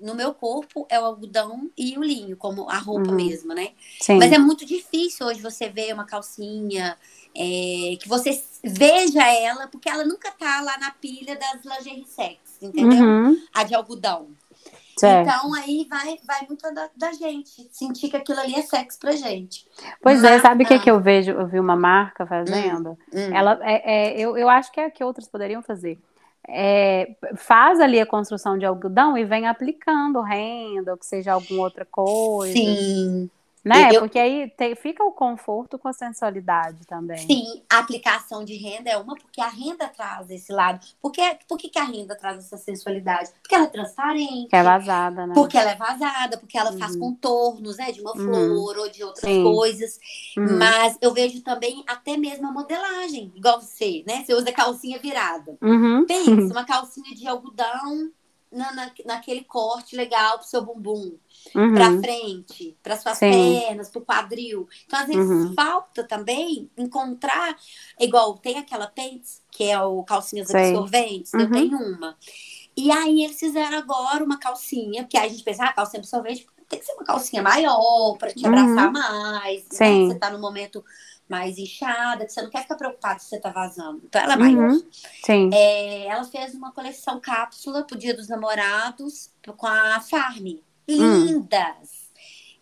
no 0.00 0.14
meu 0.14 0.32
corpo, 0.32 0.86
é 0.88 0.98
o 0.98 1.04
algodão 1.04 1.70
e 1.76 1.98
o 1.98 2.02
linho, 2.02 2.36
como 2.36 2.68
a 2.70 2.78
roupa 2.78 3.10
uhum. 3.10 3.16
mesmo, 3.16 3.52
né? 3.52 3.72
Sim. 4.00 4.16
Mas 4.16 4.32
é 4.32 4.38
muito 4.38 4.64
difícil 4.64 5.26
hoje 5.26 5.42
você 5.42 5.68
ver 5.68 5.92
uma 5.92 6.06
calcinha, 6.06 6.96
é, 7.34 7.96
que 8.00 8.08
você 8.08 8.42
veja 8.64 9.26
ela, 9.26 9.68
porque 9.68 9.88
ela 9.88 10.04
nunca 10.04 10.30
tá 10.32 10.60
lá 10.62 10.78
na 10.78 10.90
pilha 10.92 11.36
das 11.36 11.64
lingerie 11.64 12.06
sex, 12.06 12.38
entendeu? 12.62 13.04
Uhum. 13.04 13.42
A 13.52 13.62
de 13.62 13.74
algodão. 13.74 14.28
Certo. 14.96 15.28
Então 15.28 15.54
aí 15.54 15.86
vai, 15.88 16.18
vai 16.26 16.46
muito 16.46 16.62
da, 16.74 16.90
da, 16.94 17.12
gente, 17.12 17.68
sentir 17.72 18.10
que 18.10 18.16
aquilo 18.16 18.40
ali 18.40 18.54
é 18.54 18.62
sexo 18.62 18.98
pra 18.98 19.12
gente. 19.12 19.66
Pois 20.02 20.22
é, 20.22 20.38
sabe 20.40 20.64
o 20.64 20.66
que, 20.66 20.78
que 20.78 20.90
eu 20.90 21.00
vejo? 21.00 21.30
Eu 21.32 21.46
vi 21.46 21.58
uma 21.58 21.76
marca 21.76 22.26
fazendo. 22.26 22.90
Hum, 22.90 22.96
hum. 23.14 23.34
Ela 23.34 23.58
é, 23.62 24.12
é, 24.12 24.20
eu, 24.20 24.36
eu 24.36 24.48
acho 24.48 24.70
que 24.70 24.80
é 24.80 24.90
que 24.90 25.02
outras 25.02 25.28
poderiam 25.28 25.62
fazer. 25.62 25.98
É, 26.48 27.14
faz 27.36 27.80
ali 27.80 28.00
a 28.00 28.06
construção 28.06 28.58
de 28.58 28.66
algodão 28.66 29.16
e 29.16 29.24
vem 29.24 29.46
aplicando 29.46 30.20
renda, 30.20 30.92
ou 30.92 30.98
que 30.98 31.06
seja 31.06 31.32
alguma 31.32 31.62
outra 31.62 31.84
coisa. 31.84 32.52
Sim. 32.52 33.30
Né? 33.64 33.90
Eu, 33.92 34.00
Porque 34.00 34.18
aí 34.18 34.48
te, 34.48 34.74
fica 34.74 35.04
o 35.04 35.12
conforto 35.12 35.78
com 35.78 35.88
a 35.88 35.92
sensualidade 35.92 36.86
também. 36.86 37.18
Sim, 37.18 37.62
a 37.70 37.78
aplicação 37.78 38.42
de 38.42 38.56
renda 38.56 38.88
é 38.88 38.96
uma, 38.96 39.14
porque 39.14 39.40
a 39.40 39.48
renda 39.48 39.86
traz 39.88 40.30
esse 40.30 40.50
lado. 40.50 40.80
Por 41.00 41.12
que, 41.12 41.22
por 41.46 41.58
que, 41.58 41.68
que 41.68 41.78
a 41.78 41.84
renda 41.84 42.16
traz 42.16 42.38
essa 42.38 42.56
sensualidade? 42.56 43.30
Porque 43.42 43.54
ela 43.54 43.64
é 43.64 43.68
transparente. 43.68 44.48
Que 44.48 44.56
é 44.56 44.62
vazada, 44.62 45.26
né? 45.26 45.34
Porque 45.34 45.58
ela 45.58 45.70
é 45.72 45.76
vazada, 45.76 46.38
porque 46.38 46.56
ela 46.56 46.72
uhum. 46.72 46.78
faz 46.78 46.96
contornos, 46.96 47.76
né? 47.76 47.92
De 47.92 48.00
uma 48.00 48.16
uhum. 48.16 48.24
flor 48.24 48.78
ou 48.78 48.90
de 48.90 49.04
outras 49.04 49.30
Sim. 49.30 49.42
coisas. 49.42 49.98
Uhum. 50.38 50.58
Mas 50.58 50.96
eu 51.02 51.12
vejo 51.12 51.42
também 51.42 51.84
até 51.86 52.16
mesmo 52.16 52.48
a 52.48 52.52
modelagem, 52.52 53.30
igual 53.36 53.60
você, 53.60 54.02
né? 54.06 54.24
Você 54.24 54.32
usa 54.34 54.50
calcinha 54.52 54.98
virada. 54.98 55.58
Uhum. 55.60 56.06
Pensa, 56.06 56.30
uma 56.52 56.64
calcinha 56.64 57.14
de 57.14 57.26
algodão 57.26 58.10
na, 58.50 58.72
na, 58.72 58.90
naquele 59.06 59.44
corte 59.44 59.94
legal 59.94 60.38
pro 60.38 60.46
seu 60.46 60.64
bumbum 60.64 61.16
uhum. 61.54 61.74
para 61.74 61.98
frente, 62.00 62.76
para 62.82 62.96
suas 62.96 63.18
Sim. 63.18 63.30
pernas, 63.30 63.88
para 63.88 64.00
o 64.00 64.04
quadril. 64.04 64.68
Então, 64.86 64.98
às 64.98 65.06
vezes, 65.06 65.30
uhum. 65.30 65.54
falta 65.54 66.04
também 66.04 66.70
encontrar, 66.76 67.56
igual 67.98 68.36
tem 68.38 68.58
aquela 68.58 68.86
Pants, 68.86 69.42
que 69.50 69.64
é 69.64 69.80
o 69.80 70.02
calcinhas 70.02 70.52
absorventes, 70.52 71.32
uhum. 71.32 71.40
eu 71.40 71.50
tenho 71.50 71.78
uma. 71.78 72.16
E 72.76 72.90
aí 72.90 73.24
eles 73.24 73.38
fizeram 73.38 73.78
agora 73.78 74.24
uma 74.24 74.38
calcinha, 74.38 75.02
porque 75.02 75.16
aí 75.16 75.26
a 75.26 75.30
gente 75.30 75.44
pensa, 75.44 75.64
ah, 75.64 75.72
calcinha 75.72 76.00
absorvente 76.00 76.46
tem 76.68 76.78
que 76.78 76.86
ser 76.86 76.92
uma 76.92 77.04
calcinha 77.04 77.42
maior 77.42 78.16
para 78.16 78.32
te 78.32 78.46
abraçar 78.46 78.86
uhum. 78.86 78.92
mais. 78.92 79.62
Né? 79.62 79.68
Sim. 79.72 80.06
Né? 80.06 80.14
Você 80.14 80.18
tá 80.20 80.30
no 80.30 80.38
momento 80.38 80.84
mais 81.30 81.56
inchada, 81.56 82.26
que 82.26 82.32
você 82.32 82.42
não 82.42 82.50
quer 82.50 82.62
ficar 82.62 82.74
preocupado 82.74 83.22
se 83.22 83.28
você 83.28 83.38
tá 83.38 83.50
vazando. 83.50 84.02
Então 84.04 84.20
ela 84.20 84.34
é 84.34 84.36
maior. 84.36 84.70
Uhum. 84.70 84.82
Sim. 85.24 85.50
É, 85.54 86.06
ela 86.06 86.24
fez 86.24 86.54
uma 86.54 86.72
coleção 86.72 87.20
cápsula 87.20 87.84
pro 87.84 87.96
Dia 87.96 88.14
dos 88.14 88.28
Namorados 88.28 89.30
com 89.56 89.66
a 89.66 90.00
Farm. 90.00 90.58
Hum. 90.98 91.24
lindas. 91.24 91.60
Hum. 91.60 92.00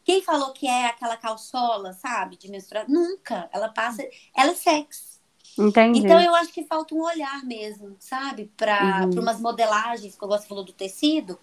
Quem 0.04 0.22
falou 0.22 0.52
que 0.52 0.66
é 0.66 0.86
aquela 0.86 1.16
calçola, 1.16 1.92
sabe, 1.92 2.36
de 2.36 2.50
menstruação? 2.50 2.92
Nunca. 2.92 3.48
Ela 3.52 3.68
passa. 3.68 4.02
Ela 4.36 4.52
é 4.52 4.54
sexy. 4.54 5.18
Entendi. 5.58 6.00
Então 6.00 6.20
eu 6.20 6.34
acho 6.36 6.52
que 6.52 6.64
falta 6.64 6.94
um 6.94 7.02
olhar 7.02 7.44
mesmo, 7.44 7.96
sabe? 7.98 8.50
Para 8.56 9.04
uhum. 9.04 9.20
umas 9.20 9.40
modelagens, 9.40 10.16
como 10.16 10.32
você 10.32 10.46
falou 10.46 10.64
do 10.64 10.72
tecido, 10.72 11.38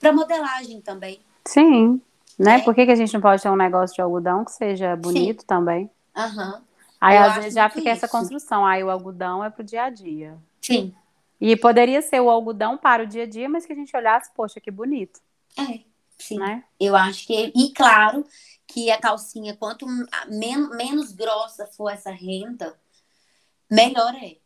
para 0.00 0.12
modelagem 0.12 0.80
também. 0.80 1.20
Sim. 1.44 2.00
Né? 2.38 2.56
É. 2.56 2.60
Por 2.60 2.74
que, 2.74 2.86
que 2.86 2.92
a 2.92 2.96
gente 2.96 3.12
não 3.12 3.20
pode 3.20 3.42
ter 3.42 3.50
um 3.50 3.56
negócio 3.56 3.94
de 3.94 4.00
algodão 4.00 4.44
que 4.44 4.52
seja 4.52 4.96
bonito 4.96 5.40
Sim. 5.40 5.46
também? 5.46 5.90
Aham. 6.16 6.54
Uhum. 6.54 6.67
Aí 7.00 7.16
eu 7.16 7.22
às 7.22 7.34
vezes 7.36 7.54
já 7.54 7.68
fica 7.68 7.92
isso. 7.92 8.04
essa 8.04 8.08
construção. 8.08 8.64
Aí 8.64 8.82
o 8.82 8.90
algodão 8.90 9.44
é 9.44 9.50
pro 9.50 9.62
dia 9.62 9.84
a 9.84 9.90
dia. 9.90 10.38
Sim. 10.60 10.94
E 11.40 11.56
poderia 11.56 12.02
ser 12.02 12.20
o 12.20 12.28
algodão 12.28 12.76
para 12.76 13.04
o 13.04 13.06
dia 13.06 13.22
a 13.22 13.26
dia, 13.26 13.48
mas 13.48 13.64
que 13.64 13.72
a 13.72 13.76
gente 13.76 13.96
olhasse, 13.96 14.30
poxa, 14.34 14.60
que 14.60 14.70
bonito. 14.70 15.20
É. 15.56 15.80
Sim. 16.18 16.38
Né? 16.38 16.64
Eu 16.80 16.96
acho 16.96 17.26
que. 17.26 17.52
E 17.54 17.72
claro 17.72 18.26
que 18.66 18.90
a 18.90 18.98
calcinha, 18.98 19.56
quanto 19.56 19.86
men 20.28 20.68
menos 20.70 21.12
grossa 21.12 21.66
for 21.66 21.88
essa 21.88 22.10
renda, 22.10 22.78
melhor 23.70 24.14
é. 24.16 24.36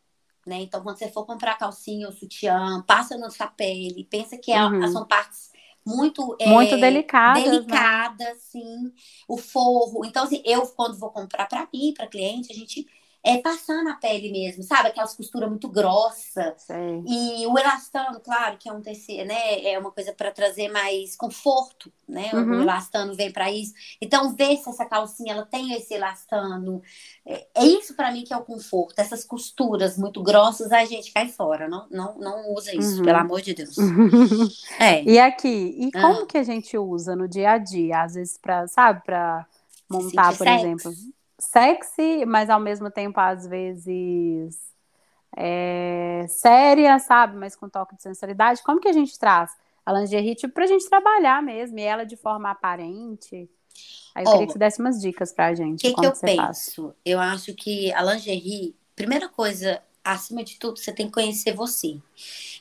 Né? 0.47 0.63
Então, 0.63 0.83
quando 0.83 0.99
você 0.99 1.09
for 1.09 1.25
comprar 1.25 1.57
calcinha 1.57 2.07
ou 2.07 2.13
sutiã, 2.13 2.83
passa 2.87 3.17
na 3.17 3.31
sua 3.31 3.47
pele, 3.47 4.05
pensa 4.05 4.37
que 4.37 4.53
é 4.53 4.65
uhum. 4.65 4.87
são 4.89 5.07
partes 5.07 5.52
muito 5.87 6.37
muito 6.41 6.75
é, 6.75 6.79
delicadas, 6.79 7.45
delicadas, 7.45 8.27
né? 8.27 8.35
sim. 8.39 8.93
O 9.29 9.37
forro. 9.37 10.05
Então, 10.05 10.25
assim, 10.25 10.43
eu 10.45 10.67
quando 10.69 10.99
vou 10.99 11.11
comprar 11.11 11.47
para 11.47 11.69
mim, 11.73 11.93
para 11.97 12.07
cliente, 12.07 12.53
a 12.53 12.55
gente 12.55 12.87
é 13.25 13.39
passar 13.39 13.85
na 13.85 13.95
pele 13.95 14.33
mesmo, 14.33 14.65
sabe? 14.65 14.89
Aquelas 14.89 15.15
costuras 15.15 15.49
muito 15.49 15.69
grossas. 15.69 16.67
E 17.07 17.47
o 17.47 17.57
elastano, 17.57 18.19
claro, 18.19 18.57
que 18.59 18.69
é 18.69 18.73
um 18.73 18.83
tecido, 18.83 19.27
né? 19.27 19.63
É 19.65 19.79
uma 19.79 19.93
coisa 19.93 20.13
para 20.13 20.33
trazer 20.33 20.69
mais 20.69 21.15
conforto, 21.15 21.93
né? 22.09 22.31
Uhum. 22.35 22.59
O 22.59 22.63
elastano 22.63 23.15
vem 23.15 23.31
para 23.31 23.49
isso. 23.51 23.75
Então, 24.01 24.35
ver 24.35 24.57
se 24.57 24.69
essa 24.69 24.85
calcinha 24.85 25.35
ela 25.35 25.47
tem 25.47 25.73
esse 25.73 25.95
elastano. 25.95 26.83
É, 27.25 27.47
é 27.55 27.65
isso 27.65 27.95
para 27.95 28.11
mim 28.11 28.25
que 28.25 28.35
é 28.35 28.37
o 28.37 28.43
conforto. 28.43 28.99
Essas 28.99 29.25
costuras 29.25 29.97
muito 29.97 30.21
grossas, 30.21 30.73
a 30.73 30.85
gente 30.85 31.13
cai 31.13 31.29
fora. 31.29 31.69
Não, 31.69 31.87
não, 31.93 32.19
não 32.19 32.53
usa 32.53 32.75
isso, 32.75 32.99
uhum. 32.99 33.05
pelo 33.05 33.19
amor 33.19 33.41
de 33.41 33.55
Deus. 33.55 33.77
é. 34.81 35.05
E 35.05 35.21
aqui, 35.21 35.77
e 35.79 35.93
como 35.93 36.23
ah. 36.23 36.27
que 36.27 36.39
a 36.39 36.43
gente 36.43 36.77
usa 36.77 37.15
no 37.15 37.29
dia 37.29 37.53
a 37.53 37.59
dia? 37.59 38.03
Às 38.03 38.15
vezes, 38.15 38.37
para, 38.37 38.67
sabe, 38.67 39.05
para 39.05 39.47
montar, 39.89 40.37
por 40.37 40.49
exemplo 40.49 40.93
sexy, 41.43 42.25
mas 42.27 42.49
ao 42.49 42.61
mesmo 42.61 42.91
tempo, 42.91 43.19
às 43.19 43.47
vezes, 43.47 44.59
é, 45.37 46.25
séria, 46.29 46.99
sabe? 46.99 47.37
Mas 47.37 47.57
com 47.57 47.69
toque 47.69 47.97
de 47.97 48.03
sensualidade. 48.03 48.63
Como 48.63 48.81
que 48.81 48.89
a 48.89 48.93
gente 48.93 49.19
traz 49.19 49.51
a 49.85 49.93
lingerie 49.93 50.35
tipo, 50.35 50.55
pra 50.55 50.67
gente 50.67 50.89
trabalhar 50.89 51.43
mesmo, 51.43 51.79
e 51.79 51.83
ela 51.83 52.05
de 52.05 52.17
forma 52.17 52.51
aparente? 52.51 53.51
Aí 54.15 54.25
eu 54.25 54.29
oh, 54.29 54.33
queria 54.33 54.47
que 54.47 54.53
você 54.53 54.59
desse 54.59 54.81
umas 54.81 55.01
dicas 55.01 55.33
pra 55.33 55.55
gente. 55.55 55.87
O 55.87 55.95
que, 55.95 56.01
que 56.01 56.07
eu 56.07 56.13
penso? 56.13 56.87
Faz. 56.87 56.95
Eu 57.05 57.19
acho 57.19 57.55
que 57.55 57.93
a 57.93 58.03
lingerie, 58.03 58.77
primeira 58.95 59.29
coisa 59.29 59.83
acima 60.05 60.43
de 60.43 60.59
tudo, 60.59 60.79
você 60.79 60.93
tem 60.93 61.07
que 61.07 61.13
conhecer 61.13 61.55
você. 61.55 61.99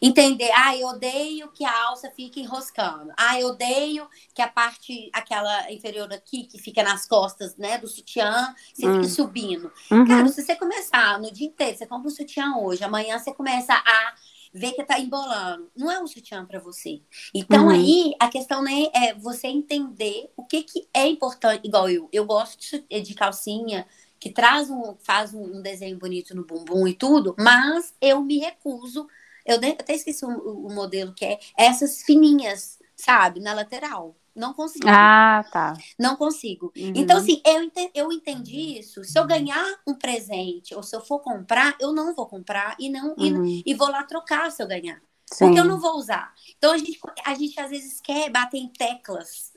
Entender, 0.01 0.49
ah, 0.53 0.75
eu 0.75 0.87
odeio 0.87 1.51
que 1.51 1.65
a 1.65 1.87
alça 1.87 2.11
fique 2.11 2.41
enroscando. 2.41 3.11
Ah, 3.17 3.39
eu 3.39 3.47
odeio 3.47 4.07
que 4.33 4.41
a 4.41 4.47
parte, 4.47 5.09
aquela 5.13 5.71
inferior 5.71 6.11
aqui, 6.13 6.45
que 6.45 6.57
fica 6.57 6.83
nas 6.83 7.07
costas, 7.07 7.55
né, 7.57 7.77
do 7.77 7.87
sutiã, 7.87 8.53
você 8.73 8.87
hum. 8.87 8.95
fique 8.95 9.09
subindo. 9.09 9.71
Uhum. 9.89 10.05
Cara, 10.05 10.27
se 10.27 10.41
você 10.41 10.55
começar 10.55 11.19
no 11.19 11.31
dia 11.31 11.47
inteiro, 11.47 11.77
você 11.77 11.85
compra 11.85 12.07
um 12.07 12.11
sutiã 12.11 12.57
hoje, 12.57 12.83
amanhã 12.83 13.17
você 13.17 13.33
começa 13.33 13.73
a 13.73 14.15
ver 14.53 14.73
que 14.73 14.83
tá 14.83 14.99
embolando. 14.99 15.71
Não 15.75 15.91
é 15.91 16.01
um 16.01 16.07
sutiã 16.07 16.45
para 16.45 16.59
você. 16.59 17.01
Então, 17.33 17.65
uhum. 17.65 17.69
aí, 17.69 18.13
a 18.19 18.27
questão 18.29 18.61
né, 18.61 18.87
é 18.93 19.13
você 19.13 19.47
entender 19.47 20.31
o 20.35 20.45
que, 20.45 20.63
que 20.63 20.87
é 20.93 21.07
importante. 21.07 21.65
Igual 21.65 21.89
eu, 21.89 22.09
eu 22.11 22.25
gosto 22.25 22.83
de 22.89 23.13
calcinha 23.13 23.87
que 24.21 24.29
traz 24.29 24.69
um, 24.69 24.95
faz 24.99 25.33
um, 25.33 25.63
desenho 25.63 25.97
bonito 25.97 26.35
no 26.35 26.45
bumbum 26.45 26.87
e 26.87 26.93
tudo, 26.93 27.35
mas 27.39 27.91
eu 27.99 28.21
me 28.21 28.37
recuso. 28.37 29.07
Eu 29.43 29.55
até 29.55 29.95
esqueci 29.95 30.23
o, 30.23 30.67
o 30.67 30.71
modelo 30.71 31.11
que 31.11 31.25
é 31.25 31.39
essas 31.57 32.03
fininhas, 32.03 32.77
sabe, 32.95 33.39
na 33.39 33.55
lateral. 33.55 34.15
Não 34.35 34.53
consigo. 34.53 34.87
Ah, 34.87 35.43
tá. 35.51 35.73
Não 35.99 36.15
consigo. 36.15 36.71
Uhum. 36.77 36.93
Então, 36.95 37.17
assim, 37.17 37.41
eu 37.43 37.63
entendi, 37.63 37.91
eu 37.95 38.11
entendi 38.11 38.79
isso. 38.79 39.03
Se 39.03 39.17
eu 39.19 39.25
ganhar 39.25 39.65
um 39.85 39.95
presente 39.95 40.75
ou 40.75 40.83
se 40.83 40.95
eu 40.95 41.01
for 41.01 41.19
comprar, 41.19 41.75
eu 41.79 41.91
não 41.91 42.13
vou 42.13 42.27
comprar 42.27 42.75
e 42.79 42.89
não 42.89 43.15
uhum. 43.17 43.45
e, 43.45 43.63
e, 43.65 43.73
vou 43.73 43.89
lá 43.89 44.03
trocar 44.03 44.51
se 44.51 44.61
eu 44.61 44.67
ganhar. 44.67 45.01
Sim. 45.25 45.45
Porque 45.45 45.59
eu 45.59 45.65
não 45.65 45.79
vou 45.79 45.97
usar. 45.97 46.31
Então, 46.57 46.71
a 46.71 46.77
gente, 46.77 46.99
a 47.25 47.33
gente 47.33 47.59
às 47.59 47.71
vezes 47.71 47.99
quer 47.99 48.29
bater 48.29 48.59
em 48.59 48.69
teclas 48.69 49.50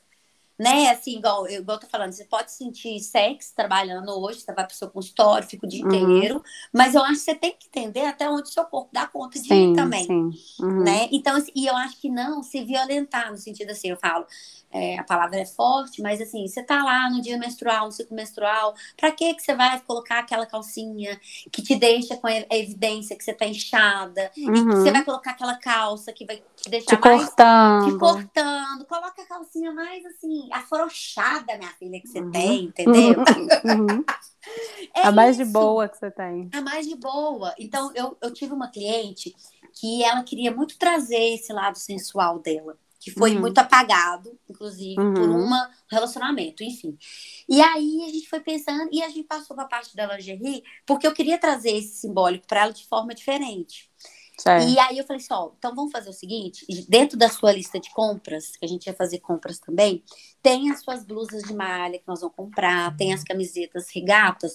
né? 0.58 0.90
Assim, 0.90 1.18
igual, 1.18 1.46
eu, 1.46 1.60
igual 1.60 1.76
eu 1.76 1.80
tô 1.80 1.86
falando, 1.86 2.12
você 2.12 2.24
pode 2.24 2.52
sentir 2.52 2.98
sexo 3.00 3.52
trabalhando 3.54 4.10
hoje, 4.20 4.40
você 4.40 4.52
vai 4.52 4.66
pro 4.66 4.76
seu 4.76 4.88
consultório, 4.88 5.46
fica 5.46 5.66
o 5.66 5.68
dia 5.68 5.84
uhum. 5.84 6.16
inteiro, 6.16 6.42
mas 6.72 6.94
eu 6.94 7.02
acho 7.02 7.14
que 7.14 7.20
você 7.20 7.34
tem 7.34 7.56
que 7.58 7.66
entender 7.66 8.04
até 8.06 8.28
onde 8.28 8.48
o 8.48 8.52
seu 8.52 8.64
corpo 8.64 8.90
dá 8.92 9.06
conta 9.06 9.38
de 9.40 9.48
sim, 9.48 9.72
ir 9.72 9.76
também, 9.76 10.04
sim. 10.04 10.30
Uhum. 10.60 10.84
né? 10.84 11.08
Então, 11.10 11.36
assim, 11.36 11.52
e 11.54 11.66
eu 11.66 11.76
acho 11.76 12.00
que 12.00 12.08
não 12.08 12.42
se 12.42 12.64
violentar, 12.64 13.30
no 13.30 13.36
sentido 13.36 13.70
assim, 13.70 13.90
eu 13.90 13.96
falo, 13.96 14.26
é, 14.74 14.98
a 14.98 15.04
palavra 15.04 15.38
é 15.38 15.46
forte, 15.46 16.02
mas 16.02 16.20
assim, 16.20 16.48
você 16.48 16.60
tá 16.60 16.82
lá 16.82 17.08
no 17.08 17.22
dia 17.22 17.38
menstrual, 17.38 17.86
no 17.86 17.92
ciclo 17.92 18.16
menstrual, 18.16 18.74
pra 18.96 19.12
que 19.12 19.32
que 19.34 19.40
você 19.40 19.54
vai 19.54 19.80
colocar 19.82 20.18
aquela 20.18 20.44
calcinha 20.46 21.16
que 21.52 21.62
te 21.62 21.76
deixa 21.76 22.16
com 22.16 22.26
a 22.26 22.32
evidência 22.50 23.16
que 23.16 23.22
você 23.22 23.32
tá 23.32 23.46
inchada, 23.46 24.32
uhum. 24.36 24.52
e 24.52 24.64
você 24.64 24.88
uhum. 24.88 24.92
vai 24.92 25.04
colocar 25.04 25.30
aquela 25.30 25.54
calça 25.58 26.12
que 26.12 26.26
vai 26.26 26.42
te 26.56 26.68
deixar 26.68 26.96
te 26.96 27.00
mais... 27.00 27.24
Cortando. 27.26 27.92
Te 27.92 27.98
cortando. 27.98 28.84
Coloca 28.86 29.22
a 29.22 29.26
calcinha 29.26 29.72
mais, 29.72 30.04
assim, 30.06 30.48
afrouxada, 30.50 31.56
minha 31.56 31.70
filha, 31.78 32.00
que 32.00 32.08
você 32.08 32.18
uhum. 32.18 32.32
tem, 32.32 32.64
entendeu? 32.64 33.20
Uhum. 33.64 34.04
é 34.92 35.02
a 35.06 35.12
mais 35.12 35.36
isso. 35.36 35.46
de 35.46 35.52
boa 35.52 35.88
que 35.88 35.98
você 35.98 36.10
tem. 36.10 36.50
A 36.52 36.60
mais 36.60 36.88
de 36.88 36.96
boa. 36.96 37.54
Então, 37.60 37.92
eu, 37.94 38.16
eu 38.20 38.32
tive 38.32 38.52
uma 38.52 38.66
cliente 38.66 39.36
que 39.72 40.02
ela 40.02 40.24
queria 40.24 40.50
muito 40.50 40.76
trazer 40.76 41.34
esse 41.34 41.52
lado 41.52 41.78
sensual 41.78 42.40
dela 42.40 42.76
que 43.04 43.10
foi 43.10 43.34
uhum. 43.34 43.40
muito 43.42 43.58
apagado, 43.58 44.34
inclusive, 44.48 44.98
uhum. 44.98 45.12
por 45.12 45.28
um 45.28 45.50
relacionamento, 45.90 46.64
enfim. 46.64 46.96
E 47.46 47.60
aí 47.60 48.02
a 48.02 48.06
gente 48.06 48.26
foi 48.30 48.40
pensando, 48.40 48.88
e 48.90 49.02
a 49.02 49.08
gente 49.08 49.24
passou 49.24 49.54
para 49.54 49.66
a 49.66 49.68
parte 49.68 49.94
da 49.94 50.06
lingerie, 50.16 50.64
porque 50.86 51.06
eu 51.06 51.12
queria 51.12 51.36
trazer 51.36 51.72
esse 51.72 51.98
simbólico 51.98 52.46
para 52.46 52.62
ela 52.62 52.72
de 52.72 52.86
forma 52.86 53.14
diferente. 53.14 53.90
Certo. 54.38 54.66
E 54.66 54.78
aí 54.78 54.96
eu 54.96 55.04
falei 55.04 55.20
assim, 55.20 55.34
ó, 55.34 55.50
então 55.58 55.74
vamos 55.74 55.92
fazer 55.92 56.08
o 56.08 56.14
seguinte, 56.14 56.64
dentro 56.88 57.18
da 57.18 57.28
sua 57.28 57.52
lista 57.52 57.78
de 57.78 57.92
compras, 57.92 58.56
que 58.56 58.64
a 58.64 58.68
gente 58.68 58.86
ia 58.86 58.94
fazer 58.94 59.18
compras 59.18 59.58
também, 59.58 60.02
tem 60.44 60.70
as 60.70 60.80
suas 60.80 61.02
blusas 61.06 61.42
de 61.44 61.54
malha 61.54 61.98
que 61.98 62.06
nós 62.06 62.20
vamos 62.20 62.36
comprar, 62.36 62.94
tem 62.98 63.14
as 63.14 63.24
camisetas 63.24 63.88
regatas. 63.88 64.54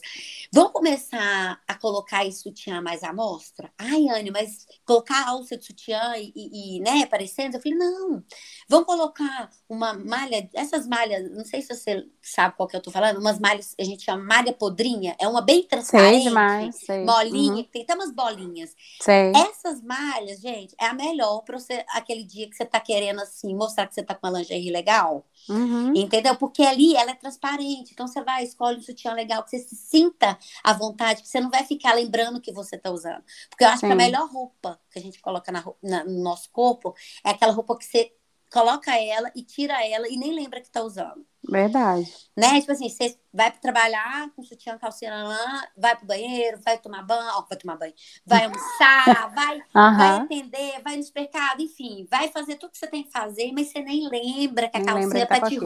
Vamos 0.53 0.71
começar 0.71 1.59
a 1.67 1.73
colocar 1.73 2.23
esse 2.27 2.43
sutiã 2.43 2.79
mais 2.79 3.01
à 3.01 3.11
mostra? 3.11 3.73
Ai, 3.75 4.07
Anne, 4.07 4.29
mas 4.29 4.67
colocar 4.85 5.23
a 5.23 5.29
alça 5.31 5.57
de 5.57 5.65
sutiã 5.65 6.15
e, 6.15 6.31
e, 6.35 6.77
e, 6.77 6.79
né, 6.81 7.01
aparecendo? 7.01 7.55
Eu 7.55 7.61
falei, 7.61 7.75
não. 7.75 8.23
Vamos 8.69 8.85
colocar 8.85 9.49
uma 9.67 9.95
malha, 9.95 10.47
essas 10.53 10.85
malhas, 10.85 11.27
não 11.31 11.43
sei 11.43 11.63
se 11.63 11.73
você 11.73 12.05
sabe 12.21 12.55
qual 12.55 12.69
que 12.69 12.75
eu 12.75 12.81
tô 12.81 12.91
falando, 12.91 13.17
umas 13.17 13.39
malhas, 13.39 13.73
a 13.79 13.83
gente 13.83 14.03
chama 14.03 14.23
malha 14.23 14.53
podrinha, 14.53 15.15
é 15.19 15.27
uma 15.27 15.41
bem 15.41 15.63
transparente, 15.63 16.21
sei 16.21 16.23
demais, 16.23 16.75
sei. 16.75 17.03
molinha, 17.03 17.63
uhum. 17.63 17.63
tem 17.63 17.81
até 17.81 17.95
umas 17.95 18.11
bolinhas. 18.11 18.75
Sei. 19.01 19.31
Essas 19.35 19.81
malhas, 19.81 20.39
gente, 20.39 20.75
é 20.79 20.85
a 20.85 20.93
melhor 20.93 21.41
para 21.41 21.57
você, 21.57 21.83
aquele 21.89 22.23
dia 22.23 22.47
que 22.47 22.55
você 22.55 22.63
tá 22.63 22.79
querendo, 22.79 23.21
assim, 23.21 23.55
mostrar 23.55 23.87
que 23.87 23.95
você 23.95 24.03
tá 24.03 24.13
com 24.13 24.27
uma 24.27 24.37
lingerie 24.37 24.69
legal. 24.69 25.25
Uhum. 25.47 25.93
Entendeu? 25.95 26.35
Porque 26.35 26.61
ali 26.63 26.95
ela 26.95 27.11
é 27.11 27.15
transparente. 27.15 27.91
Então 27.93 28.07
você 28.07 28.21
vai, 28.23 28.43
escolhe 28.43 28.77
um 28.77 28.81
sutiã 28.81 29.13
legal, 29.13 29.43
que 29.43 29.51
você 29.51 29.59
se 29.59 29.75
sinta 29.75 30.37
à 30.63 30.73
vontade, 30.73 31.21
que 31.21 31.27
você 31.27 31.39
não 31.39 31.49
vai 31.49 31.63
ficar 31.63 31.93
lembrando 31.93 32.41
que 32.41 32.51
você 32.51 32.75
está 32.75 32.91
usando. 32.91 33.23
Porque 33.49 33.63
eu 33.63 33.69
acho 33.69 33.79
Sim. 33.81 33.87
que 33.87 33.93
a 33.93 33.95
melhor 33.95 34.29
roupa 34.29 34.79
que 34.91 34.99
a 34.99 35.01
gente 35.01 35.19
coloca 35.21 35.51
na, 35.51 35.63
na, 35.81 36.03
no 36.03 36.21
nosso 36.21 36.49
corpo 36.51 36.93
é 37.23 37.31
aquela 37.31 37.53
roupa 37.53 37.77
que 37.77 37.85
você 37.85 38.13
coloca 38.51 38.95
ela 38.95 39.31
e 39.35 39.43
tira 39.43 39.85
ela 39.85 40.07
e 40.07 40.17
nem 40.17 40.33
lembra 40.33 40.59
que 40.59 40.67
está 40.67 40.81
usando. 40.81 41.25
Verdade. 41.47 42.11
Né? 42.35 42.59
Tipo 42.59 42.73
assim, 42.73 42.89
você 42.89 43.17
vai 43.33 43.51
trabalhar 43.51 44.29
com 44.35 44.43
sutiã, 44.43 44.77
calcinha 44.77 45.13
lá, 45.13 45.67
vai 45.77 45.95
pro 45.95 46.05
banheiro, 46.05 46.59
vai 46.63 46.77
tomar 46.77 47.01
banho, 47.03 47.29
ó, 47.33 47.45
vai 47.47 47.57
tomar 47.57 47.77
banho, 47.77 47.93
vai 48.25 48.45
almoçar, 48.45 49.31
vai, 49.33 49.55
uhum. 49.57 49.97
vai 49.97 50.09
atender, 50.17 50.81
vai 50.83 50.97
no 50.97 51.03
supermercado, 51.03 51.61
enfim, 51.61 52.07
vai 52.09 52.27
fazer 52.29 52.55
tudo 52.55 52.71
que 52.71 52.77
você 52.77 52.87
tem 52.87 53.03
que 53.03 53.11
fazer, 53.11 53.51
mas 53.53 53.67
você 53.67 53.81
nem 53.81 54.07
lembra 54.09 54.67
que 54.67 54.77
a 54.77 54.79
nem 54.79 54.87
calcinha 54.87 55.25
tá, 55.25 55.39
tá 55.39 55.47
te 55.47 55.57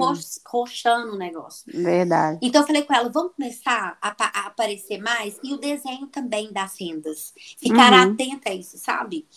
roxando 0.45 1.13
o 1.13 1.17
negócio. 1.17 1.63
Verdade. 1.73 2.39
Então 2.41 2.61
eu 2.61 2.67
falei 2.67 2.83
com 2.83 2.93
ela, 2.93 3.09
vamos 3.09 3.33
começar 3.35 3.97
a, 4.01 4.09
a 4.09 4.47
aparecer 4.47 4.99
mais 4.99 5.39
e 5.43 5.53
o 5.53 5.57
desenho 5.57 6.07
também 6.07 6.51
das 6.53 6.79
rendas. 6.79 7.33
Ficar 7.57 7.93
uhum. 7.93 8.13
atenta 8.13 8.49
a 8.49 8.53
isso, 8.53 8.77
sabe? 8.77 9.27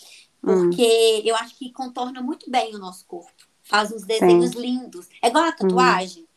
Hum. 0.47 0.69
Porque 0.69 1.23
eu 1.25 1.35
acho 1.37 1.57
que 1.59 1.73
contorna 1.73 2.23
muito 2.23 2.51
bem 2.51 2.75
o 2.75 2.79
nosso 2.79 3.05
corpo. 3.07 3.33
Faz 3.65 3.91
uns 3.91 4.05
desenhos 4.05 4.53
Sim. 4.53 4.61
lindos. 4.61 5.09
É 5.21 5.29
igual 5.29 5.45
a 5.45 5.49
uhum. 5.49 5.57
tatuagem, 5.57 6.23
uhum. 6.23 6.29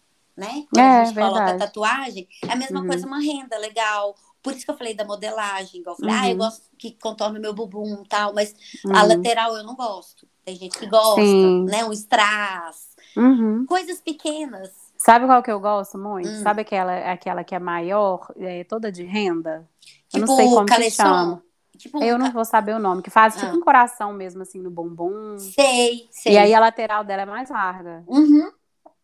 né? 0.45 0.65
Quando 0.73 0.83
é, 0.83 1.01
a 1.01 1.05
gente 1.05 1.13
verdade. 1.13 1.35
coloca 1.35 1.57
tatuagem, 1.57 2.27
é 2.47 2.51
a 2.51 2.55
mesma 2.55 2.81
uhum. 2.81 2.87
coisa, 2.87 3.05
uma 3.05 3.19
renda 3.19 3.57
legal. 3.59 4.15
Por 4.41 4.53
isso 4.53 4.65
que 4.65 4.71
eu 4.71 4.77
falei 4.77 4.95
da 4.95 5.05
modelagem. 5.05 5.81
Igual 5.81 5.95
eu 5.95 5.99
falei, 5.99 6.15
uhum. 6.15 6.21
ah, 6.21 6.29
eu 6.29 6.37
gosto 6.37 6.63
que 6.77 6.91
contorne 6.99 7.37
o 7.37 7.41
meu 7.41 7.53
bumbum 7.53 8.01
e 8.03 8.07
tal, 8.07 8.33
mas 8.33 8.55
a 8.85 9.03
uhum. 9.03 9.07
lateral 9.07 9.55
eu 9.55 9.63
não 9.63 9.75
gosto. 9.75 10.27
Tem 10.43 10.55
gente 10.55 10.77
que 10.79 10.87
gosta, 10.87 11.21
Sim. 11.21 11.65
né? 11.65 11.85
Um 11.85 11.93
strass. 11.93 12.95
Uhum. 13.15 13.65
Coisas 13.67 14.01
pequenas. 14.01 14.71
Sabe 14.97 15.25
qual 15.27 15.43
que 15.43 15.51
eu 15.51 15.59
gosto 15.59 15.97
muito? 15.97 16.27
Hum. 16.27 16.41
Sabe 16.41 16.61
aquela, 16.61 17.11
aquela 17.11 17.43
que 17.43 17.55
é 17.55 17.59
maior, 17.59 18.33
é, 18.37 18.63
toda 18.65 18.91
de 18.91 19.03
renda? 19.03 19.67
Tipo, 20.09 20.17
eu 20.17 20.27
não 20.27 20.35
sei 20.35 20.45
tipo 20.45 20.55
como 20.55 20.73
se 20.73 20.91
chama. 20.91 21.43
Tipo, 21.79 22.03
eu 22.03 22.17
não 22.17 22.29
vou 22.29 22.43
saber 22.43 22.73
o 22.73 22.79
nome, 22.79 23.01
que 23.01 23.09
faz 23.09 23.35
tipo 23.35 23.47
ah. 23.47 23.55
um 23.55 23.61
coração 23.61 24.11
mesmo, 24.11 24.41
assim, 24.41 24.59
no 24.59 24.69
bumbum. 24.69 25.37
Sei, 25.37 26.09
sei. 26.11 26.33
E 26.33 26.37
aí 26.37 26.53
a 26.53 26.59
lateral 26.59 27.05
dela 27.05 27.21
é 27.21 27.25
mais 27.25 27.49
larga. 27.49 28.03
Uhum. 28.05 28.51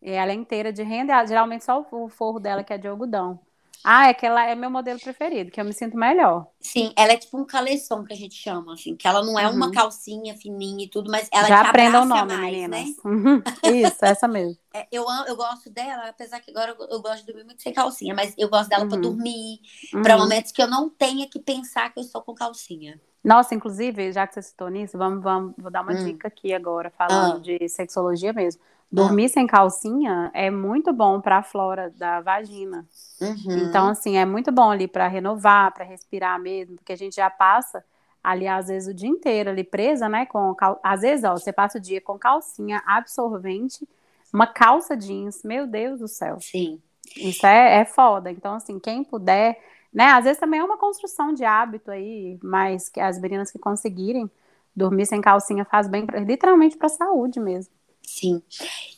E 0.02 0.10
ela 0.10 0.30
é 0.30 0.34
inteira 0.34 0.70
de 0.70 0.82
renda, 0.82 1.24
geralmente 1.24 1.64
só 1.64 1.84
o 1.90 2.08
forro 2.08 2.38
dela 2.38 2.62
que 2.62 2.74
é 2.74 2.78
de 2.78 2.86
algodão. 2.86 3.40
Ah, 3.88 4.08
é 4.08 4.14
que 4.14 4.26
ela 4.26 4.44
é 4.44 4.56
meu 4.56 4.68
modelo 4.68 4.98
preferido, 4.98 5.48
que 5.48 5.60
eu 5.60 5.64
me 5.64 5.72
sinto 5.72 5.96
melhor. 5.96 6.48
Sim, 6.58 6.92
ela 6.96 7.12
é 7.12 7.16
tipo 7.16 7.38
um 7.38 7.44
caleçom 7.44 8.02
que 8.02 8.12
a 8.12 8.16
gente 8.16 8.34
chama, 8.34 8.74
assim, 8.74 8.96
que 8.96 9.06
ela 9.06 9.24
não 9.24 9.38
é 9.38 9.46
uhum. 9.46 9.54
uma 9.54 9.70
calcinha 9.70 10.36
fininha 10.36 10.86
e 10.86 10.88
tudo, 10.88 11.08
mas 11.08 11.28
ela 11.32 11.46
Já 11.46 11.62
te 11.62 11.68
aprenda 11.68 12.02
o 12.02 12.04
nome, 12.04 12.34
mais, 12.34 12.52
meninas. 12.52 12.84
Né? 12.84 12.94
Uhum. 13.04 13.42
Isso, 13.62 14.04
essa 14.04 14.26
mesmo. 14.26 14.58
É, 14.76 14.86
eu, 14.92 15.06
eu 15.26 15.34
gosto 15.36 15.70
dela, 15.70 16.06
apesar 16.06 16.38
que 16.38 16.50
agora 16.50 16.76
eu, 16.78 16.86
eu, 16.90 17.00
gosto 17.00 17.20
de 17.20 17.32
dormir 17.32 17.44
muito 17.44 17.62
sem 17.62 17.72
calcinha, 17.72 18.14
mas 18.14 18.34
eu 18.36 18.46
gosto 18.46 18.68
dela 18.68 18.82
uhum. 18.82 18.90
para 18.90 19.00
dormir, 19.00 19.60
para 20.02 20.16
uhum. 20.16 20.22
momentos 20.22 20.52
que 20.52 20.60
eu 20.60 20.66
não 20.66 20.90
tenha 20.90 21.26
que 21.26 21.38
pensar 21.38 21.90
que 21.94 21.98
eu 21.98 22.02
estou 22.02 22.20
com 22.20 22.34
calcinha. 22.34 23.00
Nossa, 23.24 23.54
inclusive, 23.54 24.12
já 24.12 24.26
que 24.26 24.34
você 24.34 24.42
citou 24.42 24.68
nisso, 24.68 24.98
vamos, 24.98 25.22
vamos 25.22 25.54
vou 25.56 25.70
dar 25.70 25.80
uma 25.80 25.92
hum. 25.92 26.04
dica 26.04 26.28
aqui 26.28 26.52
agora, 26.52 26.90
falando 26.90 27.38
ah. 27.38 27.40
de 27.40 27.66
sexologia 27.70 28.34
mesmo. 28.34 28.60
Dormir 28.90 29.26
ah. 29.26 29.28
sem 29.28 29.46
calcinha 29.46 30.30
é 30.32 30.50
muito 30.50 30.92
bom 30.92 31.20
para 31.20 31.38
a 31.38 31.42
flora 31.42 31.92
da 31.96 32.20
vagina. 32.20 32.86
Uhum. 33.20 33.58
Então, 33.58 33.88
assim, 33.88 34.16
é 34.16 34.24
muito 34.24 34.52
bom 34.52 34.70
ali 34.70 34.86
para 34.86 35.08
renovar, 35.08 35.72
para 35.72 35.84
respirar 35.84 36.40
mesmo, 36.40 36.76
porque 36.76 36.92
a 36.92 36.96
gente 36.96 37.16
já 37.16 37.28
passa 37.28 37.84
ali, 38.22 38.46
às 38.46 38.68
vezes, 38.68 38.88
o 38.88 38.94
dia 38.94 39.08
inteiro 39.08 39.50
ali 39.50 39.62
presa, 39.62 40.08
né? 40.08 40.26
Com 40.26 40.54
cal... 40.54 40.80
Às 40.82 41.02
vezes, 41.02 41.24
ó, 41.24 41.32
você 41.32 41.52
passa 41.52 41.78
o 41.78 41.80
dia 41.80 42.00
com 42.00 42.18
calcinha 42.18 42.82
absorvente, 42.86 43.88
uma 44.32 44.46
calça 44.46 44.96
jeans, 44.96 45.42
meu 45.44 45.66
Deus 45.66 46.00
do 46.00 46.08
céu. 46.08 46.38
Sim. 46.40 46.80
Isso 47.16 47.46
é, 47.46 47.80
é 47.80 47.84
foda. 47.84 48.30
Então, 48.30 48.54
assim, 48.54 48.78
quem 48.78 49.04
puder, 49.04 49.60
né? 49.92 50.06
Às 50.06 50.24
vezes 50.24 50.40
também 50.40 50.60
é 50.60 50.64
uma 50.64 50.76
construção 50.76 51.32
de 51.32 51.44
hábito 51.44 51.90
aí, 51.90 52.38
mas 52.42 52.88
que 52.88 53.00
as 53.00 53.20
meninas 53.20 53.50
que 53.50 53.58
conseguirem 53.58 54.30
dormir 54.74 55.06
sem 55.06 55.20
calcinha 55.20 55.64
faz 55.64 55.88
bem, 55.88 56.06
literalmente 56.26 56.76
para 56.76 56.86
a 56.86 56.90
saúde 56.90 57.40
mesmo. 57.40 57.72
Sim. 58.06 58.40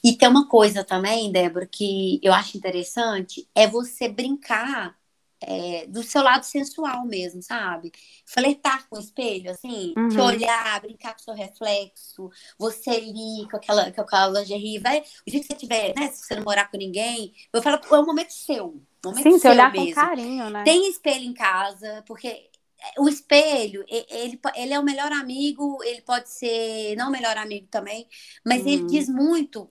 E 0.04 0.12
tem 0.12 0.28
uma 0.28 0.46
coisa 0.46 0.84
também, 0.84 1.32
Débora, 1.32 1.66
que 1.66 2.20
eu 2.22 2.32
acho 2.32 2.56
interessante, 2.56 3.48
é 3.54 3.66
você 3.66 4.06
brincar 4.06 4.96
é, 5.40 5.86
do 5.86 6.02
seu 6.02 6.22
lado 6.22 6.44
sensual 6.44 7.06
mesmo, 7.06 7.42
sabe? 7.42 7.90
Flertar 8.26 8.86
com 8.88 8.96
o 8.96 9.00
espelho, 9.00 9.50
assim, 9.50 9.94
uhum. 9.96 10.08
te 10.08 10.18
olhar, 10.18 10.80
brincar 10.80 11.14
com 11.14 11.20
o 11.20 11.24
seu 11.24 11.34
reflexo, 11.34 12.30
você 12.58 12.90
ali 12.90 13.48
com 13.50 13.56
aquela, 13.56 13.90
com 13.90 14.00
aquela 14.00 14.40
lingerie, 14.40 14.78
vai, 14.78 14.98
o 14.98 15.30
dia 15.30 15.40
que 15.40 15.46
você 15.46 15.54
tiver, 15.54 15.94
né, 15.96 16.08
se 16.08 16.24
você 16.24 16.34
não 16.34 16.44
morar 16.44 16.70
com 16.70 16.76
ninguém, 16.76 17.32
eu 17.52 17.62
falo, 17.62 17.80
é 17.90 17.98
um 17.98 18.06
momento 18.06 18.32
seu, 18.32 18.82
momento 19.04 19.22
Sim, 19.22 19.38
seu 19.38 19.52
olhar 19.52 19.72
mesmo. 19.72 19.86
com 19.86 19.94
carinho, 19.94 20.50
né? 20.50 20.64
Tem 20.64 20.88
espelho 20.88 21.24
em 21.24 21.32
casa, 21.32 22.02
porque 22.06 22.50
o 22.98 23.08
espelho, 23.08 23.84
ele, 23.88 24.40
ele 24.54 24.72
é 24.72 24.78
o 24.78 24.84
melhor 24.84 25.12
amigo, 25.12 25.78
ele 25.82 26.00
pode 26.02 26.30
ser 26.30 26.94
não 26.96 27.08
o 27.08 27.12
melhor 27.12 27.36
amigo 27.36 27.66
também, 27.70 28.06
mas 28.44 28.64
ele 28.64 28.82
uhum. 28.82 28.86
diz 28.86 29.08
muito, 29.08 29.68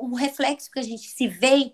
o 0.00 0.14
reflexo 0.14 0.70
que 0.70 0.78
a 0.78 0.82
gente 0.82 1.08
se 1.08 1.28
vê 1.28 1.72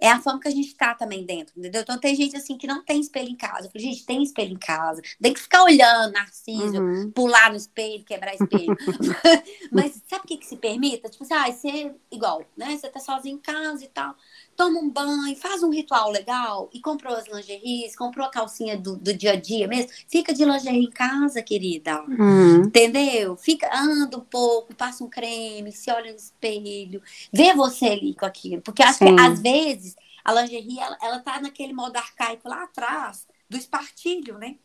é 0.00 0.08
a 0.08 0.20
forma 0.20 0.40
que 0.40 0.48
a 0.48 0.50
gente 0.50 0.68
está 0.68 0.94
também 0.94 1.26
dentro, 1.26 1.58
entendeu? 1.58 1.82
Então 1.82 1.98
tem 1.98 2.14
gente 2.14 2.34
assim 2.34 2.56
que 2.56 2.66
não 2.66 2.82
tem 2.82 3.00
espelho 3.00 3.28
em 3.28 3.36
casa. 3.36 3.66
Eu 3.66 3.70
falei, 3.70 3.88
gente, 3.88 4.06
tem 4.06 4.22
espelho 4.22 4.54
em 4.54 4.58
casa. 4.58 5.02
Tem 5.20 5.34
que 5.34 5.40
ficar 5.40 5.62
olhando, 5.62 6.12
Narciso, 6.12 6.80
uhum. 6.80 7.10
pular 7.10 7.50
no 7.50 7.56
espelho, 7.56 8.02
quebrar 8.02 8.34
espelho. 8.34 8.74
Mas 9.70 10.02
sabe 10.08 10.24
o 10.24 10.26
que, 10.26 10.38
que 10.38 10.46
se 10.46 10.56
permita? 10.56 11.10
Tipo 11.10 11.24
assim, 11.24 11.34
ah, 11.34 11.52
você, 11.52 11.94
igual, 12.10 12.42
né? 12.56 12.78
Você 12.78 12.88
tá 12.88 12.98
sozinho 12.98 13.36
em 13.36 13.40
casa 13.40 13.84
e 13.84 13.88
tal 13.88 14.16
toma 14.60 14.78
um 14.78 14.90
banho, 14.90 15.34
faz 15.36 15.62
um 15.62 15.70
ritual 15.70 16.10
legal 16.10 16.68
e 16.70 16.80
comprou 16.82 17.16
as 17.16 17.26
lingeries, 17.26 17.96
comprou 17.96 18.26
a 18.26 18.30
calcinha 18.30 18.76
do, 18.76 18.94
do 18.94 19.14
dia 19.14 19.32
a 19.32 19.36
dia 19.36 19.66
mesmo, 19.66 19.90
fica 20.06 20.34
de 20.34 20.44
lingerie 20.44 20.84
em 20.84 20.90
casa, 20.90 21.40
querida. 21.40 22.02
Uhum. 22.02 22.64
Entendeu? 22.64 23.38
Fica, 23.38 23.70
anda 23.74 24.18
um 24.18 24.20
pouco, 24.20 24.74
passa 24.74 25.02
um 25.02 25.08
creme, 25.08 25.72
se 25.72 25.90
olha 25.90 26.10
no 26.10 26.18
espelho, 26.18 27.00
vê 27.32 27.54
você 27.54 27.86
ali 27.86 28.14
com 28.14 28.26
aquilo. 28.26 28.60
Porque 28.60 28.82
acho 28.82 28.98
Sim. 28.98 29.16
que 29.16 29.22
às 29.22 29.40
vezes 29.40 29.96
a 30.22 30.34
lingerie, 30.34 30.78
ela, 30.78 30.98
ela 31.00 31.18
tá 31.20 31.40
naquele 31.40 31.72
modo 31.72 31.96
arcaico 31.96 32.46
lá 32.46 32.64
atrás 32.64 33.26
do 33.48 33.56
espartilho, 33.56 34.36
né? 34.36 34.56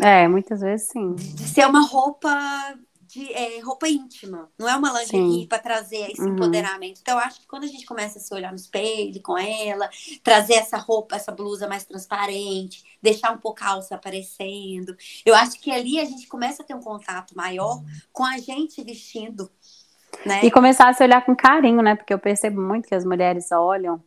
É, 0.00 0.26
muitas 0.28 0.62
vezes 0.62 0.88
sim. 0.88 1.14
De 1.14 1.46
ser 1.46 1.66
uma 1.66 1.86
roupa 1.86 2.30
de 3.10 3.32
é, 3.32 3.58
roupa 3.60 3.88
íntima, 3.88 4.48
não 4.56 4.68
é 4.68 4.76
uma 4.76 4.92
lingerie 5.00 5.46
para 5.46 5.58
trazer 5.58 6.12
esse 6.12 6.20
uhum. 6.20 6.34
empoderamento. 6.34 7.00
Então, 7.02 7.18
eu 7.18 7.24
acho 7.24 7.40
que 7.40 7.46
quando 7.46 7.64
a 7.64 7.66
gente 7.66 7.84
começa 7.84 8.18
a 8.18 8.22
se 8.22 8.32
olhar 8.32 8.50
no 8.50 8.56
espelho 8.56 9.20
com 9.20 9.36
ela, 9.36 9.90
trazer 10.22 10.54
essa 10.54 10.76
roupa, 10.76 11.16
essa 11.16 11.32
blusa 11.32 11.66
mais 11.66 11.84
transparente, 11.84 12.84
deixar 13.02 13.32
um 13.32 13.38
pouco 13.38 13.64
a 13.64 13.70
alça 13.70 13.96
aparecendo, 13.96 14.96
eu 15.26 15.34
acho 15.34 15.60
que 15.60 15.72
ali 15.72 15.98
a 15.98 16.04
gente 16.04 16.28
começa 16.28 16.62
a 16.62 16.66
ter 16.66 16.74
um 16.74 16.80
contato 16.80 17.36
maior 17.36 17.82
com 18.12 18.24
a 18.24 18.38
gente 18.38 18.82
vestindo. 18.84 19.50
Né? 20.24 20.44
E 20.44 20.50
começar 20.50 20.88
a 20.88 20.92
se 20.92 21.02
olhar 21.02 21.24
com 21.24 21.34
carinho, 21.34 21.82
né? 21.82 21.96
Porque 21.96 22.14
eu 22.14 22.18
percebo 22.18 22.60
muito 22.60 22.88
que 22.88 22.94
as 22.94 23.04
mulheres 23.04 23.50
olham 23.50 24.02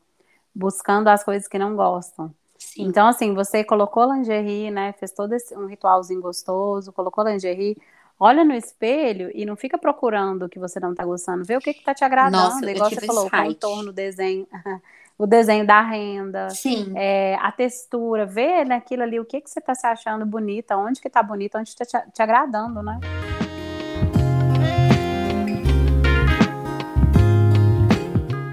buscando 0.55 1.09
as 1.09 1.23
coisas 1.23 1.47
que 1.47 1.57
não 1.57 1.75
gostam. 1.75 2.33
Sim. 2.57 2.83
Então, 2.83 3.07
assim, 3.07 3.33
você 3.33 3.63
colocou 3.63 4.13
lingerie, 4.13 4.71
né? 4.71 4.93
Fez 4.93 5.11
todo 5.11 5.33
esse, 5.33 5.55
um 5.55 5.65
ritualzinho 5.65 6.21
gostoso, 6.21 6.93
colocou 6.93 7.23
lingerie, 7.23 7.77
olha 8.23 8.45
no 8.45 8.53
espelho 8.53 9.29
e 9.35 9.45
não 9.45 9.57
fica 9.57 9.77
procurando 9.77 10.45
o 10.45 10.49
que 10.49 10.57
você 10.57 10.79
não 10.79 10.91
está 10.91 11.03
gostando, 11.03 11.43
vê 11.43 11.57
o 11.57 11.59
que 11.59 11.71
está 11.71 11.93
te 11.93 12.05
agradando, 12.05 12.37
Nossa, 12.37 12.71
igual 12.71 12.89
você 12.89 13.05
falou, 13.05 13.27
o 13.27 13.29
contorno, 13.29 13.89
o 13.89 13.93
desenho, 13.93 14.47
o 15.19 15.27
desenho 15.27 15.67
da 15.67 15.81
renda, 15.81 16.47
é, 16.95 17.35
a 17.41 17.51
textura, 17.51 18.25
vê 18.25 18.63
naquilo 18.63 19.03
ali 19.03 19.19
o 19.19 19.25
que, 19.25 19.41
que 19.41 19.49
você 19.49 19.59
está 19.59 19.75
se 19.75 19.85
achando 19.85 20.25
bonita, 20.25 20.77
onde 20.77 21.01
que 21.01 21.09
está 21.09 21.21
bonita, 21.21 21.59
onde 21.59 21.67
está 21.67 21.83
te, 21.83 22.11
te 22.13 22.23
agradando, 22.23 22.81
né? 22.81 22.97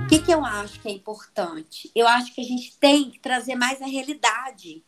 O 0.04 0.08
que, 0.08 0.18
que 0.18 0.34
eu 0.34 0.44
acho 0.44 0.80
que 0.80 0.88
é 0.88 0.92
importante? 0.92 1.88
Eu 1.94 2.08
acho 2.08 2.34
que 2.34 2.40
a 2.40 2.44
gente 2.44 2.76
tem 2.76 3.08
que 3.08 3.20
trazer 3.20 3.54
mais 3.54 3.80
a 3.80 3.86
realidade 3.86 4.82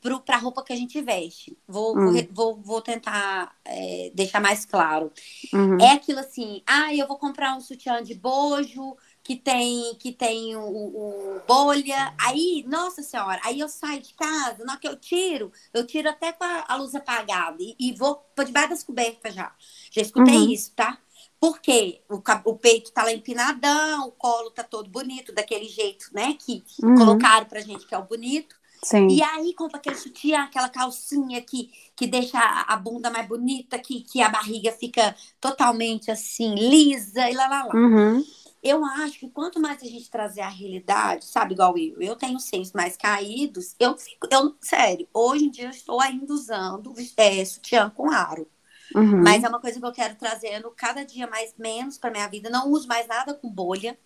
para 0.00 0.36
a 0.36 0.38
roupa 0.38 0.62
que 0.62 0.72
a 0.72 0.76
gente 0.76 1.00
veste. 1.02 1.56
Vou, 1.68 1.96
uhum. 1.96 2.26
vou, 2.30 2.56
vou, 2.56 2.80
tentar 2.80 3.54
é, 3.64 4.10
deixar 4.14 4.40
mais 4.40 4.64
claro. 4.64 5.12
Uhum. 5.52 5.78
É 5.80 5.92
aquilo 5.92 6.20
assim, 6.20 6.62
ah, 6.66 6.94
eu 6.94 7.06
vou 7.06 7.18
comprar 7.18 7.54
um 7.56 7.60
sutiã 7.60 8.02
de 8.02 8.14
bojo 8.14 8.96
que 9.22 9.36
tem 9.36 9.94
que 9.96 10.12
tem 10.12 10.56
o, 10.56 10.62
o, 10.62 11.40
bolha. 11.46 12.14
Aí, 12.18 12.64
nossa 12.66 13.02
senhora, 13.02 13.40
aí 13.44 13.60
eu 13.60 13.68
saio 13.68 14.00
de 14.00 14.14
casa, 14.14 14.64
na 14.64 14.76
que 14.76 14.88
eu 14.88 14.96
tiro, 14.96 15.52
eu 15.74 15.86
tiro 15.86 16.08
até 16.08 16.32
com 16.32 16.44
a, 16.44 16.64
a 16.66 16.76
luz 16.76 16.94
apagada 16.94 17.58
e, 17.60 17.76
e 17.78 17.92
vou 17.92 18.16
por 18.34 18.44
debaixo 18.44 18.70
das 18.70 18.82
cobertas 18.82 19.34
já. 19.34 19.54
Já 19.90 20.02
escutei 20.02 20.36
uhum. 20.36 20.50
isso, 20.50 20.72
tá? 20.74 20.98
Porque 21.38 22.02
o, 22.08 22.22
o 22.44 22.56
peito 22.56 22.92
tá 22.92 23.02
lá 23.02 23.12
empinadão, 23.12 24.08
o 24.08 24.12
colo 24.12 24.50
tá 24.50 24.62
todo 24.62 24.90
bonito, 24.90 25.32
daquele 25.32 25.68
jeito, 25.68 26.06
né? 26.12 26.36
Que 26.38 26.62
uhum. 26.82 26.94
colocaram 26.96 27.46
pra 27.46 27.60
gente 27.60 27.86
que 27.86 27.94
é 27.94 27.98
o 27.98 28.04
bonito. 28.04 28.59
Sim. 28.82 29.08
E 29.08 29.22
aí 29.22 29.54
compra 29.54 29.78
aquele 29.78 29.96
sutiã, 29.96 30.42
aquela 30.42 30.68
calcinha 30.68 31.40
que, 31.42 31.70
que 31.94 32.06
deixa 32.06 32.38
a 32.38 32.76
bunda 32.76 33.10
mais 33.10 33.28
bonita, 33.28 33.78
que, 33.78 34.00
que 34.02 34.22
a 34.22 34.28
barriga 34.28 34.72
fica 34.72 35.14
totalmente 35.40 36.10
assim, 36.10 36.54
lisa 36.54 37.28
e 37.28 37.34
lá 37.34 37.46
lá 37.46 37.64
lá. 37.64 37.74
Uhum. 37.74 38.24
Eu 38.62 38.84
acho 38.84 39.18
que 39.18 39.28
quanto 39.28 39.58
mais 39.58 39.82
a 39.82 39.86
gente 39.86 40.10
trazer 40.10 40.42
a 40.42 40.48
realidade, 40.48 41.24
sabe, 41.24 41.54
igual 41.54 41.76
eu, 41.78 42.00
eu 42.00 42.16
tenho 42.16 42.38
seios 42.38 42.72
mais 42.72 42.94
caídos, 42.94 43.74
eu 43.78 43.96
fico, 43.96 44.28
eu, 44.30 44.54
sério, 44.60 45.08
hoje 45.14 45.46
em 45.46 45.50
dia 45.50 45.64
eu 45.64 45.70
estou 45.70 46.00
ainda 46.00 46.32
usando 46.32 46.94
é, 47.16 47.44
sutiã 47.44 47.90
com 47.90 48.10
aro. 48.10 48.46
Uhum. 48.94 49.22
Mas 49.22 49.44
é 49.44 49.48
uma 49.48 49.60
coisa 49.60 49.78
que 49.78 49.86
eu 49.86 49.92
quero 49.92 50.16
trazendo 50.16 50.70
cada 50.72 51.04
dia 51.04 51.26
mais 51.26 51.54
menos 51.56 51.96
para 51.96 52.10
minha 52.10 52.26
vida. 52.28 52.50
Não 52.50 52.70
uso 52.70 52.88
mais 52.88 53.06
nada 53.06 53.34
com 53.34 53.48
bolha. 53.48 53.96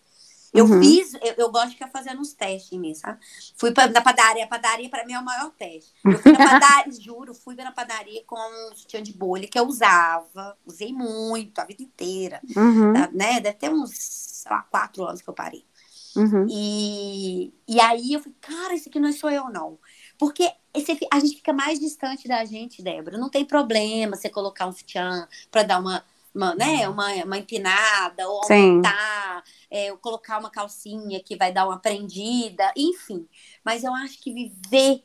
Eu 0.55 0.65
uhum. 0.65 0.81
fiz, 0.81 1.13
eu, 1.15 1.33
eu, 1.37 1.51
gosto 1.51 1.67
de 1.67 1.73
ficar 1.73 1.89
fazendo 1.89 2.21
uns 2.21 2.33
testes 2.33 2.71
em 2.71 2.79
mim, 2.79 2.93
sabe? 2.93 3.19
Fui 3.57 3.71
pra, 3.71 3.87
na 3.87 4.01
padaria, 4.01 4.45
a 4.45 4.47
padaria 4.47 4.89
para 4.89 5.05
mim 5.05 5.13
é 5.13 5.19
o 5.19 5.25
maior 5.25 5.51
teste. 5.51 5.93
Eu 6.03 6.17
fui 6.17 6.31
na 6.31 6.37
padaria, 6.59 6.93
juro, 6.93 7.33
fui 7.33 7.55
na 7.55 7.71
padaria 7.71 8.23
com 8.25 8.35
um 8.37 8.75
sutiã 8.75 9.03
de 9.03 9.11
bolha 9.11 9.47
que 9.47 9.59
eu 9.59 9.67
usava, 9.67 10.57
usei 10.65 10.93
muito, 10.93 11.59
a 11.59 11.65
vida 11.65 11.83
inteira, 11.83 12.39
uhum. 12.55 12.93
tá, 12.93 13.09
né? 13.11 13.39
Deve 13.41 13.57
ter 13.57 13.69
uns, 13.69 13.91
sei 13.93 14.51
lá, 14.51 14.61
quatro 14.63 15.03
anos 15.03 15.21
que 15.21 15.29
eu 15.29 15.33
parei. 15.33 15.65
Uhum. 16.15 16.47
E, 16.49 17.53
e 17.67 17.79
aí 17.81 18.13
eu 18.13 18.21
falei, 18.21 18.37
cara, 18.39 18.73
esse 18.73 18.87
aqui 18.87 18.99
não 18.99 19.11
sou 19.11 19.29
eu, 19.29 19.49
não. 19.49 19.77
Porque 20.17 20.49
esse, 20.73 20.97
a 21.11 21.19
gente 21.19 21.35
fica 21.35 21.51
mais 21.51 21.79
distante 21.79 22.27
da 22.27 22.45
gente, 22.45 22.81
Débora. 22.81 23.17
Não 23.17 23.29
tem 23.29 23.43
problema 23.43 24.15
você 24.15 24.29
colocar 24.29 24.65
um 24.65 24.71
sutiã 24.71 25.27
para 25.51 25.63
dar 25.63 25.79
uma 25.79 26.03
uma, 26.35 26.53
né, 26.53 26.85
uhum. 26.85 26.93
uma, 26.93 27.13
uma 27.23 27.37
empinada, 27.37 28.27
ou 28.27 28.41
aumentar, 28.43 29.43
é, 29.69 29.91
colocar 29.97 30.39
uma 30.39 30.49
calcinha 30.49 31.21
que 31.23 31.35
vai 31.35 31.51
dar 31.51 31.67
uma 31.67 31.79
prendida, 31.79 32.71
enfim. 32.75 33.27
Mas 33.63 33.83
eu 33.83 33.93
acho 33.93 34.21
que 34.21 34.33
viver 34.33 35.03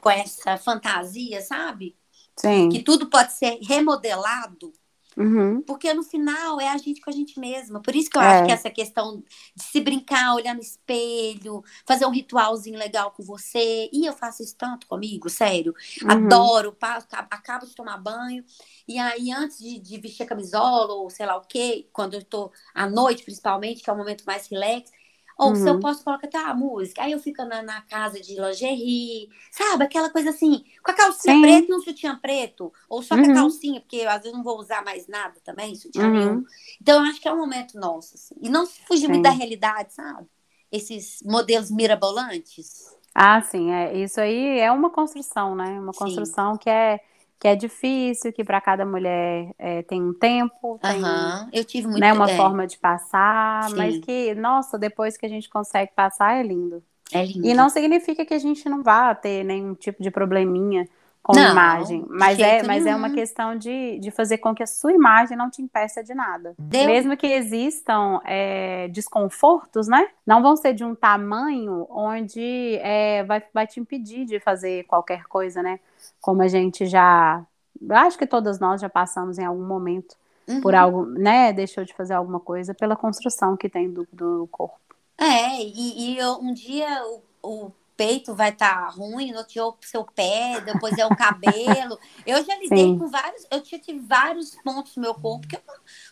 com 0.00 0.10
essa 0.10 0.56
fantasia, 0.56 1.40
sabe? 1.40 1.96
Sim. 2.36 2.68
Que 2.68 2.82
tudo 2.82 3.08
pode 3.08 3.32
ser 3.32 3.58
remodelado 3.62 4.72
Uhum. 5.16 5.62
Porque 5.62 5.94
no 5.94 6.02
final 6.02 6.60
é 6.60 6.68
a 6.68 6.76
gente 6.76 7.00
com 7.00 7.08
a 7.08 7.12
gente 7.12 7.40
mesma. 7.40 7.80
Por 7.80 7.96
isso 7.96 8.10
que 8.10 8.18
eu 8.18 8.22
é. 8.22 8.26
acho 8.26 8.46
que 8.46 8.52
essa 8.52 8.70
questão 8.70 9.22
de 9.54 9.64
se 9.64 9.80
brincar, 9.80 10.34
olhar 10.34 10.54
no 10.54 10.60
espelho, 10.60 11.64
fazer 11.86 12.04
um 12.04 12.10
ritualzinho 12.10 12.78
legal 12.78 13.10
com 13.12 13.22
você. 13.22 13.88
E 13.92 14.04
eu 14.04 14.12
faço 14.12 14.42
isso 14.42 14.54
tanto 14.56 14.86
comigo, 14.86 15.30
sério. 15.30 15.74
Uhum. 16.02 16.10
Adoro, 16.10 16.72
passo, 16.72 17.06
acabo 17.10 17.64
de 17.64 17.74
tomar 17.74 17.96
banho. 17.96 18.44
E 18.86 18.98
aí, 18.98 19.32
antes 19.32 19.58
de, 19.58 19.78
de, 19.78 19.98
vestir 19.98 20.24
a 20.24 20.26
camisola, 20.26 20.92
ou 20.92 21.08
sei 21.08 21.24
lá 21.24 21.36
o 21.36 21.46
quê, 21.46 21.88
quando 21.92 22.14
eu 22.14 22.22
tô 22.22 22.52
à 22.74 22.88
noite, 22.88 23.24
principalmente, 23.24 23.82
que 23.82 23.88
é 23.88 23.92
o 23.92 23.96
momento 23.96 24.24
mais 24.24 24.46
relax, 24.48 24.90
ou 25.38 25.50
uhum. 25.50 25.54
se 25.54 25.68
eu 25.68 25.74
uhum. 25.74 25.80
posso 25.80 26.02
colocar 26.02 26.26
até 26.26 26.38
a 26.38 26.54
música. 26.54 27.02
Aí 27.02 27.12
eu 27.12 27.18
fico 27.18 27.44
na, 27.44 27.62
na, 27.62 27.82
casa 27.82 28.18
de 28.20 28.40
lingerie, 28.40 29.28
sabe? 29.50 29.84
Aquela 29.84 30.08
coisa 30.08 30.30
assim, 30.30 30.64
com 30.82 30.90
a 30.90 30.94
calcinha 30.94 31.34
Sim. 31.34 31.42
preta 31.42 31.70
e 31.70 31.74
um 31.74 31.80
sutiã 31.80 32.16
preto. 32.16 32.72
Ou 32.88 33.02
só 33.02 33.14
uhum. 33.14 33.20
com 33.20 33.26
a 33.26 33.28
uhum. 33.28 33.40
calcinha, 33.40 33.80
porque 33.80 34.00
às 34.02 34.22
vezes 34.22 34.32
não 34.32 34.42
vou 34.42 34.58
usar 34.58 34.82
mais 34.82 35.06
nada 35.06 35.34
também, 35.44 35.74
sutiã 35.74 36.06
uhum. 36.06 36.10
nenhum. 36.10 36.44
Então 36.80 37.04
eu 37.04 37.10
acho 37.10 37.20
que 37.20 37.28
é 37.28 37.32
um 37.32 37.38
momento 37.38 37.78
nosso. 37.78 38.14
Assim. 38.14 38.34
E 38.40 38.48
não 38.48 38.66
fugir 38.66 39.08
muito 39.08 39.24
da 39.24 39.30
realidade, 39.30 39.92
sabe? 39.92 40.26
Esses 40.72 41.22
modelos 41.22 41.70
mirabolantes. 41.70 42.96
Ah, 43.14 43.40
sim. 43.42 43.72
É, 43.72 43.96
isso 43.98 44.20
aí 44.20 44.58
é 44.58 44.72
uma 44.72 44.90
construção, 44.90 45.54
né? 45.54 45.78
Uma 45.78 45.92
construção 45.92 46.54
sim. 46.54 46.60
que 46.60 46.70
é 46.70 47.00
que 47.38 47.46
é 47.46 47.54
difícil, 47.54 48.32
que 48.32 48.42
para 48.42 48.60
cada 48.60 48.86
mulher 48.86 49.50
é, 49.58 49.82
tem 49.82 50.02
um 50.02 50.14
tempo, 50.14 50.78
tem 50.80 51.02
uhum. 51.02 51.48
eu 51.52 51.64
tive 51.64 51.86
muito, 51.86 52.00
né, 52.00 52.12
uma 52.12 52.30
é. 52.30 52.36
forma 52.36 52.66
de 52.66 52.78
passar, 52.78 53.68
Sim. 53.68 53.76
mas 53.76 53.98
que, 53.98 54.34
nossa, 54.34 54.78
depois 54.78 55.16
que 55.16 55.26
a 55.26 55.28
gente 55.28 55.48
consegue 55.48 55.92
passar 55.94 56.34
é 56.34 56.42
lindo. 56.42 56.82
É 57.12 57.24
lindo. 57.24 57.46
E 57.46 57.54
não 57.54 57.68
significa 57.68 58.24
que 58.24 58.34
a 58.34 58.38
gente 58.38 58.68
não 58.68 58.82
vá 58.82 59.14
ter 59.14 59.44
nenhum 59.44 59.74
tipo 59.74 60.02
de 60.02 60.10
probleminha 60.10 60.88
com 61.26 61.32
não, 61.32 61.50
imagem, 61.50 62.06
mas 62.08 62.38
é, 62.38 62.62
mas 62.62 62.86
é 62.86 62.94
uma 62.94 63.10
questão 63.10 63.56
de, 63.56 63.98
de 63.98 64.12
fazer 64.12 64.38
com 64.38 64.54
que 64.54 64.62
a 64.62 64.66
sua 64.66 64.92
imagem 64.92 65.36
não 65.36 65.50
te 65.50 65.60
impeça 65.60 66.00
de 66.00 66.14
nada. 66.14 66.54
Deu. 66.56 66.86
Mesmo 66.86 67.16
que 67.16 67.26
existam 67.26 68.20
é, 68.24 68.86
desconfortos, 68.92 69.88
né? 69.88 70.08
Não 70.24 70.40
vão 70.40 70.54
ser 70.54 70.72
de 70.72 70.84
um 70.84 70.94
tamanho 70.94 71.84
onde 71.90 72.78
é, 72.80 73.24
vai, 73.24 73.42
vai 73.52 73.66
te 73.66 73.80
impedir 73.80 74.24
de 74.24 74.38
fazer 74.38 74.84
qualquer 74.84 75.24
coisa, 75.24 75.64
né? 75.64 75.80
Como 76.20 76.42
a 76.42 76.46
gente 76.46 76.86
já. 76.86 77.44
Acho 77.90 78.16
que 78.16 78.26
todas 78.26 78.60
nós 78.60 78.80
já 78.80 78.88
passamos 78.88 79.36
em 79.36 79.44
algum 79.44 79.66
momento 79.66 80.14
uhum. 80.46 80.60
por 80.60 80.76
algo, 80.76 81.06
né? 81.06 81.52
Deixou 81.52 81.84
de 81.84 81.92
fazer 81.92 82.14
alguma 82.14 82.38
coisa 82.38 82.72
pela 82.72 82.94
construção 82.94 83.56
que 83.56 83.68
tem 83.68 83.90
do, 83.90 84.06
do 84.12 84.48
corpo. 84.52 84.78
É, 85.18 85.60
e, 85.60 86.12
e 86.12 86.18
eu, 86.18 86.38
um 86.38 86.54
dia 86.54 87.02
o, 87.04 87.20
o 87.42 87.72
peito 87.96 88.34
vai 88.34 88.50
estar 88.50 88.74
tá 88.74 88.88
ruim, 88.88 89.32
no 89.32 89.38
outro 89.38 89.68
o 89.68 89.76
seu 89.80 90.04
pé, 90.04 90.60
depois 90.60 90.96
é 90.98 91.06
o 91.06 91.16
cabelo. 91.16 91.98
Eu 92.26 92.44
já 92.44 92.56
lidei 92.58 92.84
Sim. 92.84 92.98
com 92.98 93.08
vários, 93.08 93.46
eu 93.50 93.60
tive 93.60 94.00
vários 94.00 94.54
pontos 94.64 94.96
no 94.96 95.02
meu 95.02 95.14
corpo 95.14 95.46
que 95.46 95.56
eu 95.56 95.60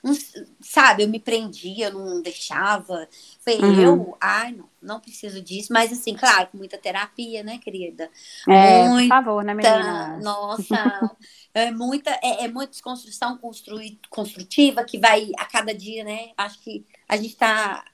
não, 0.03 0.14
sabe, 0.61 1.03
eu 1.03 1.09
me 1.09 1.18
prendia, 1.18 1.89
eu 1.89 1.93
não 1.93 2.22
deixava. 2.22 3.09
Foi 3.41 3.57
uhum. 3.57 3.80
eu, 3.80 4.16
ai, 4.20 4.53
não, 4.53 4.68
não 4.80 5.01
preciso 5.01 5.43
disso, 5.43 5.72
mas 5.72 5.93
assim, 5.93 6.14
claro, 6.14 6.49
com 6.49 6.59
muita 6.59 6.78
terapia, 6.78 7.43
né, 7.43 7.59
querida? 7.59 8.09
É, 8.49 8.89
muita, 8.89 9.14
por 9.14 9.24
favor, 9.24 9.45
né, 9.45 9.55
menina? 9.55 10.18
Nossa, 10.22 11.16
é 11.53 11.70
muita, 11.72 12.11
é, 12.22 12.45
é 12.45 12.49
muita 12.49 12.70
desconstrução 12.70 13.39
construtiva 14.09 14.85
que 14.85 14.99
vai 14.99 15.32
a 15.37 15.45
cada 15.47 15.74
dia, 15.74 16.05
né? 16.05 16.30
Acho 16.37 16.61
que 16.61 16.87
a 17.09 17.16
gente 17.16 17.30
está 17.30 17.85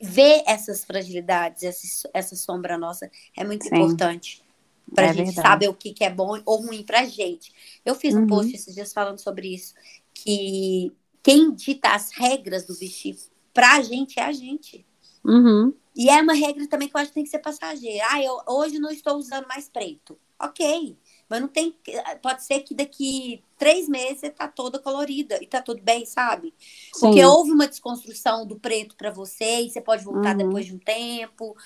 ver 0.00 0.42
essas 0.46 0.84
fragilidades, 0.84 1.62
essa, 1.62 2.10
essa 2.14 2.36
sombra 2.36 2.78
nossa 2.78 3.10
é 3.36 3.44
muito 3.44 3.64
Sim. 3.64 3.74
importante 3.74 4.42
para 4.94 5.06
a 5.06 5.10
é 5.10 5.14
gente 5.14 5.26
verdade. 5.26 5.48
saber 5.48 5.68
o 5.68 5.74
que, 5.74 5.92
que 5.92 6.04
é 6.04 6.10
bom 6.10 6.40
ou 6.44 6.66
ruim 6.66 6.82
para 6.82 7.04
gente. 7.06 7.52
Eu 7.84 7.94
fiz 7.94 8.14
uhum. 8.14 8.22
um 8.22 8.26
post 8.26 8.54
esses 8.54 8.74
dias 8.74 8.92
falando 8.92 9.18
sobre 9.18 9.54
isso, 9.54 9.74
que 10.14 10.92
quem 11.22 11.54
dita 11.54 11.90
as 11.90 12.10
regras 12.12 12.66
do 12.66 12.74
vestir 12.74 13.16
para 13.54 13.76
a 13.76 13.82
gente 13.82 14.18
é 14.18 14.24
a 14.24 14.32
gente. 14.32 14.84
Uhum. 15.24 15.72
E 15.94 16.08
é 16.08 16.20
uma 16.20 16.32
regra 16.32 16.66
também 16.66 16.88
que 16.88 16.96
eu 16.96 17.00
acho 17.00 17.10
que 17.10 17.14
tem 17.14 17.24
que 17.24 17.30
ser 17.30 17.38
passageira. 17.38 18.04
Ah, 18.10 18.22
eu 18.22 18.40
hoje 18.48 18.78
não 18.78 18.90
estou 18.90 19.16
usando 19.16 19.46
mais 19.46 19.68
preto. 19.68 20.18
Ok. 20.40 20.96
Mas 21.32 21.40
não 21.40 21.48
tem. 21.48 21.74
Pode 22.20 22.44
ser 22.44 22.60
que 22.60 22.74
daqui 22.74 23.42
três 23.56 23.88
meses 23.88 24.20
você 24.20 24.28
tá 24.28 24.46
toda 24.46 24.78
colorida 24.78 25.38
e 25.40 25.46
tá 25.46 25.62
tudo 25.62 25.82
bem, 25.82 26.04
sabe? 26.04 26.52
Sim. 26.92 27.00
Porque 27.00 27.24
houve 27.24 27.50
uma 27.50 27.66
desconstrução 27.66 28.46
do 28.46 28.56
preto 28.56 28.94
para 28.94 29.10
você 29.10 29.62
e 29.62 29.70
você 29.70 29.80
pode 29.80 30.04
voltar 30.04 30.36
uhum. 30.36 30.46
depois 30.46 30.66
de 30.66 30.74
um 30.74 30.78
tempo. 30.78 31.56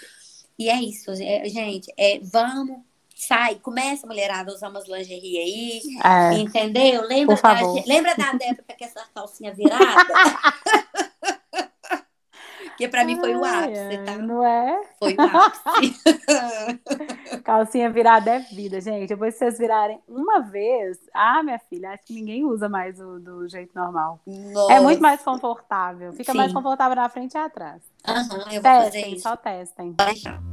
E 0.57 0.71
é 0.71 0.81
isso, 0.81 1.11
é, 1.11 1.49
gente. 1.49 1.93
É, 1.97 2.21
vamos 2.23 2.79
sai, 3.17 3.57
começa 3.57 4.07
a 4.07 4.09
mulherada 4.09 4.53
a 4.53 4.55
usar 4.55 4.69
umas 4.69 4.87
lingerie 4.87 5.39
aí, 5.39 5.81
é, 6.05 6.39
entendeu? 6.39 7.03
Lembra 7.09 7.35
da, 7.35 7.73
lembra 7.87 8.15
da 8.15 8.37
época 8.43 8.75
que 8.77 8.85
essa 8.85 9.03
calcinha 9.15 9.55
virada? 9.55 9.85
Porque 12.77 12.89
pra 12.89 13.07
mim 13.07 13.19
foi 13.19 13.35
o 13.35 13.43
ápice, 13.43 13.99
tá? 14.05 14.19
Não 14.19 14.45
é? 14.45 14.83
Foi 14.99 15.15
o 15.15 15.23
ápice. 15.23 15.99
Calcinha 17.43 17.89
virada 17.89 18.33
é 18.33 18.39
vida, 18.41 18.79
gente. 18.83 19.09
Depois 19.09 19.33
que 19.33 19.39
vocês 19.39 19.59
virarem 19.59 19.99
uma 20.07 20.41
vez, 20.41 20.99
ah, 21.15 21.43
minha 21.43 21.59
filha, 21.59 21.93
acho 21.93 22.05
que 22.05 22.13
ninguém 22.13 22.45
usa 22.45 22.69
mais 22.69 23.01
o 23.01 23.19
do 23.19 23.49
jeito 23.49 23.75
normal. 23.75 24.21
Nossa. 24.27 24.75
É 24.75 24.81
muito 24.81 25.01
mais 25.01 25.23
confortável. 25.23 26.13
Fica 26.13 26.33
Sim. 26.33 26.39
mais 26.39 26.53
confortável 26.53 26.95
na 26.95 27.09
frente 27.09 27.33
e 27.33 27.39
atrás. 27.39 27.81
Aham, 28.07 28.25
eu 28.31 28.37
vou 28.37 28.61
testem, 28.61 28.63
fazer 28.63 29.07
isso. 29.07 29.23
Só 29.23 29.37
testem. 29.37 29.93
Deixar. 29.93 30.39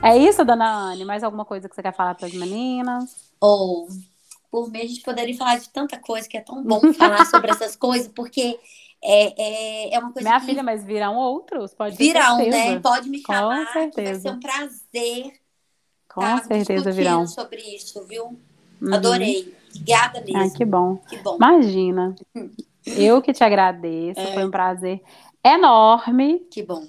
É 0.00 0.16
isso, 0.16 0.44
dona 0.44 0.92
Anne? 0.92 1.04
Mais 1.04 1.24
alguma 1.24 1.44
coisa 1.44 1.68
que 1.68 1.74
você 1.74 1.82
quer 1.82 1.92
falar 1.92 2.14
para 2.14 2.28
as 2.28 2.32
meninas? 2.32 3.32
Ou, 3.40 3.82
oh, 3.82 3.88
por 4.50 4.70
mim, 4.70 4.80
a 4.80 4.86
gente 4.86 5.02
poderia 5.02 5.36
falar 5.36 5.58
de 5.58 5.68
tanta 5.68 5.98
coisa 5.98 6.28
que 6.28 6.36
é 6.36 6.40
tão 6.40 6.62
bom 6.62 6.92
falar 6.94 7.24
sobre 7.26 7.50
essas 7.50 7.74
coisas, 7.76 8.08
porque 8.08 8.58
é, 9.02 9.90
é, 9.90 9.94
é 9.94 9.98
uma 9.98 10.12
coisa. 10.12 10.28
Minha 10.28 10.40
que... 10.40 10.46
filha, 10.46 10.62
mas 10.62 10.84
virão 10.84 11.16
outros? 11.16 11.74
Pode 11.74 11.96
Virão, 11.96 12.38
né? 12.38 12.80
Pode 12.80 13.08
me 13.08 13.20
chamar. 13.20 13.66
Com 13.66 13.72
certeza. 13.72 14.12
vai 14.12 14.20
ser 14.20 14.30
um 14.30 14.40
prazer. 14.40 15.32
Com 16.08 16.20
tá, 16.20 16.42
certeza 16.42 16.90
virão. 16.90 17.26
sobre 17.26 17.60
isso, 17.60 18.04
viu? 18.06 18.38
Uhum. 18.80 18.94
Adorei. 18.94 19.54
Obrigada 19.70 20.20
mesmo. 20.22 20.40
Ah, 20.40 20.56
que 20.56 20.64
bom. 20.64 20.96
Que 21.08 21.16
bom. 21.18 21.36
Imagina. 21.36 22.14
Eu 22.86 23.20
que 23.20 23.32
te 23.32 23.44
agradeço. 23.44 24.20
É. 24.20 24.32
Foi 24.32 24.44
um 24.44 24.50
prazer 24.50 25.00
enorme. 25.44 26.40
Que 26.50 26.62
bom. 26.62 26.86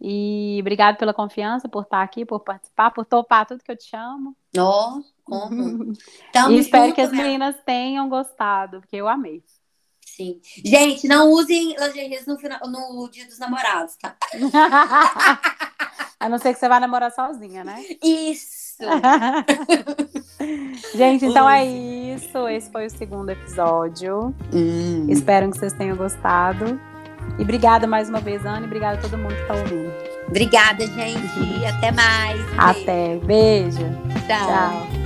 E 0.00 0.58
obrigado 0.60 0.96
pela 0.96 1.14
confiança, 1.14 1.68
por 1.68 1.82
estar 1.82 2.02
aqui, 2.02 2.24
por 2.24 2.40
participar, 2.40 2.90
por 2.90 3.04
topar 3.04 3.46
tudo 3.46 3.62
que 3.62 3.72
eu 3.72 3.76
te 3.76 3.84
chamo. 3.84 4.36
Oh, 4.56 5.02
como? 5.26 5.92
e 6.50 6.58
espero 6.58 6.94
que 6.94 7.00
as 7.00 7.12
meninas 7.12 7.56
tenham 7.66 8.08
gostado, 8.08 8.80
porque 8.80 8.96
eu 8.96 9.08
amei. 9.08 9.42
Sim. 10.06 10.40
Gente, 10.64 11.06
não 11.06 11.30
usem 11.30 11.76
lingeries 11.78 12.26
no, 12.26 12.38
final, 12.38 12.58
no 12.66 13.08
dia 13.10 13.26
dos 13.26 13.38
namorados, 13.38 13.96
tá? 13.96 14.16
A 16.18 16.30
não 16.30 16.38
ser 16.38 16.54
que 16.54 16.58
você 16.58 16.66
vá 16.66 16.80
namorar 16.80 17.12
sozinha, 17.12 17.62
né? 17.62 17.84
Isso! 18.02 18.78
Gente, 20.96 21.26
então 21.26 21.46
é 21.48 21.66
isso. 21.66 22.48
Esse 22.48 22.70
foi 22.70 22.86
o 22.86 22.90
segundo 22.90 23.28
episódio. 23.28 24.34
Hum. 24.52 25.06
Espero 25.10 25.50
que 25.50 25.58
vocês 25.58 25.74
tenham 25.74 25.96
gostado. 25.96 26.80
E 27.38 27.42
obrigada 27.42 27.86
mais 27.86 28.08
uma 28.08 28.20
vez, 28.20 28.46
Ana, 28.46 28.62
e 28.62 28.64
obrigada 28.64 28.98
a 28.98 29.02
todo 29.02 29.18
mundo 29.18 29.34
que 29.34 29.42
está 29.42 29.54
ouvindo. 29.54 29.92
Obrigada, 30.28 30.86
gente. 30.86 31.66
Até 31.66 31.92
mais. 31.92 32.40
Até. 32.56 33.18
Beijo. 33.18 33.84
Tchau. 34.26 34.46
Tchau. 34.46 35.05